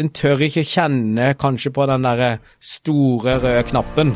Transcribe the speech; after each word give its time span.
en 0.00 0.10
tør 0.16 0.46
ikke 0.46 0.64
kjenne 0.64 1.32
kanskje 1.40 1.72
på 1.76 1.86
den 1.90 2.06
derre 2.06 2.34
store 2.64 3.36
røde 3.42 3.64
knappen. 3.70 4.12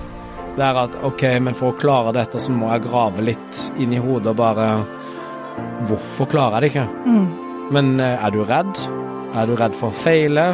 Det 0.55 0.63
er 0.65 0.79
at 0.85 0.99
OK, 1.05 1.25
men 1.43 1.57
for 1.59 1.73
å 1.73 1.79
klare 1.79 2.15
dette, 2.15 2.41
så 2.41 2.55
må 2.55 2.71
jeg 2.73 2.87
grave 2.87 3.25
litt 3.27 3.61
inn 3.83 3.95
i 3.95 4.03
hodet 4.03 4.33
og 4.35 4.39
bare 4.43 4.69
Hvorfor 5.87 6.27
klarer 6.27 6.65
jeg 6.65 6.65
det 6.65 6.69
ikke? 6.73 7.11
Men 7.75 7.93
eh, 8.03 8.25
er 8.27 8.33
du 8.35 8.41
redd? 8.43 8.81
Er 9.39 9.47
du 9.47 9.55
redd 9.59 9.77
for 9.79 9.93
å 9.93 9.99
feile? 10.01 10.49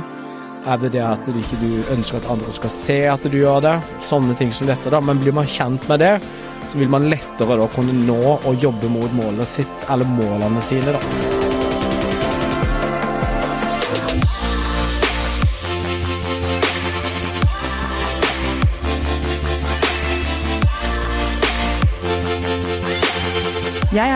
Er 0.69 0.81
det 0.83 0.91
det 0.93 1.01
at 1.07 1.25
du 1.25 1.39
ikke 1.41 1.71
ønsker 1.95 2.21
at 2.21 2.29
andre 2.35 2.53
skal 2.53 2.75
se 2.75 2.99
at 3.09 3.25
du 3.25 3.39
gjør 3.41 3.65
det? 3.65 3.75
Sånne 4.11 4.37
ting 4.37 4.53
som 4.53 4.69
dette, 4.69 4.93
da. 4.93 5.01
Men 5.01 5.23
blir 5.25 5.37
man 5.37 5.49
kjent 5.49 5.89
med 5.89 6.05
det, 6.05 6.15
så 6.69 6.83
vil 6.83 6.93
man 6.93 7.09
lettere 7.09 7.61
da 7.63 7.73
kunne 7.73 7.97
nå 8.05 8.21
og 8.37 8.53
jobbe 8.61 8.93
mot 8.93 9.21
målet 9.23 9.57
sitt, 9.57 9.87
eller 9.89 10.17
målene 10.21 10.69
sine, 10.69 10.99
da. 10.99 11.40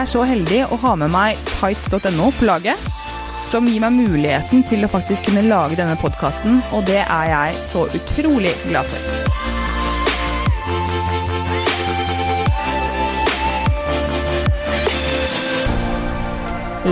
Er 0.04 0.10
så 0.10 0.24
heldig 0.28 0.64
å 0.68 0.76
ha 0.82 0.92
med 1.00 1.12
meg 1.12 1.38
tights.no 1.48 2.26
på 2.36 2.44
laget, 2.44 2.80
som 3.48 3.64
gir 3.68 3.80
meg 3.80 3.94
muligheten 3.96 4.64
til 4.68 4.84
å 4.84 4.90
faktisk 4.92 5.30
kunne 5.30 5.44
lage 5.46 5.78
denne 5.78 5.94
podkasten, 6.00 6.58
og 6.77 6.84
det 6.88 7.00
er 7.00 7.30
jeg 7.30 7.62
så 7.70 7.86
utrolig 7.88 8.52
glad 8.66 8.90
for. 8.90 9.00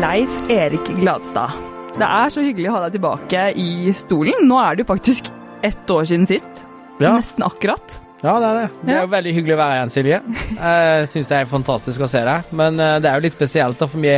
Leif 0.00 0.38
Erik 0.48 0.94
Gladstad. 1.02 1.58
Det 1.98 2.08
er 2.08 2.32
så 2.32 2.40
hyggelig 2.46 2.70
å 2.70 2.78
ha 2.78 2.86
deg 2.86 2.96
tilbake 2.96 3.42
i 3.60 3.92
stolen. 3.92 4.48
Nå 4.48 4.56
er 4.62 4.78
det 4.78 4.86
jo 4.86 4.92
faktisk 4.94 5.28
ett 5.60 5.92
år 5.92 6.08
siden 6.08 6.24
sist. 6.30 6.64
Ja. 6.96 7.18
Nesten 7.18 7.44
akkurat. 7.44 8.00
Ja, 8.22 8.36
det 8.38 8.48
er 8.48 8.54
det. 8.54 8.66
Det 8.86 8.92
er 8.94 9.00
jo 9.02 9.10
veldig 9.10 9.30
hyggelig 9.34 9.54
å 9.56 9.58
være 9.58 9.78
igjen, 9.78 9.90
Silje. 9.90 10.18
Jeg 10.54 11.06
syns 11.10 11.30
det 11.30 11.38
er 11.40 11.48
fantastisk 11.50 12.04
å 12.04 12.08
se 12.10 12.20
deg. 12.28 12.52
Men 12.54 12.78
eh, 12.78 12.98
det 13.02 13.10
er 13.10 13.18
jo 13.18 13.24
litt 13.24 13.34
spesielt, 13.34 13.80
da, 13.80 13.88
for 13.90 14.02
vi 14.04 14.12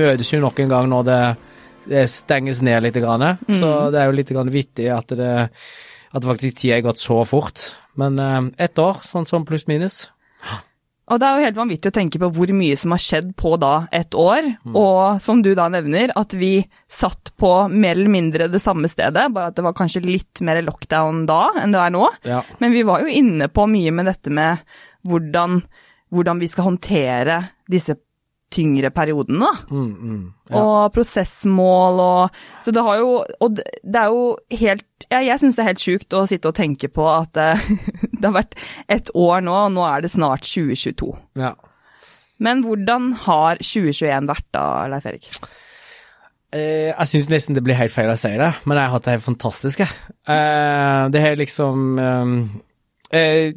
møtes 0.00 0.32
jo 0.34 0.40
nok 0.42 0.58
en 0.64 0.72
gang 0.72 0.88
når 0.90 1.06
det, 1.06 1.20
det 1.92 2.02
stenges 2.10 2.58
ned 2.66 2.82
litt. 2.88 2.98
Grann. 2.98 3.22
Så 3.46 3.70
det 3.94 4.02
er 4.02 4.10
jo 4.10 4.16
litt 4.18 4.32
grann 4.34 4.50
vittig 4.50 4.88
at 4.90 5.14
det, 5.14 5.30
at 6.10 6.26
faktisk 6.26 6.58
tida 6.58 6.80
har 6.80 6.88
gått 6.88 7.02
så 7.02 7.20
fort. 7.28 7.68
Men 7.94 8.18
eh, 8.18 8.40
ett 8.66 8.82
år, 8.82 8.98
sånn 9.06 9.28
som 9.30 9.46
pluss 9.46 9.68
minus. 9.70 10.08
Og 11.06 11.20
det 11.22 11.26
er 11.26 11.36
jo 11.36 11.46
helt 11.46 11.58
vanvittig 11.60 11.90
å 11.92 11.94
tenke 11.94 12.18
på 12.18 12.30
hvor 12.34 12.50
mye 12.58 12.76
som 12.78 12.90
har 12.94 13.02
skjedd 13.02 13.28
på 13.38 13.52
da 13.62 13.74
et 13.94 14.14
år, 14.18 14.48
og 14.72 15.20
som 15.22 15.42
du 15.44 15.52
da 15.54 15.68
nevner, 15.70 16.10
at 16.18 16.34
vi 16.34 16.64
satt 16.90 17.30
på 17.38 17.50
mer 17.70 17.94
eller 17.94 18.10
mindre 18.10 18.48
det 18.50 18.60
samme 18.62 18.90
stedet, 18.90 19.28
bare 19.34 19.52
at 19.52 19.58
det 19.58 19.66
var 19.66 19.76
kanskje 19.78 20.02
litt 20.02 20.42
mer 20.46 20.58
lockdown 20.66 21.22
da 21.30 21.44
enn 21.62 21.76
det 21.76 21.84
er 21.84 21.94
nå. 21.94 22.08
Ja. 22.26 22.40
Men 22.58 22.74
vi 22.74 22.82
var 22.88 23.04
jo 23.04 23.12
inne 23.22 23.46
på 23.46 23.68
mye 23.70 23.94
med 23.94 24.10
dette 24.10 24.34
med 24.34 24.66
hvordan, 25.06 25.60
hvordan 26.10 26.42
vi 26.42 26.50
skal 26.50 26.72
håndtere 26.72 27.38
disse 27.70 27.94
tyngre 28.50 28.90
periodene, 28.94 29.46
da. 29.46 29.74
Mm, 29.74 29.94
mm. 29.94 30.26
Ja. 30.50 30.60
Og 30.60 30.92
prosessmål 30.94 31.96
og 31.98 32.36
Så 32.64 32.70
det 32.70 32.82
har 32.86 33.00
jo 33.00 33.08
Og 33.42 33.56
det 33.56 33.64
det 33.82 33.98
er 33.98 34.12
jo 34.14 34.36
helt 34.60 35.06
ja, 35.10 35.18
Jeg 35.18 35.40
syns 35.42 35.56
det 35.56 35.64
er 35.64 35.68
helt 35.72 35.82
sjukt 35.82 36.14
å 36.14 36.20
sitte 36.30 36.52
og 36.52 36.54
tenke 36.54 36.86
på 36.86 37.02
at 37.10 37.36
eh, 37.42 37.64
det 38.20 38.28
har 38.28 38.36
vært 38.36 38.58
ett 38.92 39.12
år 39.14 39.44
nå, 39.46 39.54
og 39.66 39.72
nå 39.76 39.86
er 39.88 40.04
det 40.06 40.12
snart 40.14 40.46
2022. 40.48 41.14
ja. 41.42 41.54
Men 42.36 42.60
hvordan 42.60 43.14
har 43.24 43.56
2021 43.64 44.26
vært 44.28 44.44
da, 44.52 44.64
Leif 44.92 45.06
Erik? 45.08 45.28
Eh, 46.54 46.92
jeg 46.92 47.08
syns 47.10 47.30
nesten 47.32 47.56
det 47.56 47.62
blir 47.64 47.78
helt 47.78 47.94
feil 47.94 48.12
å 48.12 48.18
si 48.20 48.30
det, 48.38 48.50
men 48.68 48.76
jeg 48.78 48.84
har 48.84 48.92
hatt 48.92 49.06
det 49.08 49.14
helt 49.16 49.24
fantastisk. 49.24 49.80
jeg. 49.82 50.12
Eh, 50.28 51.08
det 51.14 51.22
har 51.24 51.38
liksom 51.40 51.98
eh, 51.98 52.34
eh, 53.18 53.56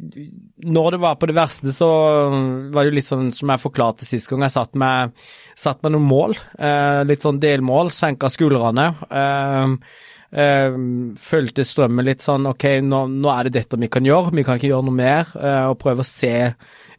Når 0.64 0.90
det 0.96 1.00
var 1.04 1.20
på 1.20 1.28
det 1.28 1.36
verste, 1.36 1.74
så 1.76 1.90
var 2.72 2.80
det 2.80 2.90
jo 2.90 2.96
litt 2.98 3.10
sånn 3.10 3.30
som 3.36 3.52
jeg 3.52 3.62
forklarte 3.62 4.08
sist 4.08 4.32
gang. 4.32 4.46
Jeg 4.48 4.56
satt 4.56 4.74
med, 4.80 5.12
satt 5.56 5.84
med 5.84 5.94
noen 5.94 6.08
mål, 6.08 6.36
eh, 6.58 7.02
litt 7.08 7.24
sånn 7.24 7.40
delmål, 7.42 7.92
senka 7.94 8.32
skuldrene. 8.32 8.90
Eh, 9.12 9.76
eh, 10.32 10.78
følte 11.20 11.66
strømmen 11.66 12.06
litt 12.06 12.24
sånn 12.24 12.48
OK, 12.50 12.66
nå, 12.86 13.04
nå 13.10 13.32
er 13.34 13.48
det 13.48 13.58
dette 13.60 13.80
vi 13.80 13.90
kan 13.92 14.06
gjøre, 14.06 14.34
vi 14.36 14.44
kan 14.46 14.60
ikke 14.60 14.72
gjøre 14.72 14.88
noe 14.88 14.98
mer. 15.00 15.30
eh, 15.36 15.66
og 15.70 15.78
prøve 15.82 16.04
å 16.04 16.08
se 16.08 16.34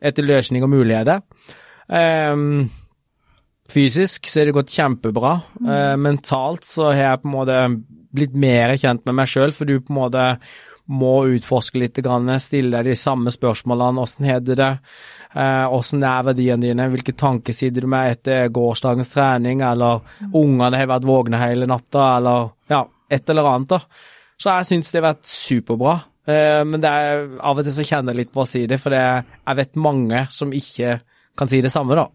etter 0.02 0.25
løsning 0.28 0.66
og 0.66 0.74
muligheter. 0.74 1.22
Eh, 1.90 2.46
Fysisk 3.72 4.28
så 4.28 4.42
er 4.42 4.50
det 4.50 4.58
gått 4.58 4.74
kjempebra. 4.74 5.38
Mm. 5.62 6.02
mentalt 6.03 6.66
så 6.68 6.90
har 6.90 6.97
jeg 7.00 7.22
på 7.22 7.30
en 7.30 7.36
måte 7.38 7.59
blitt 8.12 8.34
mer 8.36 8.74
kjent 8.75 9.06
med 9.08 9.16
meg 9.22 9.30
sjøl, 9.31 9.53
for 9.56 9.69
du 9.69 9.78
på 9.80 9.94
en 9.94 10.00
måte 10.02 10.25
må 10.92 11.25
utforske 11.31 11.80
litt, 11.80 12.00
stille 12.44 12.72
deg 12.75 12.90
de 12.90 12.96
samme 13.00 13.31
spørsmålene. 13.31 14.02
Åssen 14.02 14.28
har 14.28 14.42
du 14.44 14.56
det? 14.56 14.74
Hvordan 15.34 15.78
Åssen 15.78 16.03
er 16.03 16.25
verdiene 16.28 16.66
dine? 16.66 16.90
Hvilke 16.92 17.13
tanker 17.16 17.56
sitter 17.56 17.86
du 17.86 17.88
med 17.88 18.18
etter 18.18 18.50
gårsdagens 18.52 19.13
trening, 19.13 19.62
eller 19.63 20.02
ungene 20.34 20.75
har 20.78 20.90
vært 20.92 21.08
våkne 21.08 21.40
hele 21.40 21.69
natta, 21.69 22.18
eller 22.18 22.50
ja, 22.68 22.84
et 23.12 23.34
eller 23.34 23.50
annet. 23.52 23.76
da. 23.76 23.82
Så 24.42 24.50
jeg 24.50 24.70
syns 24.70 24.92
det 24.92 25.02
har 25.02 25.12
vært 25.12 25.28
superbra. 25.30 25.98
Eh, 26.30 26.62
men 26.68 26.82
det 26.82 26.90
er, 26.90 27.28
av 27.42 27.60
og 27.60 27.66
til 27.66 27.76
så 27.76 27.86
kjenner 27.86 28.14
jeg 28.14 28.24
litt 28.24 28.34
på 28.34 28.44
å 28.44 28.50
si 28.50 28.64
det, 28.70 28.80
for 28.82 28.94
det, 28.94 29.04
jeg 29.42 29.60
vet 29.62 29.82
mange 29.82 30.26
som 30.34 30.54
ikke 30.54 31.00
kan 31.38 31.50
si 31.52 31.62
det 31.64 31.72
samme, 31.74 31.98
da. 31.98 32.08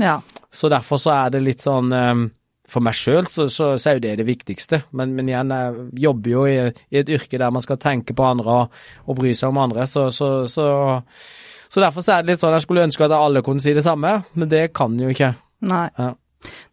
Ja. 0.00 0.18
Så 0.52 0.70
derfor 0.72 1.00
så 1.00 1.12
er 1.16 1.34
det 1.34 1.42
litt 1.42 1.64
sånn 1.64 1.90
um, 1.90 2.28
For 2.70 2.78
meg 2.84 2.94
sjøl 2.94 3.26
så, 3.26 3.48
så, 3.50 3.72
så 3.74 3.90
er 3.90 3.96
jo 3.98 4.02
det 4.04 4.12
det 4.20 4.26
viktigste, 4.28 4.78
men, 4.96 5.16
men 5.16 5.28
igjen, 5.28 5.50
jeg 5.50 5.86
jobber 6.04 6.30
jo 6.30 6.44
i, 6.46 6.54
i 6.94 7.00
et 7.00 7.10
yrke 7.10 7.40
der 7.42 7.50
man 7.50 7.64
skal 7.64 7.80
tenke 7.82 8.14
på 8.14 8.26
andre 8.28 8.60
og, 8.60 8.76
og 9.10 9.18
bry 9.18 9.32
seg 9.34 9.50
om 9.50 9.58
andre, 9.58 9.88
så, 9.90 10.06
så, 10.14 10.30
så, 10.46 10.68
så 11.66 11.82
derfor 11.82 12.06
så 12.06 12.14
er 12.14 12.22
det 12.22 12.36
litt 12.36 12.44
sånn 12.44 12.54
jeg 12.54 12.64
skulle 12.68 12.86
ønske 12.86 13.08
at 13.08 13.16
alle 13.18 13.42
kunne 13.42 13.64
si 13.64 13.74
det 13.74 13.82
samme, 13.86 14.20
men 14.38 14.52
det 14.52 14.68
kan 14.76 14.94
jo 15.02 15.10
ikke. 15.10 15.32
Nei. 15.66 15.88
Ja. 15.98 16.12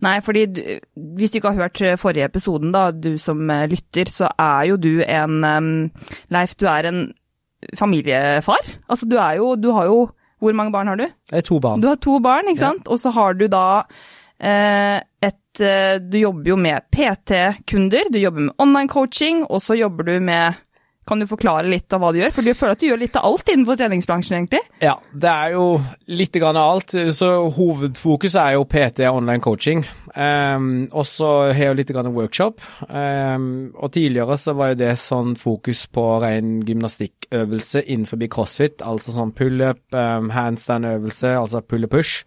Nei, 0.01 0.19
fordi 0.23 0.45
du, 0.55 0.61
hvis 1.17 1.31
du 1.31 1.38
ikke 1.39 1.51
har 1.53 1.67
hørt 1.67 2.00
forrige 2.00 2.25
episoden, 2.29 2.72
da, 2.72 2.89
du 2.91 3.17
som 3.17 3.50
eh, 3.50 3.66
lytter, 3.67 4.05
så 4.13 4.29
er 4.39 4.67
jo 4.69 4.78
du 4.78 5.01
en 5.03 5.44
um, 5.44 5.72
Leif, 6.31 6.55
du 6.55 6.66
er 6.72 6.88
en 6.88 7.01
familiefar. 7.78 8.63
Altså, 8.89 9.05
du 9.09 9.16
er 9.17 9.38
jo 9.39 9.55
Du 9.55 9.72
har 9.73 9.85
jo 9.89 10.09
Hvor 10.39 10.53
mange 10.53 10.72
barn 10.72 10.88
har 10.88 10.95
du? 11.00 11.03
Jeg 11.31 11.38
har 11.39 11.41
to 11.41 11.59
barn. 11.59 11.81
Du 11.81 11.88
har 11.88 11.95
to 11.95 12.19
barn, 12.19 12.45
ikke 12.47 12.61
Ja. 12.61 12.67
sant? 12.72 12.88
Og 12.88 13.00
så 13.01 13.09
har 13.09 13.33
du 13.33 13.47
da 13.47 13.83
eh, 14.39 15.01
et 15.25 15.61
eh, 15.61 15.97
Du 15.99 16.17
jobber 16.19 16.51
jo 16.51 16.55
med 16.55 16.81
PT-kunder, 16.94 18.11
du 18.13 18.19
jobber 18.19 18.41
med 18.41 18.53
online 18.59 18.88
coaching, 18.88 19.44
og 19.49 19.61
så 19.61 19.73
jobber 19.79 20.03
du 20.03 20.19
med 20.19 20.53
Kan 21.07 21.22
du 21.22 21.28
forklare 21.29 21.69
litt 21.72 21.94
av 21.95 22.03
hva 22.03 22.12
du 22.13 22.19
gjør? 22.19 22.34
For 22.35 22.45
du 22.45 22.53
føler 22.57 22.75
at 22.75 22.84
du 22.84 22.88
gjør 22.90 23.01
litt 23.01 23.18
av 23.19 23.28
alt 23.29 23.51
innenfor 23.53 23.79
treningsbransjen, 23.79 24.41
egentlig. 24.41 24.62
Ja, 24.84 24.97
det 25.13 25.31
er 25.31 25.56
jo 25.56 25.66
litt 26.12 26.35
av 26.41 26.59
alt. 26.59 26.95
Så 27.16 27.29
hovedfokus 27.56 28.35
er 28.40 28.57
jo 28.57 28.68
PT 28.68 29.07
online 29.07 29.44
coaching. 29.44 29.85
Um, 30.13 30.88
og 30.91 31.06
så 31.07 31.31
har 31.47 31.62
jeg 31.62 31.72
jo 31.72 31.79
litt 31.79 31.94
grann 31.96 32.13
workshop. 32.16 32.63
Um, 32.90 33.47
og 33.78 33.94
tidligere 33.96 34.38
så 34.41 34.56
var 34.57 34.73
jo 34.73 34.81
det 34.84 34.94
sånn 35.01 35.35
fokus 35.40 35.85
på 35.94 36.06
ren 36.23 36.57
gymnastikkøvelse 36.67 37.85
innenfor 37.85 38.25
crossfit, 38.34 38.81
altså 38.84 39.13
sånn 39.16 39.35
pullup, 39.38 39.84
um, 39.96 40.31
handstand-øvelse, 40.34 41.38
altså 41.40 41.63
pull-up-push. 41.63 42.25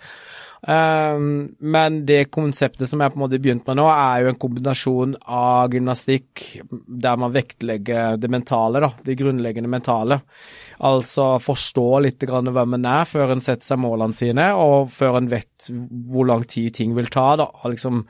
Um, 0.60 1.54
men 1.58 2.02
det 2.04 2.26
konseptet 2.34 2.88
som 2.88 3.00
jeg 3.00 3.12
på 3.12 3.16
en 3.16 3.22
måte 3.22 3.38
begynt 3.40 3.64
med 3.68 3.78
nå, 3.80 3.86
er 3.88 4.24
jo 4.24 4.32
en 4.32 4.40
kombinasjon 4.40 5.14
av 5.24 5.72
gymnastikk 5.72 6.42
der 6.68 7.20
man 7.20 7.32
vektlegger 7.32 8.18
det 8.20 8.28
mentale, 8.32 8.82
da, 8.84 8.90
det 9.06 9.16
grunnleggende 9.20 9.70
mentale. 9.72 10.20
Altså 10.84 11.32
forstå 11.40 11.86
litt 12.04 12.28
grann 12.28 12.52
hvem 12.52 12.76
en 12.76 12.90
er 12.92 13.08
før 13.08 13.32
en 13.36 13.44
setter 13.44 13.72
seg 13.72 13.80
målene 13.80 14.16
sine, 14.16 14.50
og 14.56 14.92
før 14.92 15.22
en 15.22 15.32
vet 15.32 15.70
hvor 16.10 16.28
lang 16.28 16.44
tid 16.44 16.74
ting 16.76 16.92
vil 16.98 17.08
ta. 17.12 17.32
da, 17.40 17.48
liksom 17.72 18.04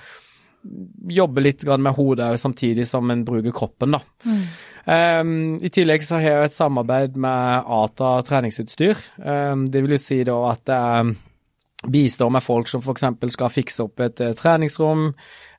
jobbe 1.08 1.40
litt 1.40 1.62
med 1.64 1.94
hodet 1.96 2.34
samtidig 2.40 2.84
som 2.88 3.10
en 3.10 3.24
bruker 3.24 3.54
kroppen. 3.54 3.96
da. 3.96 4.02
Um, 4.84 5.56
I 5.62 5.70
tillegg 5.72 6.04
så 6.04 6.18
har 6.18 6.34
jeg 6.34 6.50
et 6.50 6.56
samarbeid 6.56 7.16
med 7.16 7.64
ATA 7.64 8.12
treningsutstyr. 8.26 9.00
Um, 9.16 9.64
det 9.70 9.84
vil 9.84 9.96
jo 9.96 10.02
si 10.02 10.22
da 10.26 10.36
at 10.50 10.72
jeg 10.74 11.14
bistår 11.88 12.30
med 12.30 12.42
folk 12.42 12.68
som 12.68 12.82
f.eks. 12.84 13.04
skal 13.32 13.52
fikse 13.52 13.84
opp 13.84 14.00
et 14.04 14.20
eh, 14.20 14.34
treningsrom, 14.36 15.10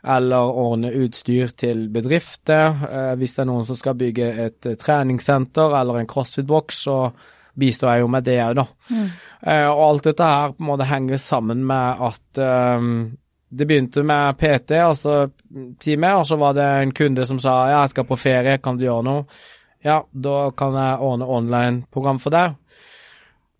eller 0.01 0.57
ordne 0.57 0.91
utstyr 1.03 1.53
til 1.57 1.88
bedrifter. 1.94 2.75
Eh, 2.89 3.13
hvis 3.18 3.35
det 3.35 3.44
er 3.44 3.50
noen 3.50 3.68
som 3.68 3.79
skal 3.79 3.97
bygge 3.97 4.31
et 4.45 4.69
eh, 4.69 4.77
treningssenter 4.79 5.77
eller 5.79 6.01
en 6.01 6.09
crossfit-boks, 6.09 6.83
så 6.88 6.97
bistår 7.62 7.94
jeg 7.94 8.03
jo 8.06 8.12
med 8.13 8.25
det 8.25 8.38
òg, 8.39 8.62
da. 8.62 8.63
Mm. 8.95 9.07
og 9.73 9.79
alt 9.83 10.06
dette 10.07 10.27
her 10.29 10.53
på 10.53 10.63
en 10.63 10.68
måte 10.69 10.85
henger 10.88 11.19
sammen 11.19 11.65
med 11.68 12.03
at 12.07 12.39
um, 12.79 12.94
det 13.51 13.67
begynte 13.67 14.06
med 14.07 14.38
PT, 14.39 14.77
altså 14.79 15.15
time, 15.83 16.13
og 16.15 16.24
så 16.29 16.38
var 16.39 16.56
det 16.56 16.67
en 16.79 16.94
kunde 16.95 17.25
som 17.27 17.41
sa 17.44 17.57
ja, 17.67 17.81
jeg 17.81 17.91
skal 17.91 18.07
på 18.07 18.17
ferie, 18.21 18.56
kan 18.63 18.79
du 18.79 18.85
gjøre 18.85 19.03
noe? 19.03 19.25
Ja, 19.83 20.00
da 20.13 20.38
kan 20.56 20.77
jeg 20.79 21.03
ordne 21.03 21.27
online-program 21.27 22.24
for 22.24 22.31
deg. 22.31 22.56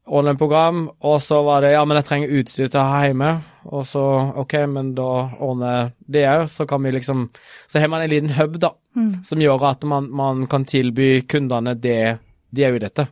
Online-program, 0.10 0.88
og 1.06 1.22
så 1.22 1.44
var 1.46 1.62
det 1.62 1.76
ja, 1.76 1.84
men 1.86 2.00
jeg 2.00 2.08
trenger 2.08 2.32
utstyr 2.40 2.70
til 2.72 2.80
å 2.82 2.88
ha 2.90 3.02
hjemme. 3.06 3.32
og 3.70 3.86
så 3.86 4.02
OK, 4.42 4.56
men 4.68 4.96
da 4.98 5.10
ordner 5.38 5.76
jeg 5.76 5.92
det 6.16 6.24
òg, 6.32 6.46
så 6.50 6.66
kan 6.66 6.82
vi 6.84 6.92
liksom 6.92 7.30
Så 7.68 7.80
har 7.80 7.88
man 7.88 8.02
en 8.02 8.10
liten 8.10 8.34
hub, 8.34 8.58
da, 8.60 8.74
som 9.24 9.42
gjør 9.42 9.68
at 9.70 9.84
man, 9.84 10.10
man 10.10 10.48
kan 10.48 10.66
tilby 10.66 11.22
kundene 11.30 11.76
det 11.76 12.18
de 12.52 12.64
er 12.66 12.76
ute 12.76 12.90
etter. 12.90 13.08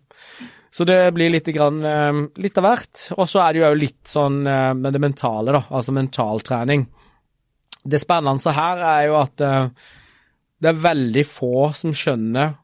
Så 0.71 0.85
det 0.85 1.13
blir 1.15 1.31
litt, 1.33 1.47
grann, 1.53 1.83
eh, 1.85 2.19
litt 2.37 2.57
av 2.57 2.65
hvert. 2.67 3.05
Og 3.17 3.29
så 3.29 3.41
er 3.41 3.53
det 3.53 3.61
jo 3.61 3.73
litt 3.77 4.09
sånn 4.09 4.45
eh, 4.45 4.73
med 4.77 4.93
det 4.93 5.01
mentale, 5.01 5.53
da, 5.55 5.63
altså 5.69 5.95
mentaltrening. 5.95 6.85
Det 7.83 8.01
spennende 8.01 8.53
her 8.53 8.83
er 8.83 9.05
jo 9.07 9.17
at 9.21 9.41
eh, 9.41 9.69
det 10.59 10.73
er 10.73 10.83
veldig 10.83 11.25
få 11.25 11.69
som 11.77 11.95
skjønner 11.95 12.57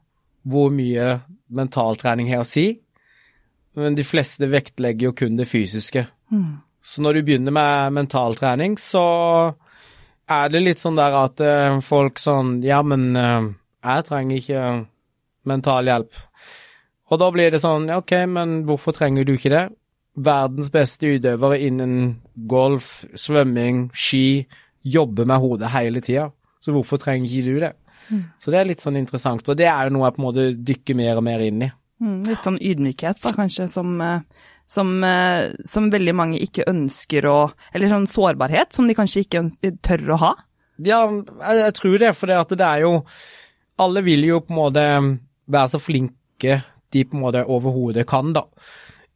hvor 0.46 0.70
mye 0.70 1.16
mentaltrening 1.56 2.28
har 2.30 2.44
å 2.44 2.46
si, 2.46 2.68
men 3.76 3.96
de 3.96 4.04
fleste 4.06 4.48
vektlegger 4.50 5.10
jo 5.10 5.14
kun 5.16 5.36
det 5.38 5.48
fysiske. 5.50 6.06
Mm. 6.32 6.58
Så 6.86 7.02
når 7.02 7.18
du 7.18 7.26
begynner 7.26 7.54
med 7.54 7.96
mentaltrening, 7.96 8.76
så 8.80 9.04
er 10.30 10.52
det 10.52 10.62
litt 10.62 10.82
sånn 10.82 10.98
der 10.98 11.16
at 11.18 11.42
eh, 11.42 11.78
folk 11.84 12.20
sånn 12.22 12.60
Ja, 12.66 12.80
men 12.86 13.10
eh, 13.18 13.48
jeg 13.86 14.06
trenger 14.08 14.40
ikke 14.40 14.62
mental 15.46 15.90
hjelp. 15.90 16.22
Og 17.10 17.20
da 17.22 17.30
blir 17.34 17.52
det 17.54 17.62
sånn 17.62 17.90
ja, 17.90 18.00
OK, 18.02 18.14
men 18.30 18.60
hvorfor 18.66 18.96
trenger 18.96 19.26
du 19.26 19.36
ikke 19.36 19.52
det? 19.52 19.66
Verdens 20.16 20.72
beste 20.74 21.12
utøvere 21.18 21.60
innen 21.62 22.22
golf, 22.48 23.04
svømming, 23.14 23.90
ski 23.94 24.46
jobber 24.86 25.28
med 25.28 25.42
hodet 25.42 25.74
hele 25.74 26.02
tida. 26.02 26.30
Så 26.62 26.72
hvorfor 26.74 26.98
trenger 27.02 27.28
ikke 27.28 27.46
du 27.46 27.60
det? 27.62 27.74
Så 28.40 28.52
det 28.54 28.58
er 28.60 28.68
litt 28.70 28.82
sånn 28.82 28.98
interessant, 28.98 29.46
og 29.50 29.58
det 29.58 29.66
er 29.68 29.86
jo 29.86 29.96
noe 29.96 30.06
jeg 30.06 30.16
på 30.16 30.22
en 30.22 30.26
måte 30.26 30.46
dykker 30.70 30.98
mer 30.98 31.20
og 31.20 31.26
mer 31.26 31.42
inn 31.42 31.64
i. 31.66 31.70
Mm, 32.02 32.18
litt 32.28 32.44
sånn 32.44 32.58
ydmykhet, 32.60 33.22
da, 33.24 33.32
kanskje, 33.32 33.68
som, 33.72 33.94
eh, 34.04 34.20
som, 34.68 34.90
eh, 35.04 35.54
som 35.64 35.88
veldig 35.90 36.14
mange 36.14 36.40
ikke 36.44 36.66
ønsker 36.68 37.24
å 37.24 37.38
Eller 37.72 37.88
sånn 37.88 38.08
sårbarhet 38.10 38.72
som 38.76 38.86
de 38.88 38.94
kanskje 38.94 39.24
ikke 39.24 39.44
tør 39.80 40.12
å 40.12 40.18
ha. 40.20 40.32
Ja, 40.76 41.06
jeg, 41.08 41.58
jeg 41.62 41.74
tror 41.78 41.98
det, 41.98 42.12
for 42.16 42.26
det, 42.26 42.58
det 42.58 42.66
er 42.66 42.82
jo 42.84 42.92
Alle 43.80 44.02
vil 44.04 44.26
jo 44.28 44.42
på 44.44 44.52
en 44.52 44.60
måte 44.60 44.84
være 45.46 45.72
så 45.72 45.80
flinke 45.80 46.60
de 46.92 47.04
på 47.04 47.16
en 47.16 47.22
måte 47.22 47.44
overhodet 47.44 48.06
kan, 48.08 48.32
da. 48.32 48.44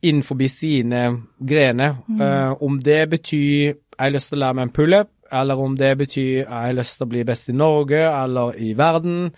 Innenfor 0.02 0.40
sine 0.48 1.26
grener. 1.38 1.96
Eh, 2.08 2.52
om 2.62 2.78
det 2.80 3.10
betyr 3.10 3.74
jeg 4.00 4.06
har 4.06 4.12
lyst 4.14 4.30
til 4.30 4.38
å 4.38 4.40
lære 4.40 4.56
meg 4.56 4.68
en 4.68 4.72
pullup, 4.72 5.08
eller 5.30 5.60
om 5.60 5.74
det 5.76 5.90
betyr 5.98 6.30
jeg 6.38 6.48
har 6.48 6.72
lyst 6.72 6.96
til 6.96 7.06
å 7.06 7.10
bli 7.10 7.24
best 7.28 7.50
i 7.52 7.54
Norge 7.56 8.00
eller 8.00 8.56
i 8.56 8.72
verden, 8.74 9.30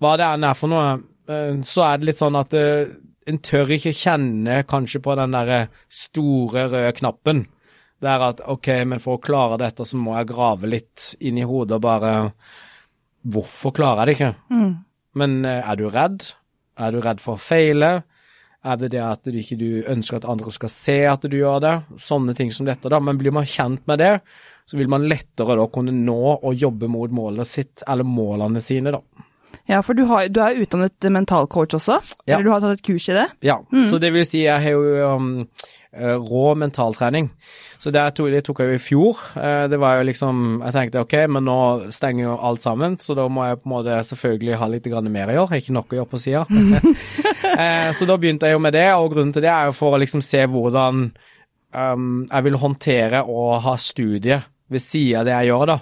hva 0.00 0.16
det 0.20 0.26
enn 0.28 0.44
er 0.44 0.58
for 0.58 0.72
noe, 0.72 0.98
så 1.66 1.84
er 1.88 1.98
det 1.98 2.10
litt 2.10 2.22
sånn 2.22 2.38
at 2.38 2.54
eh, 2.56 2.94
en 3.26 3.42
tør 3.42 3.72
ikke 3.74 3.94
kjenne 3.96 4.60
kanskje 4.70 5.02
på 5.02 5.16
den 5.18 5.34
derre 5.34 5.60
store 5.90 6.68
røde 6.70 6.94
knappen. 7.00 7.44
Det 8.02 8.10
er 8.12 8.24
at 8.28 8.42
OK, 8.52 8.68
men 8.86 9.02
for 9.02 9.16
å 9.16 9.22
klare 9.22 9.58
dette, 9.60 9.86
så 9.88 9.98
må 9.98 10.14
jeg 10.18 10.30
grave 10.30 10.70
litt 10.70 11.12
inn 11.24 11.40
i 11.40 11.46
hodet 11.48 11.78
og 11.78 11.84
bare 11.86 12.14
Hvorfor 13.26 13.72
klarer 13.74 14.06
jeg 14.06 14.06
det 14.06 14.14
ikke? 14.14 14.34
Men 15.18 15.40
eh, 15.48 15.64
er 15.66 15.80
du 15.80 15.88
redd? 15.90 16.28
Er 16.78 16.92
du 16.94 17.00
redd 17.02 17.18
for 17.18 17.34
å 17.34 17.42
feile? 17.42 18.04
Er 18.66 18.78
det 18.78 18.92
det 18.92 19.02
at 19.02 19.26
du 19.26 19.38
ikke 19.38 19.58
du 19.58 19.82
ønsker 19.86 20.20
at 20.20 20.28
andre 20.30 20.52
skal 20.54 20.70
se 20.70 20.96
at 21.10 21.26
du 21.26 21.34
gjør 21.34 21.58
det? 21.64 21.74
Sånne 22.02 22.36
ting 22.38 22.52
som 22.54 22.68
dette, 22.68 22.90
da. 22.92 23.00
Men 23.02 23.18
blir 23.18 23.34
man 23.34 23.48
kjent 23.48 23.82
med 23.90 23.98
det, 23.98 24.12
så 24.66 24.78
vil 24.78 24.90
man 24.92 25.08
lettere 25.10 25.56
da 25.58 25.66
kunne 25.72 25.94
nå 25.94 26.20
og 26.36 26.54
jobbe 26.54 26.86
mot 26.90 27.10
målet 27.14 27.50
sitt, 27.50 27.82
eller 27.86 28.06
målene 28.06 28.62
sine, 28.62 28.94
da. 28.94 29.25
Ja, 29.66 29.80
for 29.82 29.98
du, 29.98 30.04
har, 30.06 30.28
du 30.30 30.40
er 30.42 30.58
utdannet 30.62 31.06
mentalcoach 31.10 31.74
også? 31.78 31.98
Ja. 32.26 32.36
Eller 32.36 32.46
du 32.46 32.52
har 32.52 32.62
tatt 32.62 32.78
et 32.78 32.86
kurs 32.86 33.08
i 33.10 33.16
det? 33.16 33.26
Ja, 33.46 33.58
så 33.88 33.98
det 34.02 34.12
vil 34.14 34.26
si 34.28 34.44
jeg 34.44 34.62
har 34.62 34.76
jo 34.76 35.16
um, 35.16 35.30
eh, 35.92 36.14
rå 36.22 36.54
mentaltrening. 36.58 37.30
Så 37.82 37.90
det 37.94 38.04
tok, 38.16 38.30
det 38.32 38.44
tok 38.46 38.62
jeg 38.62 38.70
jo 38.72 38.78
i 38.78 38.82
fjor. 38.82 39.22
Eh, 39.36 39.66
Det 39.68 39.78
var 39.82 39.98
jo 39.98 40.06
liksom 40.08 40.62
Jeg 40.64 40.74
tenkte 40.76 41.02
ok, 41.04 41.14
men 41.28 41.44
nå 41.48 41.58
stenger 41.94 42.24
jo 42.28 42.36
alt 42.48 42.64
sammen, 42.64 42.96
så 43.02 43.16
da 43.18 43.26
må 43.28 43.44
jeg 43.48 43.60
på 43.60 43.68
en 43.68 43.74
måte 43.74 43.98
selvfølgelig 44.10 44.60
ha 44.62 44.68
litt 44.72 44.90
mer 45.10 45.32
i 45.34 45.38
år. 45.38 45.50
Har 45.50 45.62
ikke 45.62 45.76
nok 45.76 45.92
å 45.92 46.00
gjøre 46.00 46.12
på 46.14 46.22
sida. 46.22 46.46
Eh, 47.56 47.88
så 47.96 48.04
da 48.04 48.16
begynte 48.20 48.48
jeg 48.48 48.56
jo 48.56 48.60
med 48.60 48.74
det, 48.74 48.88
og 48.98 49.14
grunnen 49.14 49.30
til 49.32 49.40
det 49.40 49.48
er 49.48 49.70
jo 49.70 49.72
for 49.72 49.94
å 49.96 50.00
liksom 50.02 50.20
se 50.20 50.42
hvordan 50.50 51.06
um, 51.72 52.26
jeg 52.26 52.44
vil 52.44 52.58
håndtere 52.60 53.22
å 53.22 53.46
ha 53.64 53.76
studie 53.80 54.42
ved 54.68 54.82
sida 54.82 55.22
av 55.22 55.28
det 55.28 55.32
jeg 55.32 55.48
gjør, 55.52 55.70
da. 55.70 55.78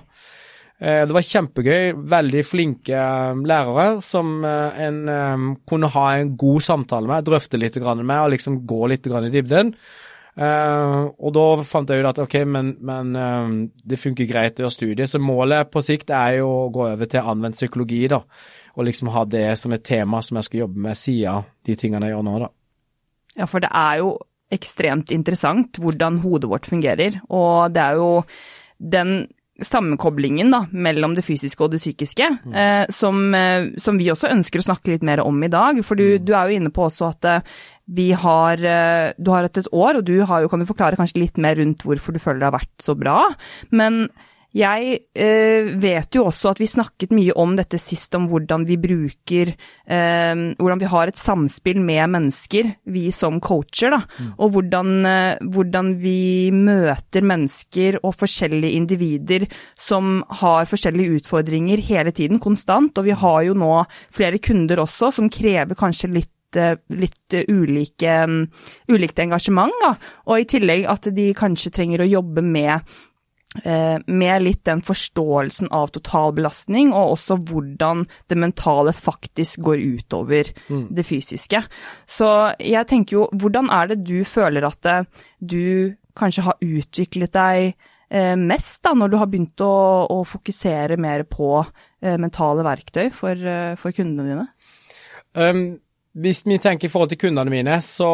Eh, 0.80 1.04
Det 1.06 1.14
var 1.14 1.28
kjempegøy. 1.28 1.92
Veldig 2.14 2.46
flinke 2.46 2.96
eh, 2.96 3.44
lærere 3.46 4.02
som 4.02 4.40
eh, 4.44 4.80
en 4.86 5.04
eh, 5.08 5.44
kunne 5.68 5.92
ha 5.94 6.08
en 6.16 6.34
god 6.36 6.64
samtale 6.66 7.10
med, 7.10 7.28
drøfte 7.28 7.60
litt 7.60 7.78
med 7.78 8.18
og 8.20 8.34
liksom 8.34 8.66
gå 8.66 8.86
litt 8.90 9.06
i 9.06 9.30
dybden. 9.30 9.74
Eh, 10.34 11.00
og 11.14 11.30
da 11.36 11.44
fant 11.62 11.90
jeg 11.90 12.02
ut 12.02 12.08
at 12.10 12.18
ok, 12.24 12.34
men, 12.50 12.72
men 12.82 13.14
eh, 13.14 13.52
det 13.86 14.00
funker 14.02 14.26
greit 14.26 14.58
å 14.58 14.64
gjøre 14.64 14.74
studier, 14.74 15.06
så 15.06 15.22
målet 15.22 15.70
på 15.70 15.82
sikt 15.84 16.10
er 16.10 16.40
jo 16.40 16.48
å 16.50 16.70
gå 16.74 16.88
over 16.90 17.06
til 17.06 17.22
anvendt 17.22 17.60
psykologi, 17.60 18.02
da. 18.10 18.24
Og 18.74 18.88
liksom 18.88 19.12
ha 19.14 19.22
det 19.30 19.46
som 19.60 19.72
et 19.72 19.84
tema 19.86 20.20
som 20.26 20.40
jeg 20.40 20.48
skal 20.48 20.64
jobbe 20.64 20.86
med 20.88 20.98
siden 20.98 21.46
de 21.64 21.78
tingene 21.78 22.10
jeg 22.10 22.16
gjør 22.16 22.26
nå, 22.26 22.38
da. 22.42 22.50
Ja, 23.38 23.46
for 23.50 23.62
det 23.62 23.70
er 23.70 24.02
jo 24.02 24.16
ekstremt 24.54 25.10
interessant 25.14 25.78
hvordan 25.82 26.20
hodet 26.22 26.50
vårt 26.50 26.66
fungerer, 26.70 27.20
og 27.30 27.72
det 27.74 27.82
er 27.82 28.02
jo 28.02 28.10
den 28.78 29.16
sammenkoblingen 29.62 30.50
da, 30.50 30.64
mellom 30.72 31.14
det 31.14 31.22
fysiske 31.22 31.62
og 31.62 31.74
det 31.74 31.78
psykiske, 31.78 32.26
eh, 32.54 32.84
som, 32.90 33.20
eh, 33.34 33.70
som 33.78 33.98
vi 34.00 34.10
også 34.10 34.32
ønsker 34.32 34.58
å 34.58 34.66
snakke 34.66 34.90
litt 34.90 35.06
mer 35.06 35.22
om 35.22 35.38
i 35.46 35.50
dag. 35.52 35.78
For 35.86 35.94
du, 35.94 36.18
du 36.18 36.34
er 36.34 36.50
jo 36.50 36.58
inne 36.58 36.72
på 36.74 36.88
også 36.88 37.12
at 37.12 37.28
eh, 37.30 37.54
vi 37.86 38.10
har 38.16 38.58
eh, 38.58 39.12
Du 39.20 39.30
har 39.30 39.44
hatt 39.46 39.60
et 39.60 39.70
år, 39.70 40.00
og 40.00 40.04
du 40.08 40.24
har 40.24 40.42
jo, 40.42 40.50
kan 40.50 40.62
du 40.62 40.66
forklare 40.66 40.98
kanskje 40.98 41.22
litt 41.22 41.38
mer 41.38 41.58
rundt 41.60 41.84
hvorfor 41.86 42.14
du 42.14 42.22
føler 42.22 42.42
det 42.42 42.50
har 42.50 42.58
vært 42.58 42.82
så 42.82 42.96
bra. 42.98 43.18
Men 43.70 44.08
jeg 44.54 44.98
eh, 45.18 45.68
vet 45.82 46.14
jo 46.14 46.28
også 46.28 46.52
at 46.52 46.60
vi 46.62 46.68
snakket 46.70 47.10
mye 47.14 47.34
om 47.42 47.56
dette 47.58 47.78
sist, 47.82 48.14
om 48.14 48.28
hvordan 48.30 48.62
vi 48.68 48.76
bruker 48.78 49.50
eh, 49.50 50.42
Hvordan 50.54 50.80
vi 50.80 50.90
har 50.90 51.10
et 51.10 51.18
samspill 51.18 51.80
med 51.82 52.12
mennesker, 52.12 52.68
vi 52.94 53.08
som 53.14 53.40
coacher, 53.42 53.96
da. 53.96 54.28
Og 54.38 54.54
hvordan, 54.54 54.92
eh, 55.10 55.42
hvordan 55.54 55.94
vi 56.02 56.50
møter 56.54 57.26
mennesker 57.26 57.98
og 58.02 58.14
forskjellige 58.20 58.78
individer 58.78 59.46
som 59.80 60.20
har 60.40 60.70
forskjellige 60.70 61.18
utfordringer 61.18 61.82
hele 61.82 62.14
tiden, 62.14 62.38
konstant. 62.42 62.94
Og 62.98 63.08
vi 63.08 63.16
har 63.24 63.40
jo 63.48 63.56
nå 63.58 63.72
flere 64.14 64.38
kunder 64.38 64.84
også 64.84 65.10
som 65.18 65.32
krever 65.32 65.78
kanskje 65.78 66.12
litt 66.12 66.60
eh, 66.60 66.76
litt 66.94 67.34
eh, 67.34 67.48
ulike, 67.50 68.20
mm, 68.30 68.38
ulikt 68.94 69.18
engasjement, 69.24 69.74
da. 69.82 69.96
Og 70.30 70.44
i 70.44 70.48
tillegg 70.54 70.86
at 70.90 71.10
de 71.16 71.32
kanskje 71.34 71.74
trenger 71.74 72.04
å 72.04 72.12
jobbe 72.12 72.46
med 72.46 72.94
med 73.54 74.42
litt 74.42 74.64
den 74.66 74.80
forståelsen 74.82 75.68
av 75.70 75.92
totalbelastning, 75.94 76.90
og 76.90 77.12
også 77.14 77.36
hvordan 77.46 78.02
det 78.26 78.38
mentale 78.40 78.90
faktisk 78.96 79.62
går 79.62 79.84
utover 79.94 80.50
det 80.66 81.04
fysiske. 81.06 81.60
Så 82.06 82.28
jeg 82.58 82.88
tenker 82.90 83.20
jo, 83.20 83.26
hvordan 83.32 83.70
er 83.70 83.92
det 83.92 84.00
du 84.06 84.24
føler 84.26 84.66
at 84.66 84.90
eh, 84.90 85.06
du 85.38 85.94
kanskje 86.18 86.46
har 86.46 86.60
utviklet 86.62 87.34
deg 87.34 87.74
eh, 88.10 88.34
mest, 88.38 88.82
da, 88.84 88.94
når 88.96 89.12
du 89.12 89.18
har 89.20 89.30
begynt 89.30 89.64
å, 89.64 89.72
å 90.10 90.20
fokusere 90.28 90.98
mer 91.00 91.26
på 91.28 91.56
eh, 91.60 92.18
mentale 92.20 92.66
verktøy 92.66 93.08
for, 93.14 93.34
eh, 93.38 93.74
for 93.80 93.96
kundene 93.96 94.28
dine? 94.30 94.46
Um, 95.34 95.64
hvis 96.14 96.44
vi 96.46 96.60
tenker 96.62 96.86
i 96.86 96.92
forhold 96.92 97.10
til 97.10 97.24
kundene 97.24 97.50
mine, 97.50 97.80
så, 97.82 98.10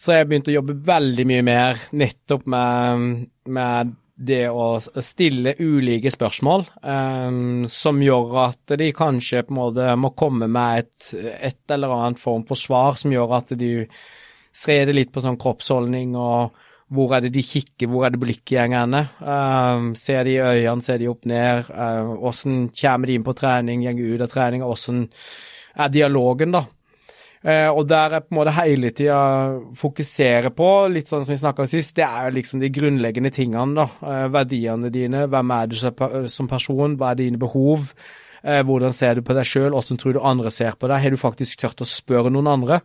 så 0.00 0.12
har 0.12 0.22
jeg 0.22 0.30
begynt 0.30 0.48
å 0.48 0.56
jobbe 0.56 0.78
veldig 0.86 1.28
mye 1.28 1.44
mer 1.44 1.84
nettopp 1.92 2.48
med, 2.48 3.26
med 3.52 3.92
det 4.14 4.44
å 4.46 4.78
stille 5.02 5.56
ulike 5.58 6.10
spørsmål 6.14 6.62
um, 6.86 7.64
som 7.70 7.98
gjør 8.02 8.36
at 8.44 8.74
de 8.78 8.92
kanskje 8.94 9.42
på 9.42 9.54
en 9.54 9.58
måte 9.58 9.88
må 9.98 10.12
komme 10.14 10.46
med 10.46 10.84
et, 10.84 11.08
et 11.50 11.74
eller 11.74 11.96
annet 11.96 12.22
form 12.22 12.44
for 12.46 12.58
svar 12.58 12.94
som 13.00 13.14
gjør 13.14 13.34
at 13.40 13.56
de 13.58 13.72
streder 14.54 14.94
litt 14.94 15.10
på 15.10 15.24
sånn 15.24 15.40
kroppsholdning 15.40 16.14
og 16.14 16.54
hvor 16.94 17.16
er 17.16 17.24
det 17.24 17.32
de 17.34 17.42
kikker, 17.42 17.88
hvor 17.90 18.04
er 18.06 18.12
det 18.14 18.20
blikket 18.22 18.70
henne? 18.70 19.00
Um, 19.18 19.94
ser 19.98 20.26
de 20.28 20.36
i 20.36 20.42
øynene, 20.42 20.84
ser 20.84 21.00
de 21.00 21.08
opp 21.10 21.24
ned? 21.26 21.70
Uh, 21.72 22.12
hvordan 22.20 22.68
kommer 22.76 23.10
de 23.10 23.16
inn 23.18 23.26
på 23.26 23.34
trening, 23.34 23.86
går 23.88 24.14
ut 24.14 24.24
av 24.26 24.30
trening? 24.30 24.62
Hvordan 24.62 25.06
er 25.74 25.94
dialogen, 25.94 26.54
da? 26.54 26.62
Eh, 27.44 27.68
og 27.68 27.84
der 27.90 28.16
jeg 28.16 28.24
på 28.24 28.32
en 28.32 28.38
måte 28.38 28.54
hele 28.56 28.90
tida 28.96 29.18
fokuserer 29.76 30.48
på, 30.56 30.68
litt 30.88 31.10
sånn 31.10 31.26
som 31.26 31.34
vi 31.34 31.40
snakka 31.42 31.66
om 31.66 31.68
sist, 31.68 31.92
det 31.98 32.06
er 32.06 32.30
jo 32.30 32.36
liksom 32.38 32.62
de 32.62 32.70
grunnleggende 32.72 33.32
tingene, 33.36 33.82
da. 33.82 33.88
Eh, 34.00 34.28
verdiene 34.32 34.88
dine, 34.92 35.26
hvem 35.28 35.52
er 35.52 35.68
du 35.68 35.76
som 36.32 36.48
person, 36.48 36.96
hva 36.96 37.12
er 37.12 37.20
dine 37.20 37.40
behov? 37.40 37.90
Eh, 38.40 38.62
hvordan 38.64 38.96
ser 38.96 39.18
du 39.18 39.26
på 39.26 39.36
deg 39.36 39.48
sjøl, 39.48 39.74
hvordan 39.76 40.00
tror 40.00 40.16
du 40.16 40.22
andre 40.24 40.52
ser 40.52 40.76
på 40.80 40.88
deg? 40.88 41.02
Har 41.04 41.12
du 41.12 41.20
faktisk 41.20 41.60
turt 41.60 41.84
å 41.84 41.88
spørre 41.88 42.32
noen 42.32 42.48
andre? 42.54 42.80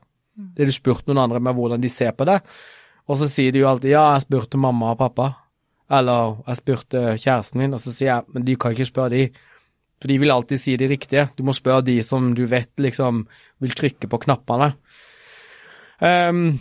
Har 0.60 0.70
du 0.70 0.76
spurt 0.76 1.08
noen 1.08 1.24
andre 1.24 1.40
med 1.44 1.56
hvordan 1.56 1.82
de 1.84 1.92
ser 1.92 2.12
på 2.16 2.28
deg? 2.28 2.44
Og 3.10 3.18
så 3.20 3.28
sier 3.32 3.52
de 3.52 3.64
jo 3.64 3.70
alltid 3.70 3.92
ja, 3.92 4.06
jeg 4.16 4.28
spurte 4.28 4.60
mamma 4.62 4.94
og 4.94 5.00
pappa. 5.00 5.32
Eller 5.90 6.38
jeg 6.52 6.60
spurte 6.60 7.04
kjæresten 7.18 7.64
min, 7.64 7.74
og 7.74 7.82
så 7.84 7.94
sier 7.96 8.12
jeg 8.12 8.36
men 8.36 8.46
de 8.46 8.56
kan 8.60 8.76
ikke 8.76 8.88
spørre 8.92 9.16
de. 9.16 9.24
For 10.00 10.12
de 10.12 10.18
vil 10.22 10.32
alltid 10.32 10.62
si 10.62 10.78
de 10.80 10.88
riktige. 10.88 11.28
Du 11.36 11.44
må 11.48 11.56
spørre 11.56 11.86
de 11.88 12.00
som 12.06 12.32
du 12.36 12.46
vet 12.50 12.72
liksom 12.80 13.26
vil 13.60 13.76
trykke 13.76 14.08
på 14.08 14.22
knappene. 14.26 14.72
Um, 16.00 16.60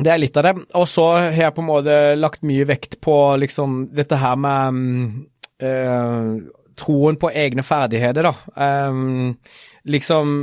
det 0.00 0.12
er 0.12 0.22
litt 0.22 0.38
av 0.40 0.48
det. 0.48 0.54
Og 0.80 0.86
så 0.88 1.06
har 1.18 1.36
jeg 1.36 1.56
på 1.56 1.64
en 1.64 1.68
måte 1.68 1.98
lagt 2.16 2.46
mye 2.48 2.64
vekt 2.68 3.00
på 3.04 3.16
liksom 3.42 3.82
dette 3.92 4.16
her 4.20 4.38
med 4.40 4.80
øh, 5.60 6.30
troen 6.80 7.18
på 7.20 7.30
egne 7.36 7.64
ferdigheter, 7.66 8.30
da. 8.30 8.88
Um, 8.88 9.34
liksom, 9.84 10.38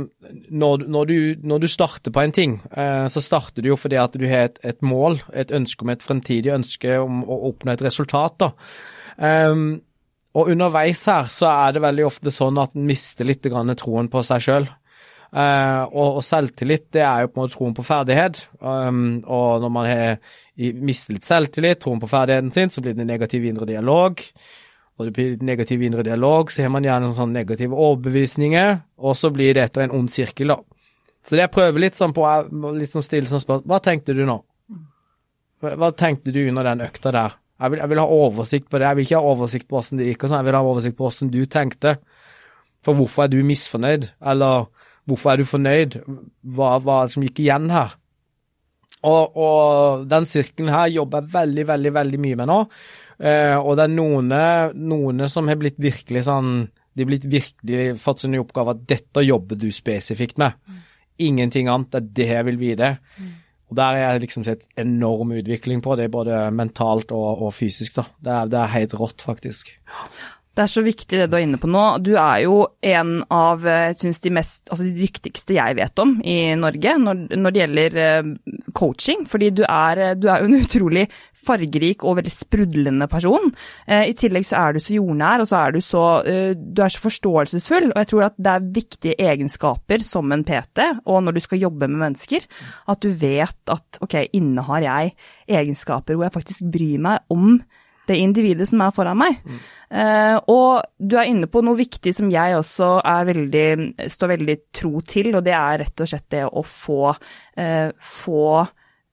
når, 0.50 0.84
når, 0.86 1.10
du, 1.10 1.18
når, 1.42 1.64
du, 1.64 1.68
starter 1.70 2.14
på 2.14 2.22
en 2.22 2.34
ting, 2.34 2.54
uh, 2.76 3.08
så 3.10 3.22
starter 3.24 3.64
du 3.64 3.72
jo 3.72 3.80
fordi 3.80 3.98
at 3.98 4.14
du 4.14 4.26
har 4.30 4.46
et, 4.46 4.62
et, 4.62 4.78
mål, 4.82 5.18
et 5.34 5.50
ønske 5.54 5.82
om 5.82 5.90
et 5.90 6.04
fremtidig 6.04 6.54
ønske 6.54 7.00
om 7.02 7.24
å 7.26 7.42
oppnå 7.50 7.74
et 7.74 7.84
resultat, 7.88 8.38
da. 8.44 8.52
Um, 9.18 9.80
og 10.38 10.52
underveis 10.52 11.00
her 11.08 11.30
så 11.32 11.48
er 11.50 11.74
det 11.76 11.84
veldig 11.84 12.04
ofte 12.08 12.32
sånn 12.34 12.60
at 12.62 12.76
en 12.76 12.86
mister 12.88 13.26
litt 13.28 13.42
troen 13.42 14.10
på 14.12 14.22
seg 14.26 14.44
sjøl. 14.44 14.68
Uh, 15.28 15.84
og, 15.92 16.18
og, 16.18 16.22
selvtillit 16.24 16.86
det 16.96 17.02
er 17.04 17.26
jo 17.26 17.28
på 17.28 17.36
en 17.36 17.42
måte 17.42 17.56
troen 17.56 17.74
på 17.76 17.84
ferdighet. 17.84 18.46
Um, 18.60 19.18
og 19.26 19.60
når 19.64 19.72
man 19.74 19.88
har 19.90 20.16
mister 20.56 21.16
litt 21.16 21.28
selvtillit, 21.28 21.82
troen 21.82 22.00
på 22.00 22.08
ferdigheten 22.08 22.50
sin, 22.54 22.72
så 22.72 22.84
blir 22.84 22.96
det 22.96 23.04
en 23.04 23.12
negativ 23.12 23.44
indre 23.44 23.68
dialog. 23.68 24.22
Og 24.98 25.06
det 25.06 25.12
blir 25.14 25.44
negativ 25.46 25.82
indre 25.84 26.02
dialog, 26.02 26.50
så 26.50 26.64
har 26.64 26.72
man 26.74 26.86
gjerne 26.86 27.12
sånn 27.14 27.34
negative 27.36 27.76
overbevisninger, 27.76 28.72
og 28.98 29.14
så 29.14 29.30
blir 29.30 29.54
det 29.54 29.68
etter 29.68 29.84
en 29.84 29.94
ond 30.00 30.10
sirkel, 30.10 30.56
da. 30.56 30.58
Så 31.22 31.36
det 31.36 31.44
jeg 31.44 31.54
prøver 31.54 31.84
litt 31.84 31.98
sånn 31.98 32.14
på, 32.16 32.24
litt 32.74 32.90
sånn 32.90 33.04
stille 33.04 33.30
som 33.30 33.42
spørsmål, 33.42 33.68
hva 33.70 33.78
tenkte 33.84 34.16
du 34.16 34.24
nå? 34.26 34.40
Hva 35.62 35.90
tenkte 35.98 36.32
du 36.34 36.40
under 36.48 36.66
den 36.66 36.82
økta 36.86 37.12
der? 37.14 37.36
Jeg 37.58 37.72
vil, 37.72 37.80
jeg 37.82 37.90
vil, 37.90 38.00
ha 38.02 38.18
oversikt 38.24 38.68
på 38.70 38.78
det, 38.78 38.86
jeg 38.86 38.96
vil 38.96 39.06
ikke 39.08 39.20
ha 39.20 39.30
oversikt 39.32 39.68
på 39.68 39.78
åssen 39.80 39.98
det 39.98 40.12
gikk, 40.12 40.24
og 40.24 40.30
sånn, 40.30 40.40
jeg 40.40 40.48
vil 40.48 40.58
ha 40.58 40.66
oversikt 40.66 40.98
på 40.98 41.08
åssen 41.08 41.32
du 41.34 41.40
tenkte. 41.50 41.96
For 42.86 42.94
hvorfor 42.94 43.24
er 43.24 43.32
du 43.32 43.40
misfornøyd, 43.42 44.12
eller 44.32 44.68
Hvorfor 45.08 45.32
er 45.32 45.40
du 45.40 45.48
fornøyd? 45.48 45.96
Hva 46.54 46.76
var 46.84 47.06
det 47.06 47.14
som 47.14 47.24
gikk 47.24 47.40
igjen 47.40 47.70
her? 47.72 47.94
Og, 49.08 49.36
og 49.38 50.08
den 50.10 50.26
sirkelen 50.28 50.72
her 50.74 50.90
jobber 50.90 51.22
jeg 51.22 51.32
veldig, 51.36 51.64
veldig 51.70 51.92
veldig 51.94 52.20
mye 52.20 52.38
med 52.40 52.50
nå. 52.50 52.58
Eh, 53.18 53.54
og 53.56 53.78
det 53.78 53.86
er 53.86 53.94
noen, 53.94 54.34
noen, 54.90 55.24
som 55.30 55.48
har 55.50 55.58
blitt 55.58 55.78
virkelig 55.82 56.22
sånn 56.28 56.68
De 56.68 57.02
har 57.02 57.08
blitt 57.08 57.24
virkelig 57.30 57.96
fått 58.02 58.22
sånn 58.22 58.36
oppgave 58.38 58.74
at 58.74 58.84
dette 58.90 59.24
jobber 59.24 59.58
du 59.58 59.68
spesifikt 59.74 60.38
med. 60.42 60.58
Mm. 60.66 60.80
Ingenting 61.28 61.70
annet. 61.70 61.92
Det 61.94 62.00
er 62.00 62.10
det 62.18 62.28
jeg 62.32 62.48
vil 62.50 62.60
vite. 62.60 62.90
Mm. 63.16 63.32
Og 63.68 63.76
der 63.76 63.92
har 63.92 64.14
jeg 64.14 64.24
liksom 64.24 64.46
sett 64.46 64.64
enorm 64.80 65.36
utvikling 65.36 65.82
på 65.84 65.96
det, 66.00 66.08
både 66.12 66.48
mentalt 66.54 67.12
og, 67.12 67.44
og 67.44 67.54
fysisk. 67.56 67.98
da. 68.00 68.08
Det 68.18 68.34
er, 68.34 68.50
det 68.54 68.60
er 68.62 68.74
helt 68.74 68.98
rått, 68.98 69.24
faktisk. 69.28 69.74
Det 70.58 70.64
er 70.64 70.70
så 70.72 70.82
viktig 70.82 71.20
det 71.20 71.28
du 71.30 71.36
er 71.38 71.44
inne 71.44 71.60
på 71.62 71.68
nå. 71.70 71.82
Du 72.02 72.16
er 72.18 72.40
jo 72.42 72.64
en 72.82 73.20
av 73.30 73.62
jeg 73.62 73.98
synes, 74.00 74.18
de, 74.24 74.32
mest, 74.34 74.64
altså 74.72 74.88
de 74.88 74.94
dyktigste 74.96 75.54
jeg 75.54 75.76
vet 75.78 76.02
om 76.02 76.16
i 76.26 76.38
Norge 76.58 76.96
når, 76.98 77.20
når 77.38 77.54
det 77.54 77.62
gjelder 77.62 77.98
uh, 78.00 78.32
coaching. 78.74 79.22
Fordi 79.30 79.52
du 79.54 79.62
er, 79.68 80.16
du 80.18 80.26
er 80.32 80.42
en 80.42 80.58
utrolig 80.64 81.06
fargerik 81.48 82.04
og 82.04 82.18
veldig 82.20 82.34
sprudlende 82.34 83.08
person. 83.10 83.50
Uh, 83.88 84.04
I 84.06 84.14
tillegg 84.18 84.46
så 84.48 84.60
er 84.60 84.76
du 84.76 84.82
så 84.84 84.98
jordnær, 84.98 85.44
og 85.44 85.50
så 85.50 85.62
er 85.62 85.74
du 85.74 85.80
så, 85.84 86.04
uh, 86.26 86.52
du 86.54 86.84
er 86.84 86.94
så 86.94 87.02
forståelsesfull. 87.06 87.90
Og 87.92 87.98
jeg 88.02 88.12
tror 88.12 88.28
at 88.28 88.38
det 88.38 88.54
er 88.54 88.70
viktige 88.78 89.18
egenskaper 89.32 90.06
som 90.06 90.30
en 90.34 90.46
PT, 90.46 90.84
og 91.08 91.24
når 91.24 91.38
du 91.38 91.42
skal 91.44 91.64
jobbe 91.66 91.90
med 91.90 92.04
mennesker, 92.06 92.46
at 92.88 93.02
du 93.02 93.10
vet 93.10 93.74
at 93.74 94.00
ok, 94.04 94.20
innehar 94.36 94.84
jeg 94.84 95.12
egenskaper 95.58 96.16
hvor 96.16 96.28
jeg 96.28 96.36
faktisk 96.38 96.72
bryr 96.72 97.04
meg 97.08 97.34
om 97.34 97.58
det 98.08 98.16
individet 98.22 98.68
som 98.68 98.82
er 98.82 98.94
foran 98.96 99.18
meg. 99.20 99.38
Mm. 99.44 99.60
Uh, 99.92 100.36
og 100.52 100.70
du 100.98 101.16
er 101.18 101.28
inne 101.30 101.48
på 101.50 101.62
noe 101.64 101.78
viktig 101.78 102.14
som 102.16 102.30
jeg 102.32 102.56
også 102.56 102.98
veldig, 103.28 103.68
står 104.12 104.34
veldig 104.34 104.58
tro 104.74 105.02
til, 105.06 105.32
og 105.36 105.44
det 105.46 105.54
er 105.56 105.82
rett 105.84 106.04
og 106.04 106.10
slett 106.10 106.28
det 106.34 106.44
å 106.48 106.64
få, 106.64 107.12
uh, 107.12 107.88
få 108.18 108.44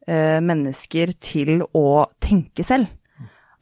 mennesker 0.07 1.15
til 1.17 1.63
å 1.73 2.05
tenke 2.21 2.65
selv. 2.65 2.91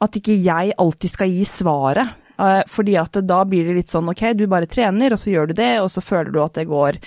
At 0.04 0.18
ikke 0.18 0.36
jeg 0.36 0.74
alltid 0.80 1.12
skal 1.12 1.32
gi 1.32 1.46
svaret. 1.48 2.23
Fordi 2.70 2.96
at 3.00 3.18
da 3.26 3.40
blir 3.48 3.68
det 3.68 3.76
litt 3.78 3.92
sånn 3.92 4.08
ok, 4.10 4.24
du 4.34 4.46
bare 4.50 4.68
trener, 4.70 5.14
og 5.14 5.20
så 5.20 5.30
gjør 5.30 5.50
du 5.50 5.54
det, 5.58 5.72
og 5.82 5.90
så 5.92 6.02
føler 6.04 6.32
du 6.34 6.40
at 6.42 6.56
det 6.58 6.66
går 6.70 6.98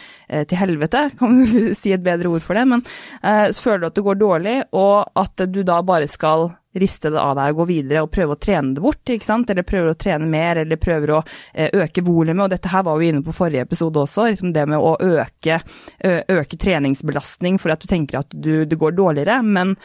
til 0.49 0.59
helvete, 0.59 1.07
kan 1.19 1.41
du 1.43 1.73
si 1.79 1.95
et 1.95 2.05
bedre 2.05 2.31
ord 2.31 2.45
for 2.45 2.57
det, 2.57 2.67
men 2.69 2.85
så 2.85 3.63
føler 3.63 3.83
du 3.83 3.89
at 3.89 3.99
det 3.99 4.05
går 4.07 4.21
dårlig, 4.21 4.55
og 4.77 5.19
at 5.19 5.45
du 5.51 5.61
da 5.67 5.81
bare 5.85 6.07
skal 6.11 6.49
riste 6.79 7.09
det 7.09 7.19
av 7.19 7.35
deg 7.37 7.53
og 7.53 7.61
gå 7.61 7.67
videre 7.71 8.03
og 8.05 8.11
prøve 8.13 8.35
å 8.35 8.39
trene 8.41 8.75
det 8.75 8.83
bort, 8.83 9.03
ikke 9.09 9.25
sant? 9.25 9.49
eller 9.51 9.67
prøver 9.67 9.91
å 9.91 9.99
trene 9.99 10.27
mer, 10.29 10.61
eller 10.63 10.79
prøver 10.81 11.13
å 11.15 11.21
eh, 11.53 11.69
øke 11.73 12.03
volumet. 12.05 12.45
Og 12.45 12.53
dette 12.53 12.71
her 12.71 12.85
var 12.87 12.99
vi 12.99 13.11
inne 13.11 13.23
på 13.25 13.35
forrige 13.35 13.65
episode 13.67 14.03
også, 14.03 14.27
liksom 14.31 14.53
det 14.55 14.67
med 14.69 14.81
å 14.81 14.95
øke, 14.97 15.59
øke 16.03 16.59
treningsbelastning 16.59 17.57
fordi 17.61 17.75
at 17.75 17.83
du 17.83 17.89
tenker 17.89 18.19
at 18.21 18.33
du, 18.33 18.51
det 18.69 18.79
går 18.79 18.97
dårligere. 18.97 19.39
Men 19.43 19.75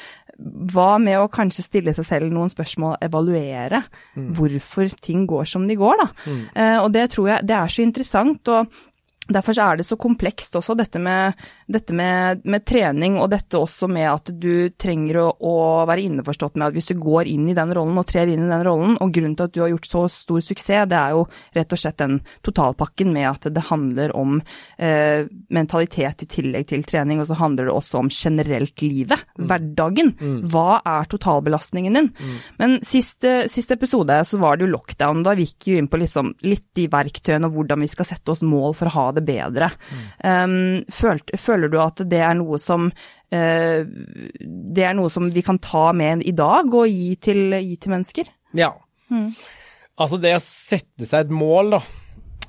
hva 0.72 0.96
med 1.02 1.18
å 1.20 1.30
kanskje 1.32 1.64
stille 1.66 1.94
seg 1.96 2.08
selv 2.08 2.32
noen 2.34 2.50
spørsmål, 2.52 2.96
evaluere 3.04 3.82
mm. 4.16 4.30
hvorfor 4.38 4.92
ting 5.02 5.26
går 5.30 5.49
som 5.49 5.66
de 5.68 5.76
går, 5.78 6.02
da. 6.02 6.08
Mm. 6.26 6.42
Eh, 6.54 6.78
og 6.82 6.88
det 6.94 7.08
tror 7.14 7.30
jeg 7.34 7.49
det 7.49 7.58
er 7.58 7.75
så 7.75 7.84
interessant. 7.84 8.52
og 8.52 8.82
Derfor 9.30 9.54
er 9.54 9.78
det 9.78 9.84
så 9.86 9.94
komplekst 10.00 10.56
også, 10.58 10.74
dette, 10.74 10.98
med, 10.98 11.38
dette 11.70 11.94
med, 11.94 12.40
med, 12.42 12.64
trening, 12.66 13.20
og 13.22 13.28
dette 13.30 13.54
også 13.54 13.86
med 13.86 14.08
at 14.10 14.32
du 14.34 14.72
trenger 14.74 15.20
å, 15.22 15.26
å, 15.38 15.52
være 15.86 16.02
innforstått 16.08 16.56
med 16.58 16.66
at 16.66 16.74
hvis 16.74 16.90
du 16.90 16.96
går 16.98 17.30
inn 17.30 17.46
i 17.52 17.54
den 17.54 17.70
rollen 17.76 18.00
og 18.00 18.08
trer 18.10 18.32
inn 18.32 18.42
i 18.42 18.50
den 18.50 18.64
rollen, 18.66 18.96
og 18.98 19.12
grunnen 19.14 19.36
til 19.38 19.46
at 19.46 19.54
du 19.54 19.60
har 19.62 19.70
gjort 19.70 19.86
så 19.86 20.02
stor 20.10 20.42
suksess, 20.42 20.88
det 20.90 20.98
er 20.98 21.14
jo 21.14 21.22
rett 21.54 21.74
og 21.74 21.78
slett 21.78 22.00
den 22.02 22.18
totalpakken 22.42 23.12
med 23.14 23.28
at 23.28 23.46
det 23.54 23.64
handler 23.68 24.14
om 24.18 24.40
eh, 24.82 25.30
mentalitet 25.54 26.26
i 26.26 26.30
tillegg 26.34 26.66
til 26.72 26.82
trening, 26.88 27.22
og 27.22 27.30
så 27.30 27.38
handler 27.38 27.70
det 27.70 27.76
også 27.76 28.02
om 28.02 28.10
generelt 28.10 28.82
livet, 28.82 29.22
mm. 29.38 29.46
hverdagen. 29.46 30.12
Mm. 30.18 30.36
Hva 30.50 30.80
er 30.82 31.06
totalbelastningen 31.12 32.00
din? 32.00 32.10
Mm. 32.10 32.34
Men 32.58 32.76
siste, 32.86 33.44
sist, 33.52 33.70
episode 33.72 34.18
så 34.26 34.42
var 34.42 34.58
det 34.58 34.66
jo 34.66 34.74
lockdown, 34.74 35.22
da 35.22 35.36
gikk 35.38 35.70
vi 35.70 35.78
inn 35.78 35.90
på 35.92 36.02
liksom 36.02 36.34
litt 36.42 36.66
de 36.76 36.88
verktøyene 36.90 37.46
og 37.46 37.54
hvordan 37.60 37.86
vi 37.86 37.90
skal 37.92 38.08
sette 38.08 38.34
oss 38.34 38.42
mål 38.44 38.74
for 38.76 38.90
å 38.90 38.96
ha 38.96 39.08
det 39.16 39.25
bedre. 39.26 39.71
Mm. 40.23 40.85
Føler, 40.92 41.38
føler, 41.40 41.73
du 41.73 41.78
at 41.83 42.02
det 42.09 42.21
er 42.23 42.37
noe 42.38 42.61
som 42.62 42.88
uh, 42.90 43.81
det 44.42 44.85
er 44.87 44.95
noe 44.99 45.11
som 45.12 45.31
vi 45.33 45.45
kan 45.45 45.61
ta 45.62 45.90
med 45.97 46.25
i 46.28 46.35
dag 46.37 46.69
og 46.69 46.87
gi 46.90 47.14
til, 47.23 47.57
gi 47.57 47.76
til 47.81 47.95
mennesker? 47.95 48.31
Ja. 48.59 48.73
Mm. 49.12 49.31
Altså 50.00 50.21
det 50.21 50.37
å 50.37 50.45
sette 50.45 51.09
seg 51.09 51.26
et 51.26 51.35
mål, 51.35 51.76
da. 51.76 51.83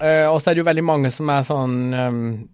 Uh, 0.04 0.28
og 0.32 0.40
så 0.42 0.50
er 0.50 0.56
det 0.56 0.64
jo 0.64 0.70
veldig 0.72 0.86
mange 0.88 1.10
som 1.14 1.30
er 1.30 1.44
sånn 1.46 1.76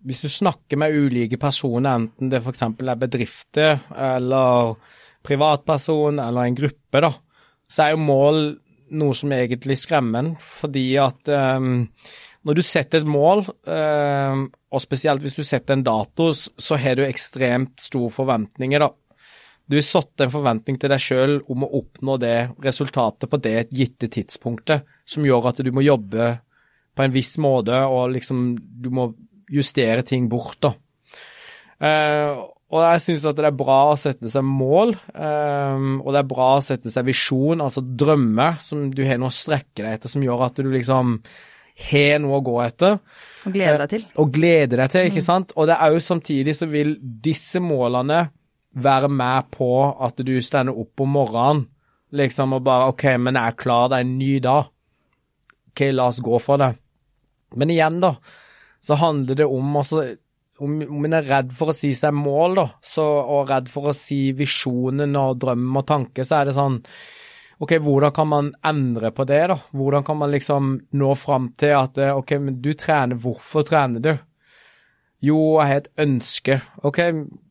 Hvis 0.05 0.19
du 0.25 0.27
snakker 0.29 0.77
med 0.77 0.91
ulike 0.91 1.39
personer, 1.39 2.01
enten 2.01 2.31
det 2.31 2.41
f.eks. 2.43 2.65
er 2.67 2.99
bedrifter 2.99 3.79
eller 3.95 4.75
privatperson 5.25 6.19
eller 6.23 6.47
en 6.47 6.57
gruppe, 6.57 7.01
da, 7.03 7.11
så 7.69 7.85
er 7.85 7.95
jo 7.95 8.03
mål 8.03 8.41
noe 8.99 9.15
som 9.17 9.33
egentlig 9.33 9.77
skremmer 9.79 10.23
en, 10.23 10.31
fordi 10.41 10.85
at 11.01 11.29
um, 11.29 11.85
når 12.49 12.57
du 12.57 12.63
setter 12.65 13.03
et 13.03 13.09
mål, 13.09 13.43
eh, 13.69 14.39
og 14.73 14.81
spesielt 14.81 15.21
hvis 15.21 15.37
du 15.37 15.43
setter 15.45 15.75
en 15.75 15.85
dato, 15.85 16.31
så 16.33 16.77
har 16.81 16.97
du 16.97 17.03
ekstremt 17.05 17.77
store 17.83 18.09
forventninger, 18.09 18.81
da. 18.81 18.89
Du 19.69 19.75
har 19.77 19.85
satt 19.85 20.23
en 20.25 20.31
forventning 20.33 20.79
til 20.81 20.89
deg 20.89 21.03
sjøl 21.03 21.35
om 21.53 21.67
å 21.67 21.69
oppnå 21.77 22.15
det 22.17 22.37
resultatet 22.65 23.29
på 23.29 23.37
det 23.45 23.67
gitte 23.69 24.09
tidspunktet, 24.09 24.87
som 25.05 25.27
gjør 25.27 25.51
at 25.51 25.61
du 25.61 25.69
må 25.75 25.85
jobbe 25.85 26.31
på 26.97 27.05
en 27.05 27.13
viss 27.13 27.35
måte, 27.37 27.83
og 27.85 28.15
liksom 28.15 28.55
du 28.57 28.89
må 28.97 29.11
justere 29.53 30.01
ting 30.01 30.25
bort, 30.31 30.57
da. 30.65 30.73
Eh, 31.85 32.41
og 32.69 32.81
jeg 32.85 33.03
syns 33.05 33.29
at 33.29 33.37
det 33.37 33.45
er 33.45 33.61
bra 33.61 33.77
å 33.91 33.99
sette 34.01 34.33
seg 34.33 34.45
mål, 34.45 34.95
eh, 35.13 35.85
og 36.01 36.09
det 36.17 36.23
er 36.23 36.33
bra 36.33 36.49
å 36.57 36.65
sette 36.65 36.89
seg 36.89 37.05
visjon, 37.11 37.61
altså 37.61 37.85
drømmer 37.85 38.57
som 38.65 38.89
du 38.89 39.05
har 39.05 39.21
noe 39.21 39.29
å 39.29 39.37
strekke 39.37 39.85
deg 39.85 39.99
etter, 39.99 40.09
som 40.09 40.25
gjør 40.25 40.47
at 40.49 40.57
du 40.57 40.73
liksom 40.73 41.19
har 41.79 42.19
noe 42.23 42.39
å 42.39 42.45
gå 42.45 42.55
etter. 42.63 42.99
Og 43.47 43.55
glede 43.55 43.79
deg 43.81 43.93
til. 43.93 44.05
Og 44.19 44.33
glede 44.35 44.79
deg 44.79 44.91
til, 44.93 45.09
ikke 45.09 45.23
mm. 45.23 45.29
sant. 45.29 45.55
Og 45.55 45.69
det 45.69 45.77
er 45.79 45.95
jo 45.95 46.03
samtidig 46.03 46.55
så 46.57 46.67
vil 46.69 46.95
disse 46.99 47.61
målene 47.63 48.25
være 48.79 49.09
med 49.11 49.49
på 49.55 49.71
at 50.05 50.19
du 50.25 50.35
stender 50.45 50.77
opp 50.77 51.01
om 51.01 51.15
morgenen 51.17 51.65
liksom 52.15 52.55
og 52.57 52.63
bare 52.65 52.89
OK, 52.89 53.05
men 53.21 53.37
jeg 53.37 53.53
er 53.53 53.57
klar, 53.57 53.89
det 53.89 53.99
er 53.99 54.05
en 54.07 54.17
ny 54.17 54.31
dag. 54.43 54.69
OK, 55.69 55.83
la 55.93 56.07
oss 56.09 56.21
gå 56.25 56.39
for 56.41 56.61
det. 56.61 56.71
Men 57.59 57.73
igjen, 57.73 57.99
da, 58.01 58.15
så 58.81 58.97
handler 58.97 59.37
det 59.37 59.47
om 59.49 59.77
altså 59.77 60.03
om, 60.59 60.75
om 60.83 61.05
en 61.07 61.15
er 61.15 61.27
redd 61.29 61.53
for 61.55 61.71
å 61.71 61.75
si 61.75 61.91
seg 61.95 62.15
mål, 62.15 62.57
da, 62.59 62.65
så, 62.83 63.05
og 63.05 63.49
redd 63.51 63.69
for 63.71 63.91
å 63.91 63.95
si 63.95 64.29
visjonen 64.37 65.15
og 65.19 65.37
drømmen 65.41 65.81
og 65.81 65.87
tanke, 65.87 66.25
så 66.27 66.41
er 66.41 66.49
det 66.49 66.57
sånn 66.57 66.79
ok, 67.59 67.75
hvordan 67.83 68.15
kan 68.15 68.29
man 68.31 68.53
endre 68.65 69.11
på 69.15 69.25
det, 69.27 69.41
da? 69.51 69.59
Hvordan 69.75 70.05
kan 70.07 70.17
man 70.17 70.31
liksom 70.31 70.73
nå 70.95 71.11
fram 71.19 71.51
til 71.59 71.75
at 71.75 71.99
eh, 71.99 72.15
ok, 72.15 72.35
men 72.39 72.59
du 72.63 72.73
trener, 72.73 73.19
hvorfor 73.19 73.67
trener 73.67 74.03
du? 74.03 74.13
Jo, 75.19 75.59
jeg 75.59 75.67
har 75.67 75.81
et 75.81 75.89
ønske. 75.99 76.55
Ok, 76.87 77.01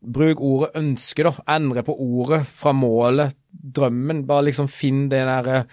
bruk 0.01 0.39
ordet 0.41 0.71
ønske, 0.79 1.25
da. 1.27 1.35
Endre 1.53 1.83
på 1.85 1.93
ordet 2.01 2.41
fra 2.49 2.73
målet, 2.73 3.35
drømmen. 3.49 4.23
Bare 4.25 4.47
liksom 4.47 4.69
finn 4.73 5.05
det 5.11 5.21
der 5.27 5.67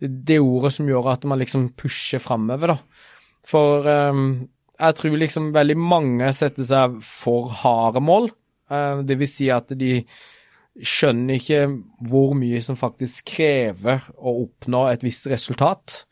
Det 0.00 0.38
ordet 0.40 0.72
som 0.72 0.88
gjør 0.88 1.10
at 1.12 1.24
man 1.24 1.38
liksom 1.38 1.70
pusher 1.76 2.20
framover, 2.24 2.72
da. 2.72 2.78
For 3.46 3.84
um, 3.84 4.48
jeg 4.80 4.96
tror 4.96 5.16
liksom 5.20 5.52
veldig 5.54 5.76
mange 5.76 6.32
setter 6.36 6.64
seg 6.64 6.96
for 7.04 7.52
harde 7.62 8.00
mål. 8.00 8.30
Uh, 8.72 9.04
det 9.04 9.18
vil 9.20 9.30
si 9.30 9.50
at 9.52 9.68
de 9.76 10.00
skjønner 10.82 11.38
ikke 11.38 11.60
hvor 12.10 12.34
mye 12.36 12.60
som 12.64 12.76
faktisk 12.78 13.30
krever 13.36 14.04
å 14.16 14.34
oppnå 14.42 14.86
et 14.90 15.04
visst 15.06 15.28
resultat. 15.30 16.02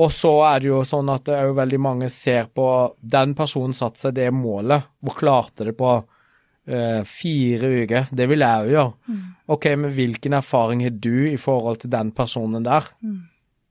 Og 0.00 0.12
så 0.14 0.30
er 0.46 0.62
det 0.62 0.70
jo 0.70 0.84
sånn 0.86 1.10
at 1.12 1.26
det 1.26 1.34
er 1.36 1.48
jo 1.50 1.58
veldig 1.58 1.80
mange 1.82 2.08
ser 2.12 2.48
på 2.54 2.66
den 3.00 3.34
personen 3.38 3.74
satte 3.76 4.00
seg 4.00 4.16
det 4.16 4.30
målet, 4.32 4.86
hvor 5.02 5.18
klarte 5.18 5.66
det 5.68 5.74
på 5.78 5.90
eh, 5.98 7.02
fire 7.08 7.72
uker. 7.82 8.12
Det 8.14 8.28
vil 8.30 8.46
jeg 8.46 8.68
jo 8.68 8.76
gjøre. 8.76 8.94
Mm. 9.10 9.26
OK, 9.56 9.66
men 9.82 9.94
hvilken 9.96 10.38
erfaring 10.38 10.84
har 10.86 10.94
du 10.94 11.16
i 11.32 11.40
forhold 11.40 11.82
til 11.82 11.92
den 11.92 12.14
personen 12.16 12.64
der? 12.64 12.86
Mm. 13.02 13.18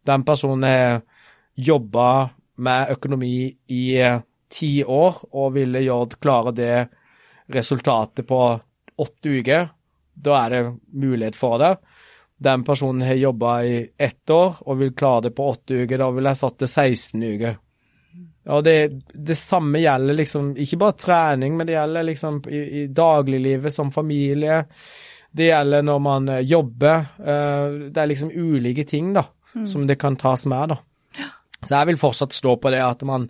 Den 0.09 0.27
personen 0.27 0.67
har 0.67 1.01
jobba 1.59 2.09
med 2.59 2.93
økonomi 2.93 3.35
i 3.71 3.83
eh, 4.03 4.21
ti 4.51 4.79
år 4.83 5.23
og 5.31 5.53
ville 5.55 5.85
gjort 5.85 6.19
klare 6.21 6.53
det 6.55 6.77
resultatet 7.53 8.27
på 8.27 8.41
åtte 8.99 9.37
uker. 9.39 9.69
Da 10.19 10.35
er 10.43 10.55
det 10.55 10.63
mulighet 10.99 11.37
for 11.39 11.59
det. 11.61 11.73
Den 12.39 12.63
personen 12.63 13.03
har 13.07 13.19
jobba 13.19 13.63
i 13.63 13.79
ett 13.97 14.29
år 14.29 14.61
og 14.65 14.77
vil 14.79 14.93
klare 14.95 15.27
det 15.27 15.35
på 15.35 15.49
åtte 15.51 15.83
uker. 15.83 15.99
Da 15.99 16.09
vil 16.15 16.29
jeg 16.29 16.39
satt 16.39 16.57
til 16.61 16.71
16 16.71 17.23
uker. 17.23 17.57
Og 18.49 18.63
det, 18.65 18.75
det, 19.13 19.35
samme 19.37 19.81
gjelder 19.83 20.15
liksom 20.17 20.53
ikke 20.57 20.79
bare 20.81 20.97
trening, 20.97 21.57
men 21.57 21.67
det 21.67 21.75
gjelder 21.75 22.07
liksom 22.07 22.39
i, 22.49 22.61
i 22.81 22.83
dagliglivet 22.87 23.73
som 23.73 23.91
familie. 23.93 24.63
Det 25.31 25.49
gjelder 25.51 25.83
når 25.85 25.99
man 26.01 26.29
uh, 26.31 26.39
jobber. 26.39 27.11
Uh, 27.19 27.89
det 27.91 28.01
er 28.01 28.09
liksom 28.09 28.31
ulike 28.33 28.87
ting 28.89 29.11
da, 29.13 29.25
mm. 29.53 29.67
som 29.67 29.85
det 29.87 29.99
kan 30.01 30.17
tas 30.17 30.47
med. 30.49 30.73
da. 30.73 30.79
Så 31.59 31.75
jeg 31.75 31.91
vil 31.91 31.99
fortsatt 32.01 32.33
stå 32.33 32.55
på 32.57 32.71
det 32.73 32.81
at 32.85 33.03
man 33.05 33.27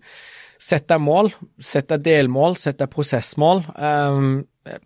setter 0.59 0.99
mål, 1.01 1.31
setter 1.63 1.99
delmål, 2.03 2.55
setter 2.59 2.91
prosessmål. 2.91 3.63
Um, 3.75 4.31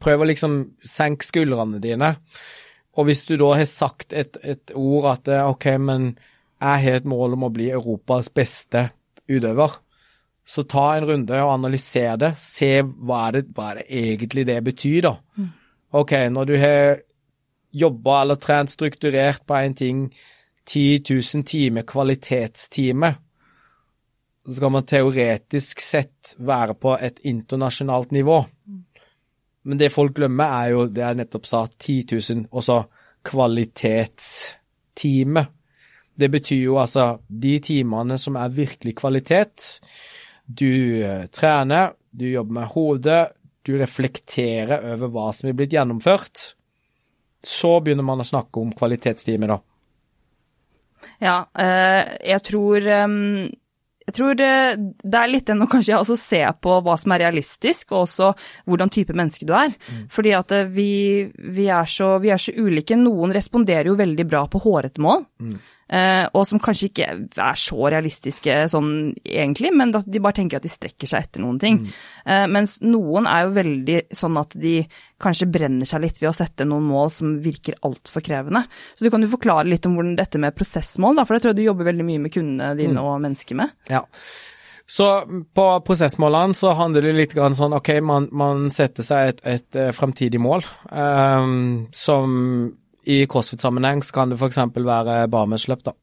Prøv 0.02 0.24
å 0.24 0.28
liksom 0.30 0.60
senke 0.88 1.28
skuldrene 1.28 1.82
dine. 1.84 2.14
Og 2.98 3.08
hvis 3.10 3.24
du 3.26 3.36
da 3.42 3.54
har 3.58 3.70
sagt 3.70 4.14
et, 4.14 4.38
et 4.44 4.74
ord 4.78 5.10
at 5.16 5.32
OK, 5.44 5.70
men 5.82 6.14
jeg 6.64 6.84
har 6.86 7.00
et 7.00 7.10
mål 7.10 7.36
om 7.38 7.48
å 7.48 7.54
bli 7.54 7.72
Europas 7.74 8.30
beste 8.34 8.88
utøver, 9.28 9.80
så 10.46 10.66
ta 10.68 10.86
en 10.98 11.08
runde 11.08 11.40
og 11.40 11.54
analyser 11.56 12.20
det. 12.20 12.34
Se 12.40 12.76
hva 12.84 13.28
er 13.28 13.38
det, 13.38 13.44
hva 13.56 13.72
er 13.72 13.82
det 13.82 14.04
egentlig 14.04 14.46
det 14.50 14.60
betyr, 14.66 15.02
da. 15.08 15.16
Mm. 15.40 15.50
OK, 16.04 16.14
når 16.36 16.50
du 16.50 16.56
har 16.60 17.02
jobba 17.74 18.22
eller 18.22 18.40
trent 18.42 18.72
strukturert 18.74 19.46
på 19.48 19.58
en 19.58 19.76
ting 19.78 20.02
10 20.70 21.04
000 21.10 21.46
timer 21.48 21.88
kvalitetstime, 21.88 23.14
så 24.46 24.56
skal 24.58 24.74
man 24.76 24.88
teoretisk 24.88 25.82
sett 25.82 26.36
være 26.38 26.76
på 26.76 26.98
et 27.00 27.22
internasjonalt 27.28 28.12
nivå. 28.12 28.44
Mm. 28.68 28.83
Men 29.64 29.80
det 29.80 29.94
folk 29.94 30.16
glemmer, 30.18 30.46
er 30.46 30.70
jo 30.74 30.88
det 30.92 31.02
jeg 31.04 31.16
nettopp 31.22 31.46
sa, 31.48 31.68
10 31.68 32.06
000, 32.12 32.46
og 32.52 32.64
så 32.66 32.84
kvalitetsteamet. 33.24 35.48
Det 36.14 36.30
betyr 36.30 36.64
jo 36.68 36.78
altså 36.82 37.20
de 37.28 37.60
timene 37.64 38.18
som 38.22 38.36
er 38.38 38.50
virkelig 38.54 38.96
kvalitet. 39.00 39.80
Du 40.46 41.02
uh, 41.02 41.26
trener, 41.34 41.92
du 42.12 42.30
jobber 42.30 42.54
med 42.60 42.68
hodet, 42.76 43.28
du 43.64 43.78
reflekterer 43.80 44.94
over 44.94 45.08
hva 45.10 45.34
som 45.34 45.50
er 45.50 45.54
blitt 45.58 45.74
gjennomført. 45.74 46.56
Så 47.44 47.80
begynner 47.84 48.04
man 48.06 48.22
å 48.22 48.26
snakke 48.28 48.60
om 48.62 48.72
kvalitetsteamet 48.76 49.50
da. 49.56 49.60
Ja, 51.24 51.38
uh, 51.48 52.04
jeg 52.20 52.42
tror 52.46 52.80
um 53.08 53.50
jeg 54.08 54.16
tror 54.18 54.38
det, 54.40 54.54
det, 55.04 55.18
er 55.20 55.32
litt 55.32 55.48
den 55.48 55.64
å 55.64 55.70
kanskje 55.72 56.00
også 56.00 56.18
se 56.20 56.42
på 56.64 56.80
hva 56.84 56.98
som 57.00 57.14
er 57.16 57.24
realistisk, 57.26 57.94
og 57.94 58.06
også 58.06 58.34
hvordan 58.70 58.92
type 58.94 59.16
menneske 59.16 59.48
du 59.48 59.54
er. 59.58 59.76
Mm. 59.88 60.02
Fordi 60.12 60.34
at 60.38 60.56
eh, 60.56 60.68
vi, 60.72 60.90
vi, 61.34 61.70
er 61.72 61.88
så, 61.90 62.18
vi, 62.24 62.34
er 62.34 62.42
så, 62.42 62.56
ulike. 62.56 63.00
Noen 63.00 63.36
responderer 63.36 63.92
jo 63.92 64.00
veldig 64.00 64.28
bra 64.28 64.44
på 64.52 64.64
hårete 64.66 65.04
mål. 65.04 65.26
Mm 65.44 65.56
og 66.34 66.46
som 66.48 66.62
kanskje 66.64 66.88
ikke 66.90 67.08
er 67.44 67.58
så 67.60 67.90
realistiske 67.92 68.56
sånn 68.72 68.92
egentlig, 69.24 69.74
men 69.76 69.92
de 69.94 70.22
bare 70.24 70.38
tenker 70.40 70.58
at 70.58 70.66
de 70.66 70.72
strekker 70.72 71.10
seg 71.10 71.28
etter 71.28 71.44
noen 71.44 71.60
ting. 71.62 71.82
Mm. 71.84 71.98
Eh, 72.26 72.46
mens 72.56 72.78
noen 72.86 73.28
er 73.30 73.44
jo 73.46 73.56
veldig 73.58 74.00
sånn 74.16 74.40
at 74.42 74.56
de 74.60 74.78
kanskje 75.24 75.50
brenner 75.52 75.90
seg 75.90 76.04
litt 76.06 76.18
ved 76.22 76.32
å 76.32 76.36
sette 76.36 76.68
noen 76.68 76.88
mål 76.88 77.12
som 77.14 77.36
virker 77.44 77.78
altfor 77.86 78.26
krevende. 78.26 78.66
Så 78.96 79.06
du 79.06 79.12
kan 79.14 79.24
jo 79.24 79.32
forklare 79.32 79.70
litt 79.70 79.86
om 79.90 79.98
hvordan 79.98 80.18
dette 80.20 80.42
med 80.42 80.56
prosessmål, 80.58 81.20
da, 81.20 81.28
for 81.28 81.36
det 81.36 81.44
tror 81.44 81.54
jeg 81.54 81.62
du 81.62 81.68
jobber 81.68 81.92
veldig 81.92 82.08
mye 82.10 82.26
med 82.26 82.36
kundene 82.36 82.74
dine 82.80 82.98
mm. 82.98 83.06
og 83.06 83.22
mennesker 83.28 83.60
med. 83.60 83.78
Ja. 83.92 84.04
Så 84.90 85.08
på 85.56 85.66
prosessmålene 85.88 86.58
så 86.60 86.74
handler 86.76 87.08
det 87.08 87.14
litt 87.16 87.36
sånn 87.36 87.76
ok, 87.78 87.96
man, 88.04 88.28
man 88.36 88.68
setter 88.74 89.06
seg 89.06 89.32
et, 89.32 89.44
et, 89.44 89.68
et 89.72 89.80
eh, 89.80 89.94
fremtidig 89.96 90.42
mål 90.44 90.66
um, 90.92 91.86
som 91.96 92.34
i 93.04 93.24
crossfit-sammenheng 93.30 94.04
så 94.06 94.16
kan 94.16 94.32
det 94.32 94.40
f.eks. 94.40 94.60
være 94.76 95.28
barmennsløp, 95.32 95.84
da, 95.86 95.94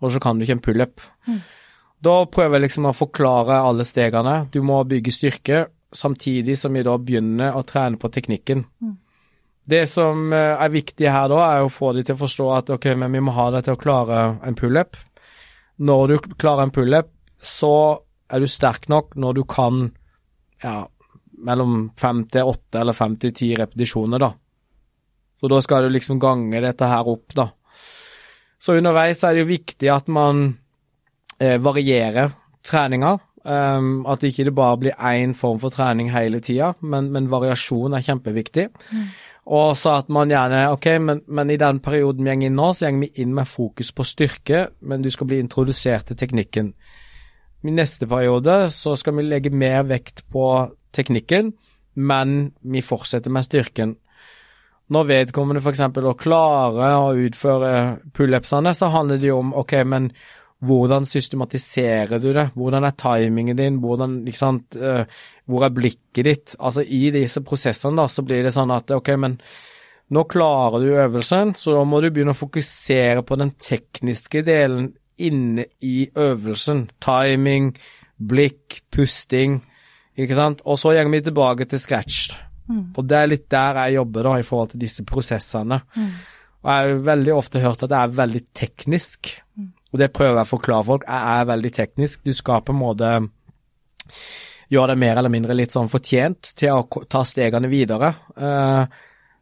og 0.00 0.12
så 0.12 0.20
kan 0.22 0.38
du 0.38 0.44
ikke 0.44 0.58
en 0.58 0.64
pullup. 0.64 1.04
Mm. 1.28 1.40
Da 2.00 2.16
prøver 2.32 2.56
jeg 2.56 2.66
liksom 2.68 2.88
å 2.88 2.96
forklare 2.96 3.60
alle 3.60 3.84
stegene. 3.84 4.46
Du 4.52 4.62
må 4.64 4.80
bygge 4.88 5.12
styrke, 5.12 5.64
samtidig 5.92 6.56
som 6.58 6.76
vi 6.76 6.84
da 6.86 6.96
begynner 6.96 7.56
å 7.56 7.64
trene 7.68 8.00
på 8.00 8.08
teknikken. 8.12 8.64
Mm. 8.80 8.96
Det 9.70 9.84
som 9.90 10.32
eh, 10.32 10.54
er 10.56 10.72
viktig 10.72 11.08
her 11.12 11.28
da, 11.32 11.40
er 11.52 11.64
å 11.64 11.72
få 11.72 11.92
de 11.96 12.04
til 12.06 12.16
å 12.16 12.22
forstå 12.22 12.46
at 12.56 12.72
ok, 12.76 12.92
men 13.02 13.12
vi 13.12 13.22
må 13.24 13.34
ha 13.36 13.50
deg 13.54 13.66
til 13.66 13.76
å 13.76 13.80
klare 13.80 14.22
en 14.46 14.56
pullup. 14.58 14.96
Når 15.80 16.06
du 16.08 16.32
klarer 16.40 16.66
en 16.66 16.74
pullup, 16.74 17.12
så 17.40 17.74
er 18.30 18.40
du 18.40 18.48
sterk 18.50 18.88
nok 18.92 19.14
når 19.20 19.36
du 19.38 19.42
kan 19.48 19.86
ja, 20.62 20.82
mellom 21.44 21.90
fem 22.00 22.24
til 22.32 22.48
åtte 22.50 22.80
eller 22.82 22.96
fem 22.96 23.16
til 23.20 23.34
ti 23.36 23.52
repetisjoner, 23.58 24.22
da. 24.22 24.32
Så 25.40 25.48
da 25.48 25.62
skal 25.64 25.86
du 25.86 25.94
liksom 25.94 26.20
gange 26.20 26.60
dette 26.60 26.84
her 26.84 27.08
opp, 27.08 27.32
da. 27.32 27.48
Så 28.60 28.76
underveis 28.76 29.22
er 29.24 29.34
det 29.34 29.46
jo 29.46 29.48
viktig 29.54 29.88
at 29.88 30.10
man 30.12 30.50
eh, 31.40 31.56
varierer 31.64 32.34
treninga. 32.66 33.16
Um, 33.40 34.02
at 34.04 34.20
ikke 34.20 34.44
det 34.44 34.52
bare 34.52 34.76
blir 34.76 34.98
én 35.00 35.30
form 35.32 35.56
for 35.62 35.72
trening 35.72 36.10
hele 36.12 36.42
tida, 36.44 36.74
men, 36.84 37.06
men, 37.08 37.30
variasjon 37.32 37.94
er 37.96 38.04
kjempeviktig. 38.04 38.66
Mm. 38.92 39.06
Og 39.56 39.70
så 39.80 39.94
at 40.02 40.10
man 40.12 40.28
gjerne 40.28 40.66
Ok, 40.74 40.90
men, 41.00 41.22
men, 41.26 41.48
i 41.48 41.56
den 41.56 41.80
perioden 41.80 42.26
vi 42.26 42.34
går 42.34 42.50
inn 42.50 42.58
nå, 42.60 42.66
så 42.76 42.90
går 42.90 43.00
vi 43.00 43.22
inn 43.24 43.32
med 43.34 43.48
fokus 43.48 43.94
på 43.96 44.04
styrke, 44.04 44.66
men 44.84 45.00
du 45.00 45.08
skal 45.08 45.30
bli 45.30 45.40
introdusert 45.40 46.10
til 46.10 46.20
teknikken. 46.20 46.74
I 47.64 47.72
neste 47.72 48.04
periode 48.08 48.66
så 48.76 48.92
skal 48.96 49.16
vi 49.16 49.24
legge 49.24 49.50
mer 49.52 49.88
vekt 49.88 50.26
på 50.28 50.44
teknikken, 50.92 51.54
men 51.96 52.52
vi 52.60 52.84
fortsetter 52.84 53.32
med 53.32 53.48
styrken. 53.48 53.96
Når 54.90 55.06
vedkommende 55.06 55.62
f.eks. 55.62 55.84
klarer 56.18 56.96
å 56.98 57.14
utføre 57.14 57.72
pullupsene, 58.16 58.74
så 58.74 58.90
handler 58.90 59.20
det 59.22 59.30
jo 59.30 59.38
om 59.38 59.52
ok, 59.60 59.76
men 59.86 60.10
hvordan 60.66 61.06
systematiserer 61.08 62.20
du 62.20 62.32
det? 62.36 62.50
Hvordan 62.58 62.84
er 62.84 62.96
timingen 62.98 63.56
din? 63.56 63.78
Hvordan, 63.80 64.18
ikke 64.28 64.40
sant, 64.40 64.76
uh, 64.76 65.06
hvor 65.48 65.64
er 65.64 65.76
blikket 65.76 66.26
ditt? 66.26 66.56
Altså 66.58 66.84
I 66.84 67.08
disse 67.14 67.40
prosessene 67.46 67.96
da, 68.02 68.08
så 68.12 68.24
blir 68.26 68.44
det 68.44 68.52
sånn 68.56 68.74
at 68.74 68.92
ok, 68.92 69.12
men 69.22 69.38
nå 70.10 70.26
klarer 70.28 70.82
du 70.82 70.90
øvelsen, 70.90 71.54
så 71.54 71.78
da 71.78 71.86
må 71.86 72.02
du 72.02 72.10
begynne 72.10 72.34
å 72.34 72.40
fokusere 72.40 73.22
på 73.24 73.38
den 73.40 73.54
tekniske 73.62 74.42
delen 74.44 74.90
inne 75.22 75.68
i 75.86 76.10
øvelsen. 76.18 76.88
Timing, 76.98 77.72
blikk, 78.18 78.82
pusting, 78.92 79.60
ikke 80.18 80.36
sant. 80.36 80.64
Og 80.66 80.80
så 80.82 80.96
går 80.98 81.14
vi 81.14 81.22
tilbake 81.30 81.70
til 81.70 81.80
scratch. 81.80 82.49
Mm. 82.70 82.82
Og 82.94 83.06
det 83.10 83.18
er 83.18 83.30
litt 83.32 83.48
der 83.50 83.80
jeg 83.84 83.98
jobber 83.98 84.28
da, 84.28 84.34
i 84.38 84.46
forhold 84.46 84.74
til 84.74 84.84
disse 84.84 85.04
prosessene. 85.08 85.80
Mm. 85.96 86.12
Og 86.60 86.70
jeg 86.70 86.90
har 86.92 87.04
veldig 87.08 87.34
ofte 87.34 87.62
hørt 87.62 87.82
at 87.82 87.90
det 87.90 87.98
er 87.98 88.18
veldig 88.20 88.42
teknisk, 88.56 89.32
mm. 89.56 89.68
og 89.90 90.02
det 90.02 90.12
prøver 90.14 90.38
jeg 90.38 90.48
å 90.48 90.54
forklare 90.54 90.88
folk. 90.90 91.08
Jeg 91.08 91.40
er 91.40 91.50
veldig 91.50 91.74
teknisk. 91.80 92.22
Du 92.26 92.36
skal 92.36 92.64
på 92.64 92.76
en 92.76 92.82
måte 92.82 93.12
gjøre 94.70 94.94
det 94.94 95.02
mer 95.02 95.18
eller 95.18 95.32
mindre 95.32 95.56
litt 95.56 95.74
sånn 95.74 95.90
fortjent 95.90 96.52
til 96.58 96.76
å 96.78 97.04
ta 97.10 97.24
stegene 97.26 97.70
videre. 97.70 98.12
Uh, 98.38 98.84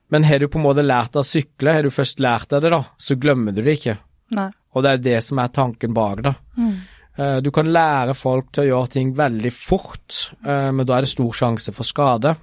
men 0.09 0.25
har 0.25 0.41
du 0.41 0.49
på 0.49 0.61
en 0.61 0.65
måte 0.65 0.85
lært 0.85 1.13
deg 1.13 1.21
å 1.21 1.29
sykle, 1.29 1.75
har 1.77 1.85
du 1.85 1.93
først 1.93 2.23
lært 2.25 2.49
deg 2.55 2.65
det, 2.65 2.73
da, 2.73 2.81
så 2.97 3.19
glemmer 3.21 3.53
du 3.53 3.61
det 3.61 3.77
ikke. 3.77 3.99
Nei. 4.39 4.49
Og 4.77 4.85
det 4.85 4.95
er 4.95 5.05
det 5.05 5.19
som 5.27 5.41
er 5.43 5.53
tanken 5.53 5.93
bak 5.97 6.23
det. 6.25 6.35
Mm. 6.57 6.73
Uh, 7.19 7.39
du 7.45 7.51
kan 7.53 7.69
lære 7.75 8.15
folk 8.17 8.53
til 8.55 8.65
å 8.65 8.71
gjøre 8.71 8.95
ting 8.95 9.13
veldig 9.19 9.53
fort, 9.53 10.21
uh, 10.47 10.71
men 10.73 10.87
da 10.89 10.97
er 10.97 11.05
det 11.05 11.13
stor 11.13 11.37
sjanse 11.43 11.75
for 11.77 11.89
skade. 11.89 12.37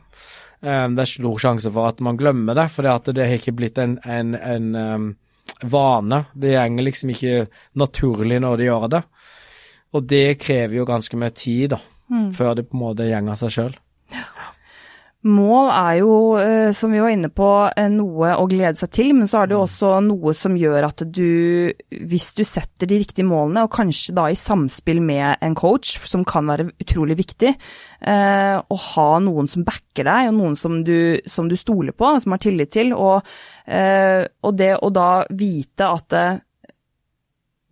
Um, 0.61 0.95
det 0.95 1.05
er 1.05 1.11
stor 1.11 1.41
sjanse 1.41 1.71
for 1.73 1.89
at 1.91 2.01
man 2.05 2.17
glemmer 2.19 2.57
det, 2.57 2.69
for 2.73 2.85
det 2.85 3.27
har 3.27 3.37
ikke 3.37 3.55
blitt 3.57 3.79
en, 3.81 3.97
en, 4.01 4.35
en 4.35 4.75
um, 4.75 5.07
vane. 5.61 6.23
Det 6.33 6.55
gjenger 6.55 6.87
liksom 6.87 7.13
ikke 7.13 7.45
naturlig 7.81 8.39
når 8.43 8.61
de 8.61 8.69
gjør 8.69 8.87
det. 8.95 9.03
Og 9.95 10.07
det 10.09 10.25
krever 10.41 10.79
jo 10.79 10.87
ganske 10.87 11.19
mye 11.19 11.35
tid, 11.35 11.75
da, 11.75 11.79
mm. 12.11 12.29
før 12.35 12.57
det 12.57 12.67
på 12.69 12.77
en 12.77 12.85
måte 12.87 13.07
gjenger 13.07 13.39
seg 13.39 13.55
sjøl. 13.57 13.77
Ja. 14.15 14.51
Mål 15.25 15.71
er 15.73 15.93
jo, 16.03 16.15
eh, 16.37 16.71
som 16.77 16.91
vi 16.93 16.99
var 17.01 17.09
inne 17.09 17.31
på, 17.33 17.47
eh, 17.73 17.87
noe 17.89 18.35
å 18.37 18.45
glede 18.45 18.77
seg 18.77 18.91
til, 18.93 19.07
men 19.17 19.25
så 19.25 19.41
er 19.41 19.47
det 19.49 19.55
jo 19.55 19.63
også 19.63 19.95
noe 20.05 20.35
som 20.37 20.53
gjør 20.53 20.85
at 20.85 21.01
du, 21.09 21.73
hvis 21.89 22.27
du 22.37 22.43
setter 22.45 22.85
de 22.85 22.99
riktige 23.01 23.25
målene, 23.25 23.63
og 23.65 23.73
kanskje 23.73 24.13
da 24.13 24.27
i 24.29 24.37
samspill 24.37 25.01
med 25.01 25.41
en 25.41 25.57
coach, 25.57 25.97
som 26.05 26.23
kan 26.23 26.45
være 26.45 26.69
utrolig 26.77 27.17
viktig, 27.17 27.55
eh, 28.05 28.55
å 28.61 28.77
ha 28.93 29.09
noen 29.17 29.49
som 29.49 29.65
backer 29.65 30.05
deg, 30.05 30.29
og 30.29 30.37
noen 30.37 30.55
som 30.55 30.83
du, 30.85 31.19
som 31.25 31.49
du 31.49 31.57
stoler 31.57 31.97
på, 31.97 32.21
som 32.21 32.37
har 32.37 32.45
tillit 32.45 32.69
til, 32.69 32.93
og, 32.93 33.25
og 33.65 34.51
det 34.53 34.75
å 34.77 34.93
da 34.93 35.25
vite 35.33 35.89
at 35.89 36.13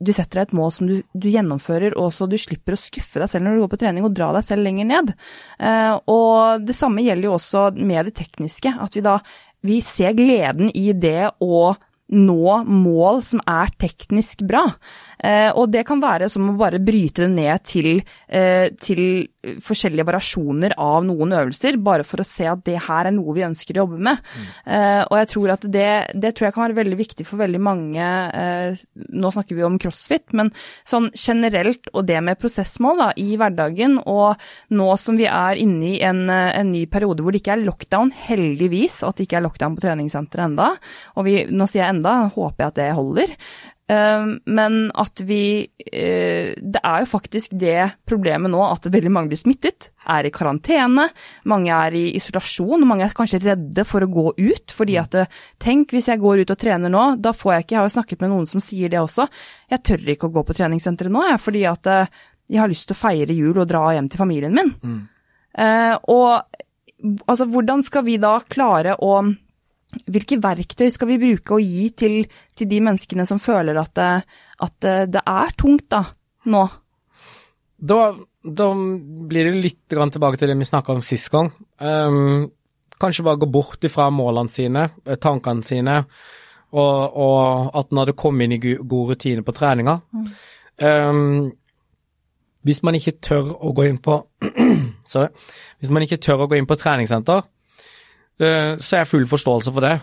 du 0.04 0.12
setter 0.16 0.42
deg 0.42 0.50
et 0.50 0.58
mål 0.58 0.74
som 0.76 0.90
du, 0.90 0.98
du, 1.14 1.30
gjennomfører, 1.32 1.96
og 2.00 2.12
så 2.16 2.28
du 2.30 2.38
slipper 2.40 2.76
å 2.76 2.82
skuffe 2.82 3.22
deg 3.22 3.32
selv 3.32 3.48
når 3.48 3.56
du 3.56 3.64
går 3.64 3.74
på 3.74 3.82
trening, 3.86 4.06
og 4.08 4.16
dra 4.18 4.32
deg 4.36 4.46
selv 4.48 4.66
lenger 4.68 4.90
ned. 4.90 5.16
Eh, 5.60 5.96
og 6.12 6.68
det 6.68 6.76
samme 6.78 7.06
gjelder 7.06 7.30
jo 7.30 7.38
også 7.38 7.66
med 7.80 8.10
det 8.10 8.16
tekniske, 8.20 8.76
at 8.84 8.98
vi 8.98 9.06
da 9.06 9.18
vi 9.64 9.80
ser 9.84 10.16
gleden 10.18 10.72
i 10.76 10.92
det 10.92 11.32
å 11.44 11.72
nå 12.14 12.60
mål 12.70 13.24
som 13.26 13.42
er 13.50 13.74
teknisk 13.82 14.46
bra. 14.48 14.66
Eh, 15.24 15.50
og 15.56 15.70
det 15.72 15.86
kan 15.88 16.02
være 16.04 16.28
som 16.32 16.50
å 16.52 16.58
bare 16.60 16.82
bryte 16.84 17.24
det 17.24 17.32
ned 17.32 17.64
til, 17.68 18.02
eh, 18.28 18.70
til, 18.80 19.30
forskjellige 19.44 20.06
variasjoner 20.08 20.72
av 20.80 21.04
noen 21.04 21.34
øvelser, 21.36 21.76
bare 21.84 22.06
for 22.08 22.22
å 22.24 22.26
se 22.28 22.46
at 22.48 22.62
det 22.64 22.78
her 22.86 23.10
er 23.10 23.12
noe 23.12 23.34
vi 23.36 23.44
ønsker 23.44 23.76
å 23.76 23.84
jobbe 23.84 24.00
med. 24.00 24.22
Mm. 24.24 24.46
Eh, 24.76 25.02
og 25.04 25.18
jeg 25.20 25.30
tror 25.34 25.54
at 25.56 25.68
det, 25.68 25.90
det, 26.16 26.32
tror 26.32 26.48
jeg 26.48 26.56
kan 26.56 26.64
være 26.64 26.78
veldig 26.78 27.00
viktig 27.02 27.26
for 27.28 27.42
veldig 27.42 27.60
mange 27.60 28.04
eh, 28.04 28.80
Nå 29.14 29.32
snakker 29.34 29.58
vi 29.58 29.66
om 29.68 29.76
crossfit, 29.82 30.32
men 30.38 30.52
sånn 30.88 31.10
generelt 31.12 31.90
og 31.92 32.06
det 32.08 32.22
med 32.24 32.40
prosessmål 32.40 33.02
da, 33.02 33.10
i 33.20 33.36
hverdagen, 33.40 33.98
og 34.08 34.40
nå 34.72 34.88
som 35.02 35.20
vi 35.20 35.28
er 35.28 35.60
inne 35.60 35.92
i 35.92 36.02
en, 36.06 36.24
en, 36.30 36.72
ny 36.74 36.86
periode 36.88 37.24
hvor 37.24 37.36
det 37.36 37.42
ikke 37.44 37.58
er 37.58 37.66
lockdown, 37.66 38.14
heldigvis, 38.16 39.02
og 39.04 39.12
at 39.12 39.20
det 39.20 39.28
ikke 39.28 39.42
er 39.42 39.46
lockdown 39.48 39.76
på 39.76 39.84
treningssenteret 39.84 40.48
enda, 40.48 40.70
og 41.18 41.28
vi, 41.28 41.36
nå 41.52 41.68
sier 41.68 41.84
jeg 41.84 41.98
enda, 41.98 42.03
håper 42.34 42.64
jeg 42.64 42.72
at 42.72 42.80
det 42.80 42.90
holder, 42.98 43.36
Ehm, 43.92 44.38
men 44.46 44.92
at 44.96 45.20
vi 45.28 45.68
eh, 45.92 46.54
Det 46.56 46.80
er 46.80 47.02
jo 47.04 47.10
faktisk 47.12 47.52
det 47.60 48.06
problemet 48.08 48.52
nå 48.54 48.62
at 48.64 48.88
veldig 48.88 49.12
mange 49.12 49.34
blir 49.34 49.42
smittet, 49.42 49.90
er 50.08 50.28
i 50.28 50.32
karantene, 50.32 51.10
mange 51.52 51.72
er 51.76 51.96
i 52.00 52.04
isolasjon, 52.16 52.80
og 52.80 52.88
mange 52.88 53.04
er 53.10 53.16
kanskje 53.18 53.42
redde 53.44 53.86
for 53.88 54.06
å 54.06 54.12
gå 54.12 54.26
ut. 54.38 54.72
fordi 54.72 54.98
at 55.02 55.16
eh, 55.20 55.32
tenk 55.60 55.92
hvis 55.92 56.08
jeg 56.08 56.24
går 56.24 56.44
ut 56.44 56.56
og 56.56 56.60
trener 56.60 56.94
nå, 56.94 57.06
da 57.20 57.36
får 57.36 57.54
jeg 57.54 57.66
ikke 57.66 57.76
Jeg 57.76 57.82
har 57.82 57.90
jo 57.90 57.98
snakket 58.00 58.22
med 58.22 58.34
noen 58.34 58.48
som 58.48 58.64
sier 58.64 58.90
det 58.90 59.02
også. 59.02 59.28
Jeg 59.70 59.84
tør 59.84 60.10
ikke 60.16 60.30
å 60.30 60.36
gå 60.38 60.44
på 60.48 60.56
treningssenteret 60.56 61.12
nå, 61.12 61.28
jeg, 61.28 61.44
fordi 61.44 61.66
at 61.68 61.88
eh, 61.88 62.22
jeg 62.50 62.64
har 62.64 62.72
lyst 62.72 62.88
til 62.88 62.96
å 62.96 63.04
feire 63.04 63.36
jul 63.36 63.58
og 63.58 63.68
dra 63.68 63.88
hjem 63.96 64.12
til 64.12 64.20
familien 64.20 64.54
min. 64.56 64.74
Mm. 64.84 65.02
og 66.12 66.42
altså, 67.30 67.46
hvordan 67.46 67.84
skal 67.86 68.04
vi 68.04 68.18
da 68.20 68.40
klare 68.42 68.98
å 69.00 69.22
hvilke 70.10 70.40
verktøy 70.44 70.88
skal 70.94 71.10
vi 71.12 71.20
bruke 71.22 71.58
og 71.58 71.64
gi 71.64 71.90
til, 71.98 72.16
til 72.56 72.70
de 72.70 72.80
menneskene 72.84 73.26
som 73.30 73.42
føler 73.42 73.78
at 73.82 73.94
det, 74.00 74.12
at 74.68 74.90
det 75.14 75.22
er 75.22 75.56
tungt 75.60 75.90
da, 75.94 76.04
nå? 76.50 76.64
Da, 77.84 78.00
da, 78.44 78.68
blir 79.28 79.50
det 79.50 79.60
litt 79.60 79.82
tilbake 79.92 80.40
til 80.40 80.52
det 80.52 80.56
vi 80.60 80.68
snakka 80.68 80.94
om 80.96 81.02
sist 81.04 81.28
gang. 81.34 81.50
Um, 81.84 82.46
kanskje 83.02 83.26
bare 83.28 83.42
gå 83.42 83.50
bort 83.52 83.84
ifra 83.84 84.08
målene 84.14 84.52
sine, 84.52 84.88
eh, 85.06 85.20
tankene 85.20 85.66
sine, 85.68 85.98
og, 86.74 87.18
og 87.20 87.76
at 87.78 87.92
når 87.92 88.12
det 88.12 88.20
kommer 88.20 88.46
inn 88.46 88.56
i 88.56 88.62
god 88.62 89.12
rutine 89.12 89.44
på 89.46 89.54
treninga 89.54 89.94
um, 90.82 91.52
Hvis 92.66 92.80
man 92.82 92.98
ikke 92.98 93.20
tør 93.22 93.52
å 93.54 93.74
gå 93.78 93.86
inn 93.86 94.00
på 94.02 94.16
Sorry. 95.12 95.30
Hvis 95.78 95.92
man 95.94 96.06
ikke 96.06 96.18
tør 96.24 96.46
å 96.46 96.48
gå 96.50 96.58
inn 96.58 96.66
på 96.66 96.80
treningssenter, 96.80 97.44
så 98.40 98.90
jeg 98.96 99.04
har 99.04 99.10
full 99.10 99.28
forståelse 99.30 99.72
for 99.74 99.86
det. 99.86 99.98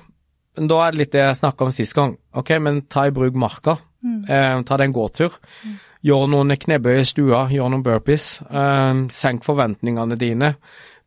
Men 0.58 0.70
da 0.70 0.80
er 0.84 0.92
det 0.92 1.00
litt 1.00 1.12
det 1.14 1.22
jeg 1.22 1.38
snakka 1.38 1.66
om 1.66 1.74
sist 1.74 1.94
gang. 1.96 2.16
Ok, 2.36 2.52
men 2.62 2.82
ta 2.90 3.06
i 3.08 3.14
bruk 3.14 3.36
marka. 3.38 3.76
Mm. 4.04 4.20
Eh, 4.24 4.62
ta 4.66 4.78
deg 4.78 4.90
en 4.90 4.96
gåtur. 4.96 5.36
Mm. 5.64 5.76
Gjør 6.08 6.30
noen 6.32 6.56
knebøy 6.56 7.02
i 7.02 7.08
stua, 7.08 7.44
gjør 7.52 7.72
noen 7.72 7.84
burpees. 7.86 8.28
Eh, 8.48 9.02
senk 9.14 9.46
forventningene 9.46 10.18
dine. 10.20 10.54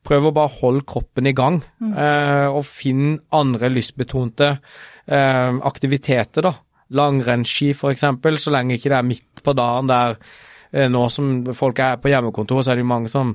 Prøv 0.04 0.30
å 0.30 0.36
bare 0.36 0.52
holde 0.60 0.84
kroppen 0.88 1.30
i 1.30 1.36
gang, 1.36 1.62
mm. 1.80 1.92
eh, 1.96 2.48
og 2.52 2.66
finn 2.68 3.14
andre 3.32 3.70
lystbetonte 3.72 4.50
eh, 4.52 5.60
aktiviteter, 5.64 6.44
da. 6.44 6.52
Langrennsski, 6.94 7.72
for 7.78 7.94
eksempel, 7.94 8.36
så 8.38 8.52
lenge 8.54 8.76
ikke 8.76 8.92
det 8.92 8.98
er 8.98 9.08
midt 9.08 9.44
på 9.46 9.54
dagen 9.56 9.88
der 9.90 10.18
eh, 10.18 10.90
nå 10.92 11.06
som 11.10 11.38
folk 11.56 11.80
er 11.80 12.02
på 12.04 12.12
hjemmekontor, 12.12 12.62
så 12.62 12.74
er 12.74 12.82
det 12.82 12.84
jo 12.84 12.92
mange 12.92 13.12
som 13.12 13.32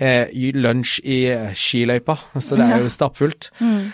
eh, 0.00 0.52
lunsj 0.56 1.00
i 1.04 1.24
eh, 1.32 1.50
skiløypa, 1.56 2.16
så 2.44 2.58
det 2.58 2.68
er 2.68 2.84
jo 2.84 2.92
stappfullt. 2.92 3.50
Mm. 3.60 3.90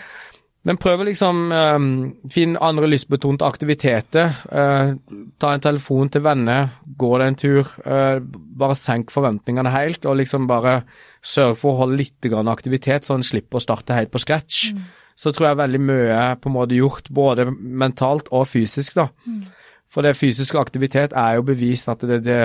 Men 0.67 0.79
prøv 0.81 0.99
å 0.99 1.05
liksom 1.07 1.37
um, 1.53 1.91
finne 2.33 2.59
andre 2.65 2.89
lystbetonte 2.89 3.45
aktiviteter. 3.47 4.33
Uh, 4.51 4.97
ta 5.39 5.53
en 5.55 5.63
telefon 5.63 6.11
til 6.11 6.25
venner, 6.25 6.73
gå 6.83 7.11
deg 7.21 7.31
en 7.31 7.37
tur. 7.39 7.69
Uh, 7.85 8.17
bare 8.59 8.75
senk 8.75 9.13
forventningene 9.13 9.71
helt, 9.71 10.03
og 10.03 10.19
liksom 10.19 10.49
bare 10.49 10.81
sørg 11.23 11.55
for 11.61 11.71
å 11.71 11.85
holde 11.85 12.01
litt 12.01 12.27
aktivitet, 12.51 13.07
så 13.07 13.15
en 13.15 13.23
slipper 13.23 13.61
å 13.61 13.63
starte 13.63 13.95
helt 13.95 14.11
på 14.11 14.19
scratch. 14.19 14.73
Mm. 14.75 14.83
Så 15.17 15.31
tror 15.31 15.49
jeg 15.49 15.61
veldig 15.61 15.81
mye 15.87 16.11
er 16.17 16.35
på 16.35 16.51
en 16.51 16.57
måte 16.57 16.75
gjort, 16.75 17.07
både 17.15 17.47
mentalt 17.55 18.27
og 18.35 18.49
fysisk, 18.51 18.99
da. 18.99 19.07
Mm. 19.23 19.45
For 19.87 20.03
det 20.03 20.17
fysiske 20.19 20.59
aktivitet 20.59 21.15
er 21.15 21.37
jo 21.37 21.47
bevist 21.47 21.87
at 21.87 22.03
det, 22.03 22.19
det 22.27 22.41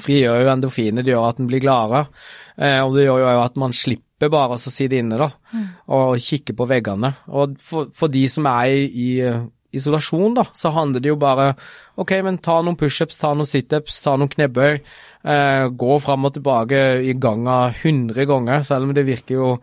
frigjør 0.00 0.44
jo 0.44 0.52
endorfiner, 0.52 1.04
det 1.04 1.12
gjør 1.12 1.28
at 1.28 1.40
en 1.42 1.48
blir 1.50 1.62
gladere. 1.62 2.06
Eh, 2.56 2.80
og 2.80 2.96
det 2.96 3.06
gjør 3.06 3.24
jo 3.26 3.42
at 3.42 3.58
man 3.60 3.74
slipper 3.76 4.30
bare 4.32 4.56
å 4.56 4.62
sitte 4.62 5.00
inne 5.00 5.18
da, 5.20 5.28
mm. 5.52 5.66
og 5.92 6.22
kikke 6.22 6.56
på 6.56 6.68
veggene. 6.70 7.12
Og 7.32 7.58
for, 7.62 7.90
for 7.96 8.12
de 8.12 8.22
som 8.30 8.48
er 8.48 8.72
i, 8.72 8.86
i, 8.88 9.08
eh, 9.26 9.42
isolasjon, 9.76 10.36
da, 10.38 10.46
så 10.58 10.72
handler 10.74 11.02
det 11.02 11.12
jo 11.12 11.20
bare 11.20 11.52
ok, 12.00 12.18
men 12.24 12.40
ta 12.44 12.58
noen 12.62 12.78
pushups, 12.80 13.20
ta 13.20 13.32
noen 13.36 13.48
situps, 13.48 14.00
ta 14.04 14.16
noen 14.16 14.32
knebøy. 14.32 14.82
Eh, 15.22 15.68
gå 15.78 15.96
fram 16.04 16.28
og 16.28 16.36
tilbake 16.36 16.82
i 17.04 17.16
ganga 17.20 17.64
100 17.72 18.28
ganger, 18.30 18.66
selv 18.68 18.88
om 18.88 18.94
det 18.96 19.08
virker 19.08 19.38
jo 19.38 19.54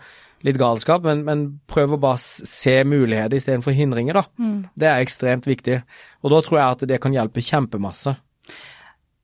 litt 0.46 0.60
galskap, 0.60 1.04
men, 1.04 1.26
men 1.28 1.46
prøv 1.68 1.98
å 1.98 2.02
bare 2.02 2.20
se 2.22 2.78
muligheter 2.88 3.40
istedenfor 3.40 3.76
hindringer, 3.76 4.22
da. 4.22 4.26
Mm. 4.40 4.60
Det 4.80 4.88
er 4.88 5.04
ekstremt 5.04 5.50
viktig. 5.50 5.82
Og 6.24 6.34
da 6.34 6.40
tror 6.46 6.60
jeg 6.62 6.78
at 6.78 6.86
det 6.94 7.00
kan 7.04 7.16
hjelpe 7.16 7.44
kjempemasse. 7.44 8.16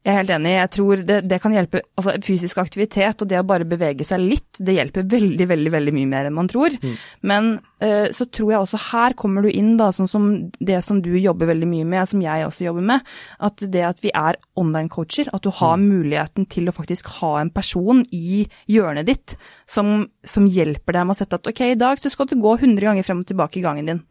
Jeg 0.05 0.13
er 0.13 0.19
helt 0.19 0.33
enig. 0.35 0.51
Jeg 0.53 0.69
tror 0.75 1.01
det, 1.01 1.15
det, 1.25 1.37
kan 1.41 1.53
hjelpe 1.55 1.79
Altså, 1.97 2.13
fysisk 2.21 2.59
aktivitet 2.61 3.23
og 3.23 3.29
det 3.31 3.39
å 3.39 3.47
bare 3.47 3.65
bevege 3.65 4.05
seg 4.05 4.21
litt, 4.21 4.59
det 4.61 4.75
hjelper 4.75 5.07
veldig, 5.09 5.47
veldig 5.49 5.71
veldig 5.73 5.93
mye 5.95 6.09
mer 6.11 6.29
enn 6.29 6.35
man 6.35 6.49
tror. 6.51 6.75
Mm. 6.77 6.93
Men 7.25 7.47
uh, 7.81 8.05
så 8.13 8.27
tror 8.29 8.51
jeg 8.53 8.59
også 8.59 8.81
her 8.91 9.15
kommer 9.17 9.45
du 9.45 9.49
inn, 9.49 9.73
da, 9.79 9.89
sånn 9.95 10.09
som 10.11 10.27
det 10.59 10.77
som 10.85 11.01
du 11.01 11.09
jobber 11.17 11.49
veldig 11.49 11.69
mye 11.71 11.89
med, 11.95 12.05
som 12.11 12.21
jeg 12.21 12.45
også 12.45 12.67
jobber 12.67 12.85
med, 12.91 13.15
at 13.49 13.65
det 13.73 13.85
at 13.87 14.05
vi 14.05 14.13
er 14.13 14.37
online-coacher, 14.61 15.33
at 15.33 15.47
du 15.47 15.49
har 15.57 15.79
mm. 15.81 15.89
muligheten 15.89 16.49
til 16.53 16.69
å 16.69 16.75
faktisk 16.75 17.09
ha 17.23 17.33
en 17.41 17.53
person 17.55 18.05
i 18.13 18.45
hjørnet 18.69 19.09
ditt 19.09 19.37
som, 19.65 20.05
som 20.21 20.45
hjelper 20.45 20.99
deg 20.99 21.09
med 21.09 21.17
å 21.17 21.21
sette 21.23 21.41
at 21.41 21.49
ok, 21.49 21.65
i 21.71 21.81
dag 21.81 22.01
så 22.01 22.13
skal 22.13 22.29
du 22.29 22.37
gå 22.37 22.57
100 22.59 22.91
ganger 22.91 23.07
frem 23.07 23.25
og 23.25 23.29
tilbake 23.31 23.57
i 23.61 23.65
gangen 23.65 23.89
din. 23.89 24.05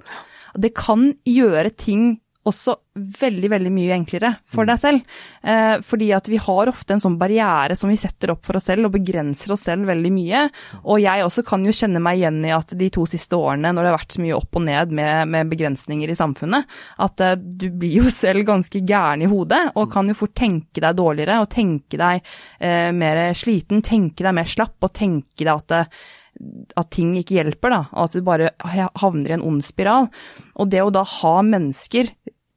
Det 0.58 0.74
kan 0.74 1.12
gjøre 1.26 1.70
ting 1.70 2.16
også 2.48 2.74
veldig, 2.94 3.48
veldig 3.50 3.70
mye 3.74 3.94
enklere 3.96 4.30
for 4.44 4.64
mm. 4.64 4.68
deg 4.70 4.80
selv. 4.82 5.14
Eh, 5.42 5.74
fordi 5.84 6.10
at 6.16 6.28
vi 6.30 6.38
har 6.40 6.70
ofte 6.70 6.94
en 6.94 7.02
sånn 7.02 7.16
barriere 7.20 7.76
som 7.78 7.90
vi 7.90 7.98
setter 7.98 8.34
opp 8.34 8.44
for 8.46 8.58
oss 8.58 8.68
selv, 8.70 8.88
og 8.88 8.94
begrenser 8.94 9.54
oss 9.54 9.64
selv 9.66 9.88
veldig 9.88 10.12
mye. 10.14 10.44
Og 10.82 11.00
jeg 11.02 11.24
også 11.24 11.44
kan 11.46 11.64
jo 11.64 11.74
kjenne 11.74 12.02
meg 12.04 12.20
igjen 12.20 12.42
i 12.46 12.52
at 12.54 12.74
de 12.78 12.90
to 12.94 13.06
siste 13.10 13.38
årene, 13.38 13.72
når 13.72 13.86
det 13.86 13.92
har 13.92 13.98
vært 13.98 14.16
så 14.16 14.24
mye 14.24 14.38
opp 14.38 14.60
og 14.60 14.66
ned 14.66 14.92
med, 14.94 15.32
med 15.34 15.52
begrensninger 15.52 16.12
i 16.12 16.18
samfunnet, 16.18 16.74
at 17.06 17.24
eh, 17.24 17.38
du 17.40 17.68
blir 17.72 18.02
jo 18.02 18.12
selv 18.24 18.46
ganske 18.48 18.84
gæren 18.84 19.24
i 19.24 19.30
hodet, 19.30 19.62
og 19.74 19.88
kan 19.94 20.10
jo 20.10 20.18
fort 20.18 20.36
tenke 20.36 20.84
deg 20.84 21.00
dårligere, 21.00 21.40
og 21.40 21.50
tenke 21.54 22.00
deg 22.00 22.20
eh, 22.60 22.90
mer 22.94 23.24
sliten, 23.38 23.82
tenke 23.84 24.26
deg 24.26 24.36
mer 24.36 24.50
slapp, 24.50 24.76
og 24.84 24.94
tenke 24.94 25.46
deg 25.46 25.54
at 25.56 25.78
eh, 25.80 26.04
at 26.74 26.90
ting 26.90 27.14
ikke 27.18 27.38
hjelper, 27.38 27.70
da, 27.70 27.80
og 27.94 28.08
at 28.08 28.16
du 28.16 28.24
bare 28.26 28.50
havner 28.98 29.30
i 29.30 29.36
en 29.36 29.46
ond 29.46 29.62
spiral. 29.64 30.08
Og 30.58 30.70
det 30.72 30.82
å 30.82 30.92
da 30.94 31.04
ha 31.06 31.34
mennesker 31.46 32.10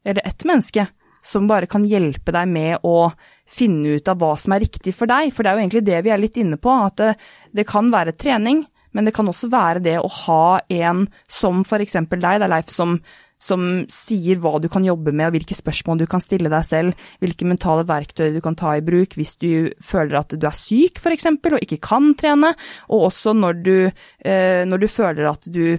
eller 0.08 0.28
ett 0.28 0.46
menneske, 0.48 0.88
som 1.24 1.48
bare 1.50 1.68
kan 1.68 1.84
hjelpe 1.86 2.32
deg 2.32 2.48
med 2.48 2.88
å 2.88 3.12
finne 3.48 3.98
ut 3.98 4.08
av 4.08 4.20
hva 4.22 4.34
som 4.40 4.56
er 4.56 4.64
riktig 4.64 4.94
for 4.96 5.10
deg. 5.12 5.34
For 5.36 5.44
det 5.44 5.52
er 5.52 5.58
jo 5.58 5.66
egentlig 5.66 5.86
det 5.90 6.02
vi 6.06 6.14
er 6.16 6.22
litt 6.22 6.40
inne 6.40 6.60
på, 6.62 6.72
at 6.72 7.00
det, 7.02 7.14
det 7.52 7.68
kan 7.68 7.92
være 7.92 8.16
trening, 8.16 8.64
men 8.96 9.08
det 9.08 9.14
kan 9.16 9.28
også 9.28 9.50
være 9.52 9.84
det 9.84 9.98
å 10.00 10.10
ha 10.24 10.60
en 10.74 11.08
som 11.32 11.64
f.eks. 11.66 12.00
deg, 12.08 12.22
det 12.24 12.48
er 12.48 12.54
Leif, 12.54 12.72
som, 12.72 12.96
som 13.44 13.66
sier 13.92 14.40
hva 14.42 14.56
du 14.64 14.70
kan 14.72 14.86
jobbe 14.88 15.12
med, 15.12 15.28
og 15.28 15.36
hvilke 15.36 15.58
spørsmål 15.58 16.00
du 16.02 16.08
kan 16.10 16.24
stille 16.24 16.52
deg 16.54 16.66
selv, 16.70 17.04
hvilke 17.20 17.50
mentale 17.50 17.84
verktøy 17.90 18.32
du 18.34 18.40
kan 18.46 18.56
ta 18.58 18.78
i 18.78 18.86
bruk 18.86 19.18
hvis 19.20 19.36
du 19.44 19.76
føler 19.84 20.22
at 20.22 20.34
du 20.34 20.48
er 20.48 20.58
syk, 20.58 21.04
f.eks., 21.04 21.28
og 21.36 21.60
ikke 21.60 21.82
kan 21.84 22.14
trene, 22.18 22.56
og 22.88 23.10
også 23.12 23.36
når 23.36 23.62
du, 23.68 23.76
eh, 24.24 24.64
når 24.66 24.86
du 24.86 24.90
føler 24.90 25.30
at 25.30 25.52
du 25.52 25.78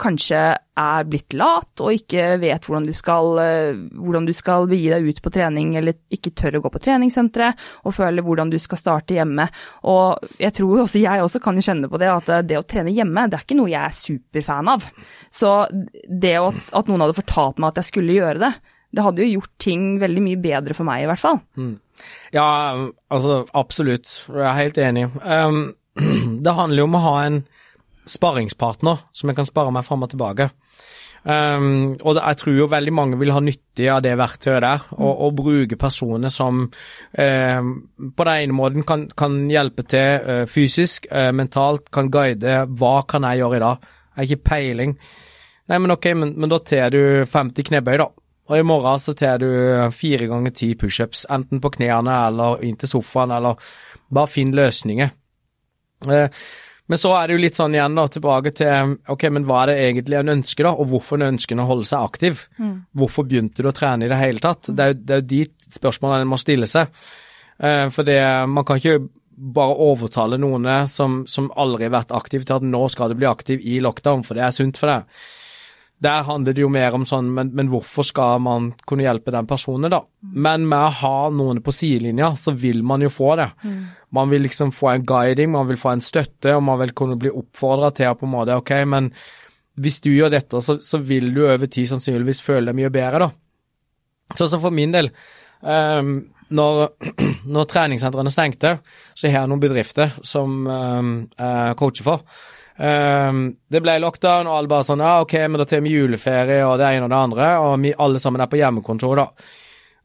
kanskje 0.00 0.40
er 0.80 1.06
blitt 1.08 1.34
lat 1.36 1.82
og 1.82 1.94
ikke 1.94 2.36
vet 2.40 2.64
hvordan 2.66 2.86
du, 2.88 2.92
skal, 2.96 3.38
eh, 3.42 3.80
hvordan 4.00 4.26
du 4.28 4.32
skal 4.36 4.68
begi 4.70 4.88
deg 4.92 5.08
ut 5.08 5.20
på 5.22 5.32
trening, 5.34 5.74
eller 5.78 5.98
ikke 6.12 6.32
tør 6.36 6.58
å 6.58 6.62
gå 6.64 6.72
på 6.74 6.82
treningssenteret, 6.86 7.60
og 7.84 7.96
føler 7.96 8.24
hvordan 8.26 8.52
du 8.52 8.58
skal 8.62 8.80
starte 8.80 9.16
hjemme. 9.16 9.48
Og 9.90 10.30
jeg 10.40 10.54
tror 10.56 10.84
også 10.84 11.02
jeg 11.02 11.24
også 11.24 11.42
kan 11.44 11.60
kjenne 11.60 11.90
på 11.90 12.00
det, 12.00 12.10
at 12.12 12.32
det 12.48 12.58
å 12.60 12.66
trene 12.66 12.94
hjemme, 12.94 13.28
det 13.28 13.40
er 13.40 13.46
ikke 13.46 13.60
noe 13.60 13.72
jeg 13.72 13.82
er 13.82 14.00
superfan 14.00 14.72
av. 14.72 14.88
Så 15.32 15.54
det 15.70 16.36
at 16.40 16.90
noen 16.90 17.04
hadde 17.04 17.18
fortalt 17.18 17.60
meg 17.60 17.72
at 17.72 17.82
jeg 17.82 17.92
skulle 17.92 18.16
gjøre 18.16 18.44
det, 18.46 18.54
det 18.90 19.04
hadde 19.06 19.22
jo 19.22 19.38
gjort 19.38 19.52
ting 19.62 19.90
veldig 20.00 20.22
mye 20.24 20.40
bedre 20.42 20.74
for 20.74 20.88
meg, 20.88 21.04
i 21.04 21.10
hvert 21.10 21.22
fall. 21.22 21.38
Mm. 21.54 21.76
Ja, 22.34 22.48
altså 23.12 23.44
absolutt. 23.54 24.08
Jeg 24.32 24.46
er 24.48 24.58
helt 24.58 24.80
enig. 24.82 25.06
Um, 25.22 25.60
det 26.44 26.56
handler 26.56 26.82
jo 26.82 26.88
om 26.88 26.98
å 26.98 27.04
ha 27.04 27.16
en 27.28 27.42
sparringspartner 28.10 29.04
som 29.16 29.30
jeg 29.30 29.38
kan 29.38 29.48
spare 29.48 29.72
meg 29.74 29.86
fram 29.86 30.06
og 30.06 30.12
tilbake. 30.12 30.50
Um, 31.20 31.92
og 32.00 32.16
jeg 32.16 32.36
tror 32.40 32.54
jo 32.56 32.66
veldig 32.72 32.92
mange 32.96 33.18
vil 33.20 33.32
ha 33.34 33.42
nytte 33.44 33.90
av 33.92 34.00
det 34.04 34.14
verktøyet 34.16 34.62
der, 34.64 34.86
og, 34.96 35.10
og 35.26 35.34
bruke 35.36 35.76
personer 35.80 36.32
som 36.32 36.62
eh, 37.12 37.60
på 37.60 38.26
den 38.28 38.46
ene 38.46 38.56
måten 38.56 38.86
kan, 38.88 39.04
kan 39.12 39.36
hjelpe 39.50 39.84
til 39.84 40.30
eh, 40.32 40.46
fysisk, 40.48 41.10
eh, 41.12 41.28
mentalt, 41.36 41.90
kan 41.92 42.08
guide 42.12 42.62
hva 42.80 42.94
kan 43.08 43.28
jeg 43.28 43.42
gjøre 43.42 43.58
i 43.58 43.64
dag. 43.66 43.84
Jeg 43.84 44.16
har 44.16 44.30
ikke 44.30 44.48
peiling. 44.48 44.96
Nei, 45.68 45.78
men 45.78 45.94
ok, 45.94 46.08
men, 46.16 46.32
men 46.40 46.52
da 46.52 46.60
tar 46.64 46.96
du 46.96 47.02
50 47.28 47.68
knebøy, 47.68 48.00
da. 48.00 48.08
Og 48.50 48.56
i 48.58 48.66
morgen 48.66 48.98
så 48.98 49.12
tar 49.14 49.38
du 49.38 49.46
fire 49.94 50.26
ganger 50.26 50.56
ti 50.56 50.72
pushups, 50.74 51.26
enten 51.30 51.60
på 51.62 51.70
knærne 51.76 52.16
eller 52.26 52.64
inn 52.66 52.80
til 52.80 52.90
sofaen, 52.90 53.36
eller 53.36 53.60
bare 54.10 54.32
finn 54.32 54.56
løsninger. 54.56 55.12
Uh, 56.08 56.26
men 56.90 56.98
så 56.98 57.12
er 57.14 57.28
det 57.28 57.36
jo 57.36 57.42
litt 57.44 57.58
sånn 57.58 57.74
igjen 57.76 57.94
da, 57.94 58.04
tilbake 58.10 58.50
til 58.58 58.96
ok, 59.14 59.28
men 59.30 59.44
hva 59.46 59.60
er 59.62 59.70
det 59.70 59.78
egentlig 59.84 60.16
en 60.18 60.32
ønsker, 60.32 60.66
da, 60.66 60.72
og 60.74 60.90
hvorfor 60.90 61.20
en 61.20 61.28
ønsker 61.28 61.62
å 61.62 61.68
holde 61.68 61.86
seg 61.86 62.02
aktiv? 62.02 62.40
Mm. 62.58 62.72
Hvorfor 62.98 63.28
begynte 63.30 63.62
du 63.62 63.70
å 63.70 63.74
trene 63.76 64.08
i 64.08 64.10
det 64.10 64.18
hele 64.18 64.42
tatt? 64.42 64.72
Det 64.74 64.82
er 64.82 64.90
jo, 64.90 64.98
det 64.98 65.14
er 65.14 65.22
jo 65.22 65.28
de 65.30 65.40
spørsmålene 65.78 66.26
en 66.26 66.32
må 66.32 66.40
stille 66.42 66.66
seg. 66.70 66.90
Eh, 67.62 67.86
for 67.94 68.08
det, 68.08 68.18
man 68.50 68.66
kan 68.66 68.82
ikke 68.82 69.04
bare 69.40 69.78
overtale 69.86 70.36
noen 70.42 70.66
som, 70.90 71.22
som 71.30 71.46
aldri 71.54 71.86
har 71.86 71.94
vært 71.94 72.16
aktiv 72.16 72.42
til 72.44 72.58
at 72.58 72.66
nå 72.66 72.82
skal 72.92 73.12
du 73.12 73.20
bli 73.20 73.30
aktiv 73.30 73.62
i 73.62 73.78
lockdown, 73.84 74.26
for 74.26 74.36
det 74.36 74.48
er 74.48 74.56
sunt 74.58 74.80
for 74.80 74.90
deg. 74.90 75.22
Der 76.00 76.22
handler 76.24 76.56
det 76.56 76.62
jo 76.62 76.70
mer 76.72 76.94
om 76.96 77.02
sånn, 77.08 77.28
men, 77.36 77.50
men, 77.56 77.68
hvorfor 77.68 78.06
skal 78.08 78.40
man 78.40 78.70
kunne 78.88 79.04
hjelpe 79.04 79.34
den 79.34 79.48
personen, 79.48 79.92
da? 79.92 80.00
Men 80.20 80.64
med 80.68 80.86
å 80.86 80.94
ha 81.02 81.18
noen 81.34 81.60
på 81.64 81.74
sidelinja, 81.76 82.32
så 82.40 82.54
vil 82.56 82.80
man 82.86 83.04
jo 83.04 83.10
få 83.12 83.34
det. 83.36 83.50
Mm. 83.60 83.82
Man 84.16 84.32
vil 84.32 84.46
liksom 84.46 84.72
få 84.72 84.94
en 84.94 85.04
guiding, 85.04 85.52
man 85.52 85.68
vil 85.68 85.80
få 85.80 85.92
en 85.92 86.04
støtte, 86.04 86.54
og 86.56 86.64
man 86.64 86.80
vil 86.80 86.94
kunne 86.96 87.18
bli 87.20 87.32
oppfordra 87.42 87.92
til 87.96 88.08
å 88.08 88.16
på 88.16 88.28
en 88.28 88.32
måte 88.32 88.56
OK, 88.56 88.72
men 88.88 89.12
hvis 89.80 90.00
du 90.04 90.10
gjør 90.12 90.32
dette, 90.32 90.62
så, 90.64 90.78
så 90.80 91.00
vil 91.04 91.30
du 91.36 91.44
over 91.44 91.68
tid 91.68 91.92
sannsynligvis 91.92 92.42
føle 92.44 92.70
deg 92.70 92.80
mye 92.80 92.92
bedre, 92.94 93.28
da. 93.28 94.36
Sånn 94.38 94.52
som 94.54 94.62
for 94.62 94.74
min 94.74 94.94
del. 94.94 95.10
Um, 95.60 96.30
når, 96.56 96.86
når 97.54 97.68
treningssentrene 97.70 98.32
stengte, 98.32 98.78
så 99.12 99.28
har 99.28 99.42
jeg 99.42 99.52
noen 99.52 99.62
bedrifter 99.62 100.16
som 100.26 100.64
um, 100.64 101.12
jeg 101.36 101.78
coacher 101.80 102.08
for. 102.08 102.24
Um, 102.80 103.40
det 103.68 103.82
ble 103.84 103.98
lockdown, 104.00 104.48
og 104.48 104.56
alle 104.56 104.70
bare 104.70 104.86
sånn 104.88 105.02
Ja, 105.04 105.18
OK, 105.20 105.34
men 105.44 105.60
da 105.60 105.66
tar 105.68 105.82
vi 105.84 105.92
juleferie 105.92 106.62
og 106.64 106.78
det 106.80 106.86
ene 106.88 107.04
og 107.04 107.12
det 107.12 107.18
andre, 107.18 107.48
og 107.60 107.74
vi 107.82 107.90
alle 107.92 108.22
sammen 108.22 108.40
er 108.40 108.48
på 108.48 108.56
hjemmekontor, 108.56 109.20
da. 109.20 109.26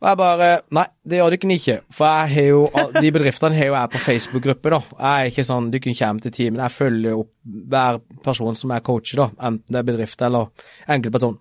Og 0.01 0.09
jeg 0.09 0.19
bare 0.19 0.49
Nei, 0.75 0.83
det 1.07 1.21
gjør 1.21 1.35
dere 1.37 1.55
ikke. 1.55 1.77
For 1.95 2.09
jeg 2.09 2.33
har 2.33 2.49
jo 2.49 2.89
De 2.99 3.11
bedriftene 3.15 3.55
har 3.55 3.69
jo 3.69 3.77
jeg 3.77 3.93
på 3.93 4.01
Facebook-gruppe, 4.03 4.73
da. 4.73 4.81
Jeg 4.91 5.13
er 5.13 5.31
ikke 5.31 5.47
sånn 5.47 5.71
Dere 5.71 5.95
kommer 6.01 6.25
til 6.25 6.35
timen. 6.35 6.61
Jeg 6.65 6.75
følger 6.75 7.21
opp 7.21 7.31
hver 7.71 8.01
person 8.25 8.59
som 8.59 8.75
er 8.75 8.83
coacher, 8.85 9.23
da. 9.23 9.29
Enten 9.49 9.71
det 9.71 9.81
er 9.81 9.87
bedrift 9.87 10.27
eller 10.27 10.51
enkeltperson. 10.91 11.39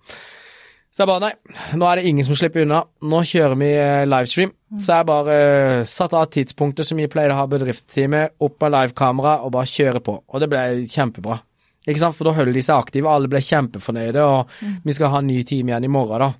Så 0.94 1.02
jeg 1.02 1.10
bare 1.10 1.24
Nei, 1.24 1.54
nå 1.80 1.86
er 1.88 1.98
det 1.98 2.10
ingen 2.10 2.26
som 2.26 2.36
slipper 2.38 2.62
unna. 2.62 2.84
Nå 3.02 3.22
kjører 3.26 3.58
vi 3.58 3.70
eh, 3.74 4.04
livestream. 4.06 4.52
Så 4.78 4.98
jeg 4.98 5.06
bare 5.08 5.38
uh, 5.38 5.86
satte 5.90 6.18
av 6.18 6.28
tidspunktet 6.30 6.86
som 6.86 6.98
vi 6.98 7.08
pleide 7.10 7.34
å 7.34 7.40
ha 7.40 7.48
bedriftstime, 7.50 8.20
opp 8.46 8.62
med 8.62 8.74
livekamera 8.74 9.32
og 9.46 9.52
bare 9.56 9.70
kjøre 9.70 10.02
på. 10.06 10.14
Og 10.30 10.42
det 10.42 10.48
ble 10.52 10.62
kjempebra. 10.90 11.40
Ikke 11.84 12.00
sant, 12.00 12.14
for 12.14 12.26
da 12.26 12.34
holder 12.36 12.54
de 12.54 12.62
seg 12.64 12.78
aktive, 12.78 13.10
alle 13.10 13.30
ble 13.30 13.42
kjempefornøyde, 13.44 14.22
og 14.22 14.54
mm. 14.54 14.76
vi 14.86 14.94
skal 14.96 15.12
ha 15.12 15.20
en 15.20 15.28
ny 15.28 15.40
time 15.46 15.72
igjen 15.72 15.86
i 15.86 15.90
morgen, 15.92 16.24
da. 16.24 16.30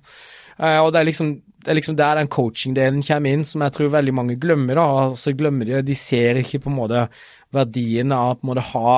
Uh, 0.55 0.79
og 0.85 0.91
det 0.95 1.01
er 1.01 1.09
liksom 1.11 1.35
det 1.65 1.71
er 1.73 1.79
liksom 1.79 1.95
der 1.97 2.19
den 2.19 2.29
coaching-delen 2.29 3.01
kommer 3.03 3.35
inn, 3.35 3.43
som 3.47 3.63
jeg 3.65 3.73
tror 3.73 3.91
veldig 3.95 4.13
mange 4.13 4.35
glemmer. 4.39 4.77
da, 4.77 4.85
og 4.85 5.15
så 5.17 5.33
glemmer 5.33 5.65
De 5.65 5.81
de 5.81 5.95
ser 5.97 6.37
ikke 6.37 6.61
på 6.61 6.69
en 6.69 6.77
måte 6.77 7.07
verdien 7.55 8.11
av 8.13 8.35
på 8.37 8.45
en 8.45 8.51
måte 8.51 8.65
ha 8.69 8.97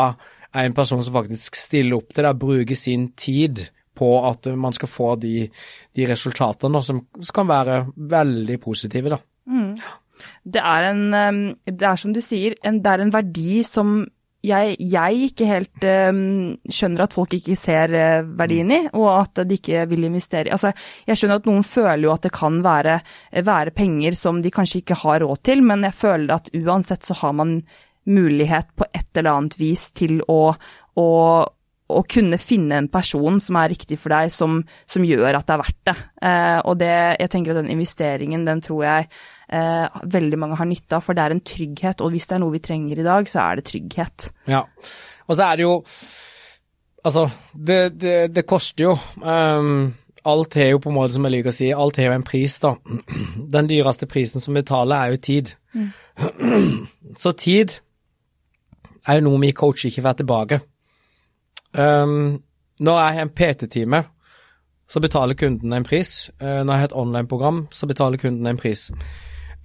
en 0.61 0.75
person 0.75 1.01
som 1.03 1.15
faktisk 1.15 1.55
stiller 1.55 1.97
opp 1.97 2.11
til 2.11 2.27
deg, 2.27 2.41
bruker 2.41 2.75
sin 2.75 3.07
tid 3.15 3.63
på 3.97 4.11
at 4.29 4.49
man 4.55 4.75
skal 4.75 4.91
få 4.91 5.13
de, 5.21 5.47
de 5.97 6.09
resultatene 6.09 6.83
som, 6.85 7.01
som, 7.19 7.33
kan 7.35 7.49
være 7.49 7.79
veldig 7.97 8.59
positive. 8.63 9.15
da. 9.15 9.21
Mm. 9.49 9.73
Det 10.43 10.61
er 10.65 10.91
en 10.91 11.55
Det 11.65 11.85
er 11.85 11.97
som 11.99 12.13
du 12.13 12.21
sier, 12.25 12.55
en, 12.65 12.79
det 12.81 12.93
er 12.93 13.03
en 13.03 13.13
verdi 13.13 13.63
som 13.65 13.99
jeg, 14.45 14.75
jeg 14.79 15.29
ikke 15.31 15.47
helt 15.49 15.85
um, 16.11 16.19
skjønner 16.69 17.05
at 17.07 17.15
folk 17.15 17.33
ikke 17.37 17.57
ser 17.57 17.93
uh, 17.93 18.27
verdien 18.37 18.71
i, 18.73 18.79
og 18.93 19.09
at 19.15 19.41
de 19.49 19.57
ikke 19.57 19.85
vil 19.89 20.07
investere. 20.07 20.53
Altså, 20.53 20.71
jeg 21.07 21.19
skjønner 21.19 21.41
at 21.41 21.49
noen 21.49 21.65
føler 21.67 22.05
jo 22.05 22.13
at 22.13 22.27
det 22.27 22.33
kan 22.35 22.61
være, 22.65 22.99
være, 23.47 23.75
penger 23.77 24.17
som 24.19 24.41
de 24.43 24.53
kanskje 24.53 24.83
ikke 24.83 24.99
har 25.03 25.23
råd 25.25 25.43
til, 25.49 25.63
men 25.65 25.85
jeg 25.87 25.97
føler 25.97 26.37
at 26.37 26.51
uansett 26.57 27.07
så 27.07 27.17
har 27.23 27.35
man 27.39 27.59
mulighet 28.07 28.69
på 28.77 28.87
et 28.93 29.19
eller 29.19 29.33
annet 29.33 29.57
vis 29.59 29.89
til 29.97 30.21
å, 30.31 30.53
å, 30.95 31.07
å 31.87 32.01
kunne 32.09 32.39
finne 32.41 32.81
en 32.81 32.89
person 32.91 33.39
som 33.43 33.57
er 33.61 33.71
riktig 33.71 33.97
for 34.01 34.11
deg, 34.11 34.31
som, 34.33 34.59
som 34.89 35.05
gjør 35.07 35.37
at 35.37 35.47
det 35.47 35.55
er 35.55 35.61
verdt 35.61 35.81
det. 35.87 35.95
Eh, 36.29 36.59
og 36.67 36.79
det, 36.81 36.93
jeg 37.21 37.31
tenker 37.33 37.53
at 37.53 37.61
den 37.61 37.73
investeringen, 37.73 38.45
den 38.47 38.63
tror 38.65 38.83
jeg 38.83 39.07
eh, 39.07 39.99
veldig 40.17 40.39
mange 40.41 40.59
har 40.59 40.67
nytte 40.67 40.99
av, 40.99 41.05
for 41.05 41.17
det 41.17 41.23
er 41.23 41.35
en 41.35 41.43
trygghet. 41.53 42.03
Og 42.03 42.11
hvis 42.13 42.27
det 42.27 42.37
er 42.37 42.43
noe 42.43 42.55
vi 42.57 42.63
trenger 42.63 42.99
i 42.99 43.07
dag, 43.07 43.29
så 43.31 43.43
er 43.45 43.59
det 43.59 43.67
trygghet. 43.71 44.31
Ja, 44.51 44.65
og 45.27 45.35
så 45.35 45.51
er 45.51 45.59
det 45.59 45.67
jo 45.69 45.77
Altså, 47.07 47.29
det, 47.53 48.01
det, 48.01 48.35
det 48.35 48.41
koster 48.49 48.83
jo. 48.83 48.93
Um, 49.21 49.93
alt 50.27 50.57
har 50.59 50.73
jo 50.73 50.79
på 50.83 50.89
en 50.89 50.95
måte, 50.97 51.13
som 51.15 51.23
jeg 51.23 51.37
liker 51.37 51.53
å 51.53 51.55
si, 51.55 51.69
alt 51.71 51.99
har 52.01 52.09
jo 52.09 52.15
en 52.17 52.25
pris, 52.27 52.57
da. 52.59 52.73
Den 53.55 53.69
dyreste 53.69 54.09
prisen 54.11 54.43
som 54.43 54.57
vi 54.57 54.63
betaler, 54.65 54.97
er 54.97 55.13
jo 55.13 55.21
tid. 55.29 55.53
Mm. 55.71 55.85
Så 57.23 57.31
tid 57.39 57.77
er 59.07 59.21
jo 59.21 59.29
noe 59.29 59.39
vi 59.45 59.53
coacher 59.55 59.87
ikke 59.87 60.03
får 60.03 60.19
tilbake. 60.19 60.59
Um, 61.73 62.41
når 62.79 62.99
jeg 62.99 63.13
har 63.13 63.21
en 63.21 63.33
PT-time, 63.35 64.03
så 64.87 64.99
betaler 65.03 65.35
kunden 65.35 65.73
en 65.73 65.83
pris. 65.83 66.29
Uh, 66.41 66.63
når 66.63 66.73
jeg 66.73 66.79
har 66.79 66.91
et 66.91 66.95
online-program, 66.95 67.67
så 67.71 67.87
betaler 67.87 68.17
kunden 68.17 68.47
en 68.47 68.57
pris. 68.57 68.91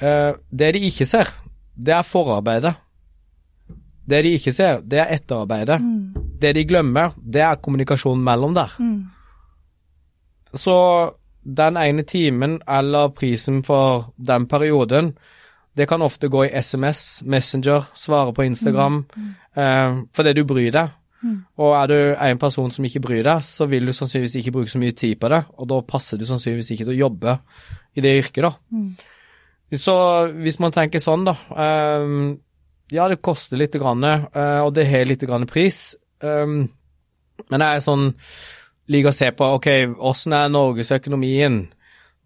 Uh, 0.02 0.34
det 0.50 0.74
de 0.74 0.86
ikke 0.88 1.06
ser, 1.06 1.30
det 1.76 1.94
er 1.94 2.02
forarbeidet. 2.02 2.74
Det 4.08 4.24
de 4.24 4.34
ikke 4.34 4.52
ser, 4.52 4.80
det 4.80 4.98
er 4.98 5.14
etterarbeidet. 5.14 5.80
Mm. 5.80 6.14
Det 6.42 6.54
de 6.54 6.64
glemmer, 6.66 7.14
det 7.16 7.40
er 7.40 7.60
kommunikasjonen 7.62 8.24
mellom 8.24 8.54
der. 8.54 8.74
Mm. 8.78 9.04
Så 10.54 10.76
den 11.42 11.76
ene 11.76 12.02
timen 12.02 12.58
eller 12.68 13.08
prisen 13.08 13.62
for 13.64 14.12
den 14.16 14.46
perioden, 14.46 15.12
det 15.76 15.88
kan 15.88 16.02
ofte 16.02 16.28
gå 16.28 16.44
i 16.44 16.62
SMS, 16.62 17.22
Messenger, 17.24 17.86
svare 17.94 18.32
på 18.32 18.42
Instagram, 18.42 19.04
mm. 19.16 19.30
uh, 19.56 20.02
fordi 20.14 20.32
du 20.32 20.44
bryr 20.44 20.70
deg. 20.72 20.90
Mm. 21.22 21.38
Og 21.62 21.74
er 21.78 21.90
du 21.90 21.96
en 22.12 22.40
person 22.42 22.70
som 22.74 22.86
ikke 22.86 23.02
bryr 23.04 23.24
deg, 23.26 23.44
så 23.46 23.66
vil 23.70 23.86
du 23.86 23.94
sannsynligvis 23.94 24.38
ikke 24.40 24.54
bruke 24.56 24.72
så 24.72 24.80
mye 24.82 24.94
tid 24.98 25.18
på 25.22 25.30
det, 25.32 25.42
og 25.56 25.68
da 25.70 25.80
passer 25.86 26.20
du 26.20 26.26
sannsynligvis 26.28 26.72
ikke 26.74 26.86
til 26.88 26.94
å 26.96 27.00
jobbe 27.04 27.36
i 27.94 28.04
det 28.04 28.16
yrket, 28.20 28.46
da. 28.48 28.52
Mm. 28.74 28.88
Så 29.82 29.94
hvis 30.42 30.58
man 30.60 30.74
tenker 30.74 31.00
sånn, 31.00 31.22
da 31.24 31.32
um, 32.02 32.34
Ja, 32.92 33.06
det 33.08 33.22
koster 33.24 33.56
litt, 33.56 33.72
grann, 33.80 34.04
uh, 34.04 34.60
og 34.66 34.74
det 34.76 34.84
har 34.90 35.06
litt 35.08 35.22
grann 35.24 35.46
pris, 35.48 35.94
um, 36.20 36.66
men 37.48 37.64
jeg 37.64 37.78
er 37.78 37.84
sånn 37.86 38.10
liker 38.92 39.12
å 39.12 39.16
se 39.16 39.30
på 39.36 39.46
ok, 39.56 39.68
åssen 40.10 40.34
er 40.36 40.50
norgesøkonomien? 40.52 41.62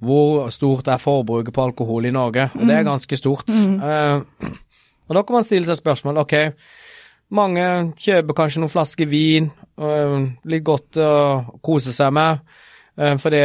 Hvor 0.03 0.51
stort 0.53 0.89
er 0.93 1.01
forbruket 1.01 1.55
på 1.57 1.63
alkohol 1.71 2.09
i 2.09 2.13
Norge? 2.13 2.51
Og 2.53 2.67
det 2.67 2.75
er 2.75 2.83
mm. 2.83 2.89
ganske 2.91 3.17
stort. 3.17 3.49
Mm. 3.49 3.79
Uh, 3.81 4.51
og 5.07 5.17
da 5.17 5.23
kan 5.23 5.39
man 5.39 5.47
stille 5.47 5.69
seg 5.69 5.79
spørsmål 5.79 6.25
ok, 6.25 6.35
mange 7.35 7.65
kjøper 7.99 8.37
kanskje 8.39 8.63
noen 8.63 8.73
flasker 8.73 9.09
vin, 9.11 9.49
øh, 9.81 10.19
litt 10.47 10.65
godt 10.67 10.99
å 11.03 11.59
kose 11.65 11.95
seg 11.95 12.13
med, 12.15 12.45
øh, 13.01 13.17
fordi 13.19 13.43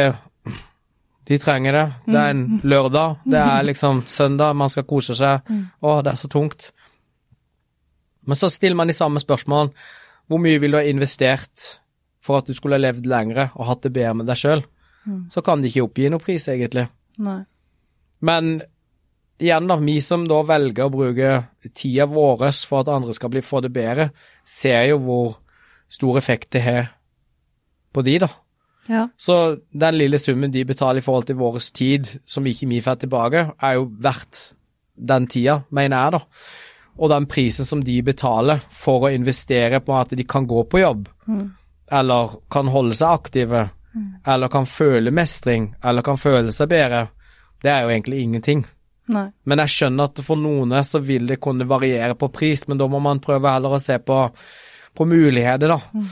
de 1.28 1.38
trenger 1.38 1.78
det. 1.78 1.86
Det 2.06 2.18
er 2.18 2.30
en 2.34 2.44
mm. 2.44 2.60
lørdag, 2.62 3.18
det 3.24 3.42
er 3.42 3.66
liksom 3.66 4.04
søndag, 4.10 4.56
man 4.58 4.70
skal 4.70 4.86
kose 4.88 5.16
seg. 5.18 5.42
Mm. 5.48 5.66
Å, 5.82 5.98
det 6.02 6.12
er 6.12 6.20
så 6.20 6.30
tungt. 6.30 6.70
Men 8.26 8.38
så 8.38 8.50
stiller 8.50 8.78
man 8.78 8.90
de 8.90 8.96
samme 8.96 9.22
spørsmålene. 9.22 9.72
Hvor 10.30 10.38
mye 10.38 10.60
ville 10.62 10.78
du 10.78 10.80
ha 10.80 10.88
investert 10.90 11.80
for 12.22 12.38
at 12.38 12.46
du 12.46 12.54
skulle 12.54 12.78
ha 12.78 12.82
levd 12.82 13.08
lengre 13.10 13.48
og 13.56 13.66
hatt 13.66 13.82
det 13.86 13.94
bedre 13.94 14.14
med 14.20 14.30
deg 14.30 14.38
sjøl? 14.38 14.62
Mm. 15.04 15.24
Så 15.34 15.42
kan 15.42 15.62
de 15.62 15.70
ikke 15.70 15.86
oppgi 15.88 16.10
noen 16.10 16.22
pris, 16.22 16.46
egentlig. 16.50 16.86
Nei. 17.22 17.40
Men 18.22 18.52
igjen, 19.42 19.68
da, 19.68 19.76
vi 19.76 19.98
som 20.04 20.24
da 20.28 20.40
velger 20.46 20.86
å 20.86 20.92
bruke 20.92 21.32
tida 21.74 22.06
vår 22.10 22.48
for 22.68 22.82
at 22.82 22.92
andre 22.92 23.14
skal 23.16 23.32
bli 23.32 23.42
få 23.44 23.62
det 23.64 23.72
bedre, 23.74 24.10
ser 24.46 24.86
jo 24.92 25.00
hvor 25.02 25.36
stor 25.92 26.18
effekt 26.20 26.52
det 26.56 26.64
har 26.64 26.90
på 27.92 28.04
de, 28.06 28.16
da. 28.22 28.30
Ja. 28.90 29.06
Så 29.16 29.58
den 29.70 29.98
lille 29.98 30.18
summen 30.18 30.50
de 30.50 30.64
betaler 30.66 31.02
i 31.02 31.04
forhold 31.04 31.28
til 31.28 31.38
vår 31.38 31.60
tid, 31.74 32.08
som 32.26 32.46
ikke 32.46 32.68
vi 32.70 32.80
får 32.82 33.02
tilbake, 33.04 33.46
er 33.60 33.78
jo 33.78 33.88
verdt 34.02 34.42
den 34.96 35.28
tida, 35.30 35.62
mener 35.70 35.96
jeg, 35.96 36.16
da. 36.16 36.22
Og 36.98 37.12
den 37.12 37.26
prisen 37.30 37.68
som 37.68 37.82
de 37.84 37.94
betaler 38.04 38.60
for 38.68 39.06
å 39.06 39.12
investere 39.12 39.80
på 39.84 39.94
at 39.96 40.12
de 40.16 40.26
kan 40.28 40.46
gå 40.48 40.64
på 40.68 40.82
jobb, 40.82 41.06
eller 41.92 42.36
kan 42.52 42.68
holde 42.72 42.96
seg 42.98 43.20
aktive, 43.20 43.62
eller 44.26 44.52
kan 44.52 44.68
føle 44.68 45.12
mestring, 45.14 45.72
eller 45.84 46.04
kan 46.04 46.20
føle 46.20 46.52
seg 46.52 46.70
bedre, 46.72 47.06
det 47.62 47.70
er 47.70 47.84
jo 47.84 47.92
egentlig 47.94 48.22
ingenting. 48.22 48.64
Nei. 49.12 49.26
Men 49.44 49.62
jeg 49.64 49.72
skjønner 49.74 50.08
at 50.10 50.22
for 50.24 50.40
noen 50.40 50.72
så 50.88 51.00
vil 51.04 51.26
det 51.28 51.40
kunne 51.42 51.66
variere 51.68 52.14
på 52.18 52.30
pris, 52.32 52.66
men 52.68 52.78
da 52.80 52.86
må 52.88 53.00
man 53.02 53.20
prøve 53.20 53.50
heller 53.52 53.76
å 53.76 53.80
se 53.82 53.98
på, 54.00 54.18
på 54.96 55.06
muligheter, 55.08 55.68
da. 55.74 56.06